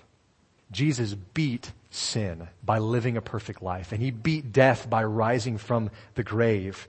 Jesus 0.72 1.14
beat 1.14 1.72
sin 1.90 2.48
by 2.64 2.78
living 2.78 3.18
a 3.18 3.22
perfect 3.22 3.62
life 3.62 3.92
and 3.92 4.02
he 4.02 4.12
beat 4.12 4.52
death 4.52 4.90
by 4.90 5.04
rising 5.04 5.58
from 5.58 5.90
the 6.16 6.24
grave. 6.24 6.88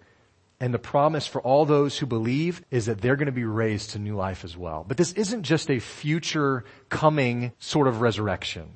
And 0.60 0.74
the 0.74 0.78
promise 0.78 1.26
for 1.26 1.40
all 1.40 1.64
those 1.64 1.98
who 1.98 2.06
believe 2.06 2.62
is 2.70 2.86
that 2.86 3.00
they're 3.00 3.16
going 3.16 3.26
to 3.26 3.32
be 3.32 3.44
raised 3.44 3.90
to 3.90 3.98
new 3.98 4.16
life 4.16 4.44
as 4.44 4.56
well. 4.56 4.84
But 4.86 4.96
this 4.96 5.12
isn't 5.12 5.44
just 5.44 5.70
a 5.70 5.78
future 5.78 6.64
coming 6.88 7.52
sort 7.60 7.86
of 7.86 8.00
resurrection. 8.00 8.70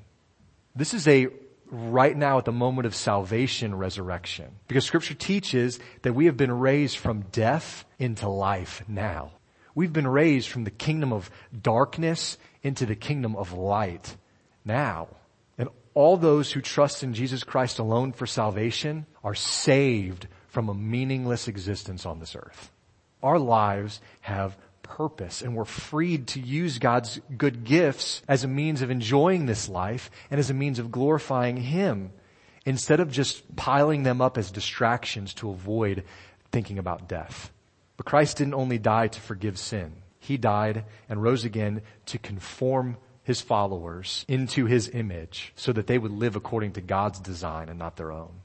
This 0.74 0.94
is 0.94 1.06
a 1.08 1.28
right 1.72 2.14
now 2.14 2.36
at 2.36 2.44
the 2.44 2.52
moment 2.52 2.86
of 2.86 2.94
salvation 2.94 3.74
resurrection. 3.74 4.56
Because 4.68 4.84
scripture 4.84 5.14
teaches 5.14 5.80
that 6.02 6.12
we 6.12 6.26
have 6.26 6.36
been 6.36 6.52
raised 6.52 6.98
from 6.98 7.22
death 7.32 7.86
into 7.98 8.28
life 8.28 8.84
now. 8.86 9.32
We've 9.74 9.92
been 9.92 10.06
raised 10.06 10.50
from 10.50 10.64
the 10.64 10.70
kingdom 10.70 11.14
of 11.14 11.30
darkness 11.58 12.36
into 12.62 12.84
the 12.84 12.94
kingdom 12.94 13.34
of 13.34 13.54
light 13.54 14.16
now. 14.66 15.08
And 15.56 15.70
all 15.94 16.18
those 16.18 16.52
who 16.52 16.60
trust 16.60 17.02
in 17.02 17.14
Jesus 17.14 17.42
Christ 17.42 17.78
alone 17.78 18.12
for 18.12 18.26
salvation 18.26 19.06
are 19.24 19.34
saved 19.34 20.28
from 20.48 20.68
a 20.68 20.74
meaningless 20.74 21.48
existence 21.48 22.04
on 22.04 22.20
this 22.20 22.36
earth. 22.36 22.70
Our 23.22 23.38
lives 23.38 24.02
have 24.20 24.58
purpose 24.96 25.40
and 25.40 25.56
we're 25.56 25.64
freed 25.64 26.26
to 26.26 26.40
use 26.40 26.78
God's 26.78 27.18
good 27.38 27.64
gifts 27.64 28.20
as 28.28 28.44
a 28.44 28.48
means 28.48 28.82
of 28.82 28.90
enjoying 28.90 29.46
this 29.46 29.68
life 29.68 30.10
and 30.30 30.38
as 30.38 30.50
a 30.50 30.54
means 30.54 30.78
of 30.78 30.92
glorifying 30.92 31.56
Him 31.56 32.12
instead 32.66 33.00
of 33.00 33.10
just 33.10 33.56
piling 33.56 34.02
them 34.02 34.20
up 34.20 34.36
as 34.36 34.50
distractions 34.50 35.32
to 35.34 35.50
avoid 35.50 36.04
thinking 36.50 36.78
about 36.78 37.08
death. 37.08 37.50
But 37.96 38.04
Christ 38.04 38.36
didn't 38.36 38.54
only 38.54 38.78
die 38.78 39.08
to 39.08 39.20
forgive 39.20 39.58
sin. 39.58 39.94
He 40.18 40.36
died 40.36 40.84
and 41.08 41.22
rose 41.22 41.44
again 41.44 41.80
to 42.06 42.18
conform 42.18 42.98
his 43.24 43.40
followers 43.40 44.26
into 44.28 44.66
his 44.66 44.90
image 44.90 45.52
so 45.56 45.72
that 45.72 45.86
they 45.86 45.96
would 45.96 46.12
live 46.12 46.36
according 46.36 46.72
to 46.72 46.80
God's 46.80 47.18
design 47.18 47.68
and 47.68 47.78
not 47.78 47.96
their 47.96 48.12
own. 48.12 48.42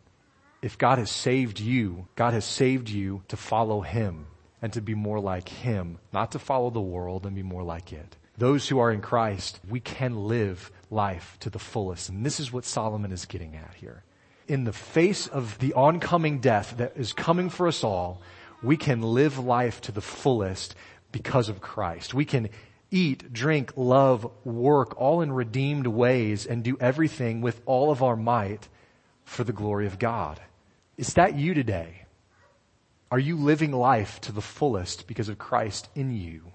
If 0.62 0.78
God 0.78 0.98
has 0.98 1.12
saved 1.12 1.60
you, 1.60 2.08
God 2.16 2.34
has 2.34 2.46
saved 2.46 2.90
you 2.90 3.24
to 3.28 3.38
follow 3.38 3.82
him 3.82 4.28
and 4.62 4.74
to 4.74 4.82
be 4.82 4.96
more 4.96 5.20
like 5.20 5.50
him, 5.50 6.00
not 6.12 6.32
to 6.32 6.40
follow 6.40 6.70
the 6.70 6.82
world 6.82 7.26
and 7.26 7.36
be 7.36 7.44
more 7.44 7.64
like 7.64 7.94
it. 7.94 8.16
Those 8.38 8.68
who 8.68 8.80
are 8.80 8.92
in 8.92 9.02
Christ, 9.02 9.60
we 9.68 9.80
can 9.80 10.28
live 10.28 10.72
life 10.92 11.38
to 11.42 11.50
the 11.50 11.60
fullest. 11.60 12.10
And 12.10 12.26
this 12.26 12.40
is 12.40 12.52
what 12.52 12.66
Solomon 12.66 13.12
is 13.12 13.26
getting 13.26 13.56
at 13.56 13.74
here. 13.76 14.04
In 14.48 14.64
the 14.64 14.74
face 14.74 15.28
of 15.28 15.58
the 15.60 15.74
oncoming 15.74 16.40
death 16.40 16.76
that 16.78 16.94
is 16.96 17.14
coming 17.14 17.50
for 17.50 17.68
us 17.68 17.84
all, 17.84 18.22
we 18.64 18.78
can 18.78 19.02
live 19.02 19.38
life 19.40 19.82
to 19.82 19.92
the 19.92 20.02
fullest 20.02 20.76
because 21.12 21.50
of 21.50 21.62
Christ. 21.62 22.14
We 22.14 22.26
can 22.26 22.50
eat, 22.92 23.34
drink, 23.34 23.74
love, 23.76 24.30
work, 24.46 25.00
all 25.00 25.22
in 25.22 25.32
redeemed 25.32 25.88
ways 25.88 26.46
and 26.46 26.64
do 26.64 26.78
everything 26.80 27.42
with 27.42 27.62
all 27.66 27.92
of 27.92 28.02
our 28.02 28.16
might 28.16 28.68
for 29.26 29.44
the 29.44 29.54
glory 29.54 29.88
of 29.88 30.00
God. 30.00 30.40
Is 30.96 31.16
that 31.16 31.36
you 31.36 31.54
today? 31.54 32.07
Are 33.10 33.20
you 33.20 33.38
living 33.38 33.72
life 33.72 34.20
to 34.22 34.32
the 34.32 34.42
fullest 34.42 35.08
because 35.08 35.30
of 35.30 35.38
Christ 35.38 35.88
in 35.96 36.12
you? 36.12 36.52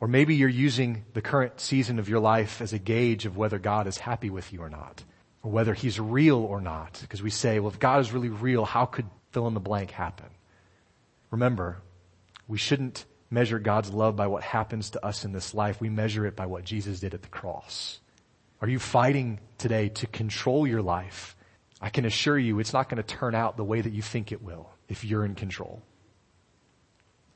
Or 0.00 0.08
maybe 0.08 0.34
you're 0.34 0.48
using 0.48 1.04
the 1.14 1.22
current 1.22 1.60
season 1.60 1.98
of 1.98 2.08
your 2.08 2.20
life 2.20 2.60
as 2.60 2.74
a 2.74 2.78
gauge 2.78 3.24
of 3.24 3.36
whether 3.36 3.58
God 3.58 3.86
is 3.86 3.96
happy 3.96 4.28
with 4.28 4.52
you 4.52 4.60
or 4.60 4.68
not, 4.68 5.02
or 5.42 5.50
whether 5.50 5.72
he's 5.72 5.98
real 5.98 6.38
or 6.38 6.60
not. 6.60 6.98
Because 7.00 7.22
we 7.22 7.30
say, 7.30 7.58
well, 7.58 7.70
if 7.70 7.78
God 7.78 8.00
is 8.00 8.12
really 8.12 8.28
real, 8.28 8.66
how 8.66 8.84
could 8.84 9.06
fill 9.30 9.48
in 9.48 9.54
the 9.54 9.60
blank 9.60 9.90
happen? 9.90 10.26
Remember, 11.30 11.78
we 12.46 12.58
shouldn't 12.58 13.06
measure 13.30 13.58
God's 13.58 13.90
love 13.90 14.16
by 14.16 14.26
what 14.26 14.42
happens 14.42 14.90
to 14.90 15.04
us 15.04 15.24
in 15.24 15.32
this 15.32 15.54
life. 15.54 15.80
We 15.80 15.88
measure 15.88 16.26
it 16.26 16.36
by 16.36 16.46
what 16.46 16.64
Jesus 16.64 17.00
did 17.00 17.14
at 17.14 17.22
the 17.22 17.28
cross. 17.28 17.98
Are 18.60 18.68
you 18.68 18.78
fighting 18.78 19.40
today 19.58 19.88
to 19.90 20.06
control 20.06 20.66
your 20.66 20.82
life? 20.82 21.35
I 21.80 21.90
can 21.90 22.04
assure 22.04 22.38
you 22.38 22.58
it's 22.58 22.72
not 22.72 22.88
going 22.88 23.02
to 23.02 23.02
turn 23.02 23.34
out 23.34 23.56
the 23.56 23.64
way 23.64 23.80
that 23.80 23.92
you 23.92 24.02
think 24.02 24.32
it 24.32 24.42
will 24.42 24.70
if 24.88 25.04
you're 25.04 25.24
in 25.24 25.34
control. 25.34 25.82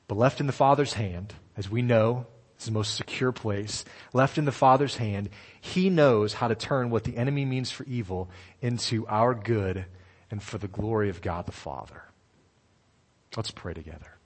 But 0.08 0.18
left 0.18 0.40
in 0.40 0.46
the 0.46 0.52
Father's 0.52 0.94
hand, 0.94 1.34
as 1.56 1.70
we 1.70 1.82
know, 1.82 2.26
it's 2.56 2.66
the 2.66 2.72
most 2.72 2.94
secure 2.94 3.32
place. 3.32 3.84
Left 4.12 4.38
in 4.38 4.44
the 4.44 4.52
Father's 4.52 4.96
hand, 4.96 5.30
He 5.60 5.88
knows 5.88 6.34
how 6.34 6.48
to 6.48 6.54
turn 6.54 6.90
what 6.90 7.04
the 7.04 7.16
enemy 7.16 7.44
means 7.44 7.70
for 7.70 7.84
evil 7.84 8.28
into 8.60 9.06
our 9.06 9.34
good 9.34 9.86
and 10.30 10.42
for 10.42 10.58
the 10.58 10.68
glory 10.68 11.10
of 11.10 11.22
God 11.22 11.46
the 11.46 11.52
Father. 11.52 12.02
Let's 13.36 13.50
pray 13.50 13.74
together. 13.74 14.18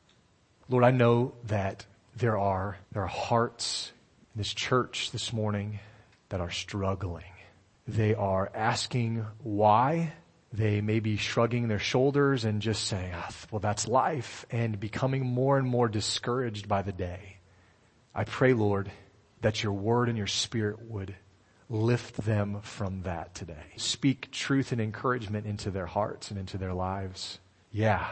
Lord, 0.68 0.84
I 0.84 0.90
know 0.90 1.34
that 1.44 1.84
there 2.16 2.38
are, 2.38 2.78
there 2.92 3.02
are 3.02 3.06
hearts 3.06 3.92
in 4.34 4.38
this 4.38 4.54
church 4.54 5.10
this 5.10 5.32
morning 5.32 5.80
that 6.30 6.40
are 6.40 6.50
struggling. 6.50 7.24
They 7.86 8.14
are 8.14 8.50
asking 8.54 9.26
why 9.42 10.14
they 10.52 10.80
may 10.80 11.00
be 11.00 11.16
shrugging 11.16 11.68
their 11.68 11.78
shoulders 11.78 12.44
and 12.44 12.62
just 12.62 12.84
saying, 12.84 13.12
oh, 13.14 13.28
well, 13.50 13.60
that's 13.60 13.88
life 13.88 14.46
and 14.50 14.78
becoming 14.78 15.26
more 15.26 15.58
and 15.58 15.66
more 15.66 15.88
discouraged 15.88 16.68
by 16.68 16.82
the 16.82 16.92
day. 16.92 17.38
I 18.14 18.24
pray, 18.24 18.54
Lord, 18.54 18.90
that 19.40 19.62
your 19.62 19.72
word 19.72 20.08
and 20.08 20.16
your 20.16 20.28
spirit 20.28 20.80
would 20.82 21.14
lift 21.68 22.16
them 22.18 22.60
from 22.62 23.02
that 23.02 23.34
today. 23.34 23.72
Speak 23.76 24.30
truth 24.30 24.70
and 24.72 24.80
encouragement 24.80 25.46
into 25.46 25.70
their 25.70 25.86
hearts 25.86 26.30
and 26.30 26.38
into 26.38 26.56
their 26.56 26.72
lives. 26.72 27.40
Yeah, 27.72 28.08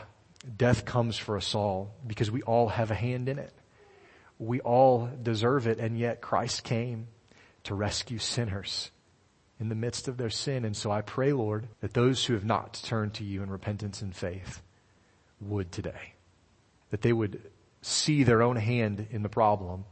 death 0.56 0.84
comes 0.84 1.16
for 1.16 1.36
us 1.36 1.54
all 1.54 1.94
because 2.06 2.30
we 2.30 2.42
all 2.42 2.68
have 2.68 2.90
a 2.90 2.96
hand 2.96 3.28
in 3.28 3.38
it. 3.38 3.52
We 4.38 4.60
all 4.60 5.08
deserve 5.22 5.68
it 5.68 5.78
and 5.78 5.96
yet 5.96 6.20
Christ 6.20 6.64
came 6.64 7.06
to 7.64 7.74
rescue 7.74 8.18
sinners 8.18 8.90
in 9.62 9.68
the 9.68 9.74
midst 9.76 10.08
of 10.08 10.16
their 10.16 10.28
sin. 10.28 10.64
And 10.64 10.76
so 10.76 10.90
I 10.90 11.02
pray, 11.02 11.32
Lord, 11.32 11.68
that 11.80 11.94
those 11.94 12.24
who 12.24 12.34
have 12.34 12.44
not 12.44 12.80
turned 12.84 13.14
to 13.14 13.24
you 13.24 13.44
in 13.44 13.48
repentance 13.48 14.02
and 14.02 14.14
faith 14.14 14.60
would 15.40 15.70
today. 15.70 16.14
That 16.90 17.02
they 17.02 17.12
would 17.12 17.40
see 17.80 18.24
their 18.24 18.42
own 18.42 18.56
hand 18.56 19.06
in 19.12 19.22
the 19.22 19.28
problem 19.28 19.84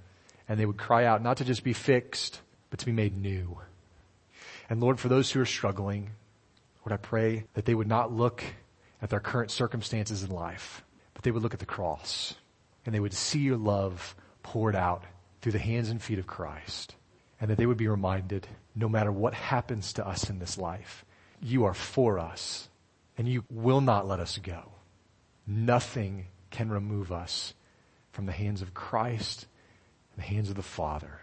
and 0.48 0.58
they 0.58 0.66
would 0.66 0.76
cry 0.76 1.04
out 1.04 1.22
not 1.22 1.36
to 1.36 1.44
just 1.44 1.62
be 1.62 1.72
fixed, 1.72 2.40
but 2.68 2.80
to 2.80 2.86
be 2.86 2.90
made 2.90 3.16
new. 3.16 3.58
And 4.68 4.80
Lord, 4.80 4.98
for 4.98 5.08
those 5.08 5.30
who 5.30 5.40
are 5.40 5.46
struggling, 5.46 6.10
Lord, 6.84 6.92
I 6.92 6.96
pray 6.96 7.44
that 7.54 7.64
they 7.64 7.74
would 7.74 7.86
not 7.86 8.12
look 8.12 8.42
at 9.00 9.08
their 9.08 9.20
current 9.20 9.52
circumstances 9.52 10.24
in 10.24 10.30
life, 10.30 10.82
but 11.14 11.22
they 11.22 11.30
would 11.30 11.44
look 11.44 11.54
at 11.54 11.60
the 11.60 11.64
cross 11.64 12.34
and 12.84 12.92
they 12.92 13.00
would 13.00 13.14
see 13.14 13.38
your 13.38 13.56
love 13.56 14.16
poured 14.42 14.74
out 14.74 15.04
through 15.40 15.52
the 15.52 15.60
hands 15.60 15.90
and 15.90 16.02
feet 16.02 16.18
of 16.18 16.26
Christ 16.26 16.96
and 17.40 17.48
that 17.50 17.56
they 17.56 17.66
would 17.66 17.76
be 17.78 17.88
reminded 17.88 18.48
no 18.80 18.88
matter 18.88 19.12
what 19.12 19.34
happens 19.34 19.92
to 19.92 20.06
us 20.06 20.30
in 20.30 20.38
this 20.38 20.56
life, 20.56 21.04
you 21.42 21.64
are 21.64 21.74
for 21.74 22.18
us 22.18 22.68
and 23.18 23.28
you 23.28 23.44
will 23.50 23.82
not 23.82 24.08
let 24.08 24.20
us 24.20 24.38
go. 24.38 24.72
Nothing 25.46 26.26
can 26.50 26.70
remove 26.70 27.12
us 27.12 27.52
from 28.12 28.26
the 28.26 28.32
hands 28.32 28.62
of 28.62 28.72
Christ 28.72 29.46
and 30.14 30.24
the 30.24 30.28
hands 30.28 30.48
of 30.48 30.56
the 30.56 30.62
Father. 30.62 31.20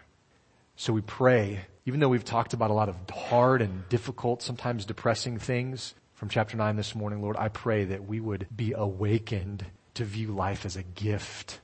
So 0.76 0.92
we 0.92 1.00
pray, 1.00 1.62
even 1.86 1.98
though 1.98 2.08
we've 2.08 2.24
talked 2.24 2.52
about 2.52 2.70
a 2.70 2.74
lot 2.74 2.88
of 2.88 2.96
hard 3.10 3.60
and 3.60 3.88
difficult, 3.88 4.40
sometimes 4.40 4.84
depressing 4.84 5.38
things 5.38 5.94
from 6.14 6.28
chapter 6.28 6.56
9 6.56 6.76
this 6.76 6.94
morning, 6.94 7.20
Lord, 7.20 7.36
I 7.36 7.48
pray 7.48 7.84
that 7.86 8.06
we 8.06 8.20
would 8.20 8.46
be 8.54 8.72
awakened 8.72 9.66
to 9.94 10.04
view 10.04 10.28
life 10.28 10.64
as 10.64 10.76
a 10.76 10.84
gift 10.84 11.60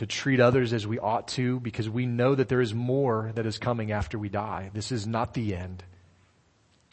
to 0.00 0.06
treat 0.06 0.40
others 0.40 0.72
as 0.72 0.86
we 0.86 0.98
ought 0.98 1.28
to 1.28 1.60
because 1.60 1.86
we 1.86 2.06
know 2.06 2.34
that 2.34 2.48
there 2.48 2.62
is 2.62 2.72
more 2.72 3.32
that 3.34 3.44
is 3.44 3.58
coming 3.58 3.92
after 3.92 4.18
we 4.18 4.30
die. 4.30 4.70
This 4.72 4.90
is 4.90 5.06
not 5.06 5.34
the 5.34 5.54
end. 5.54 5.84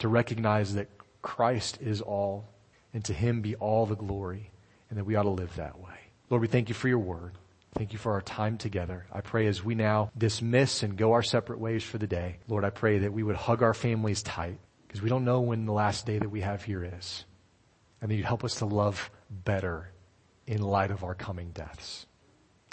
To 0.00 0.08
recognize 0.08 0.74
that 0.74 0.88
Christ 1.22 1.78
is 1.80 2.02
all 2.02 2.50
and 2.92 3.02
to 3.06 3.14
him 3.14 3.40
be 3.40 3.54
all 3.54 3.86
the 3.86 3.96
glory 3.96 4.50
and 4.90 4.98
that 4.98 5.04
we 5.04 5.16
ought 5.16 5.22
to 5.22 5.30
live 5.30 5.56
that 5.56 5.80
way. 5.80 5.94
Lord, 6.28 6.42
we 6.42 6.48
thank 6.48 6.68
you 6.68 6.74
for 6.74 6.86
your 6.86 6.98
word. 6.98 7.32
Thank 7.74 7.94
you 7.94 7.98
for 7.98 8.12
our 8.12 8.20
time 8.20 8.58
together. 8.58 9.06
I 9.10 9.22
pray 9.22 9.46
as 9.46 9.64
we 9.64 9.74
now 9.74 10.10
dismiss 10.18 10.82
and 10.82 10.94
go 10.94 11.14
our 11.14 11.22
separate 11.22 11.60
ways 11.60 11.82
for 11.82 11.96
the 11.96 12.06
day, 12.06 12.40
Lord, 12.46 12.62
I 12.62 12.70
pray 12.70 12.98
that 12.98 13.12
we 13.14 13.22
would 13.22 13.36
hug 13.36 13.62
our 13.62 13.72
families 13.72 14.22
tight 14.22 14.58
because 14.86 15.00
we 15.00 15.08
don't 15.08 15.24
know 15.24 15.40
when 15.40 15.64
the 15.64 15.72
last 15.72 16.04
day 16.04 16.18
that 16.18 16.30
we 16.30 16.42
have 16.42 16.62
here 16.62 16.84
is. 16.84 17.24
And 18.02 18.10
that 18.10 18.16
you'd 18.16 18.26
help 18.26 18.44
us 18.44 18.56
to 18.56 18.66
love 18.66 19.10
better 19.30 19.92
in 20.46 20.60
light 20.60 20.90
of 20.90 21.04
our 21.04 21.14
coming 21.14 21.52
deaths. 21.52 22.04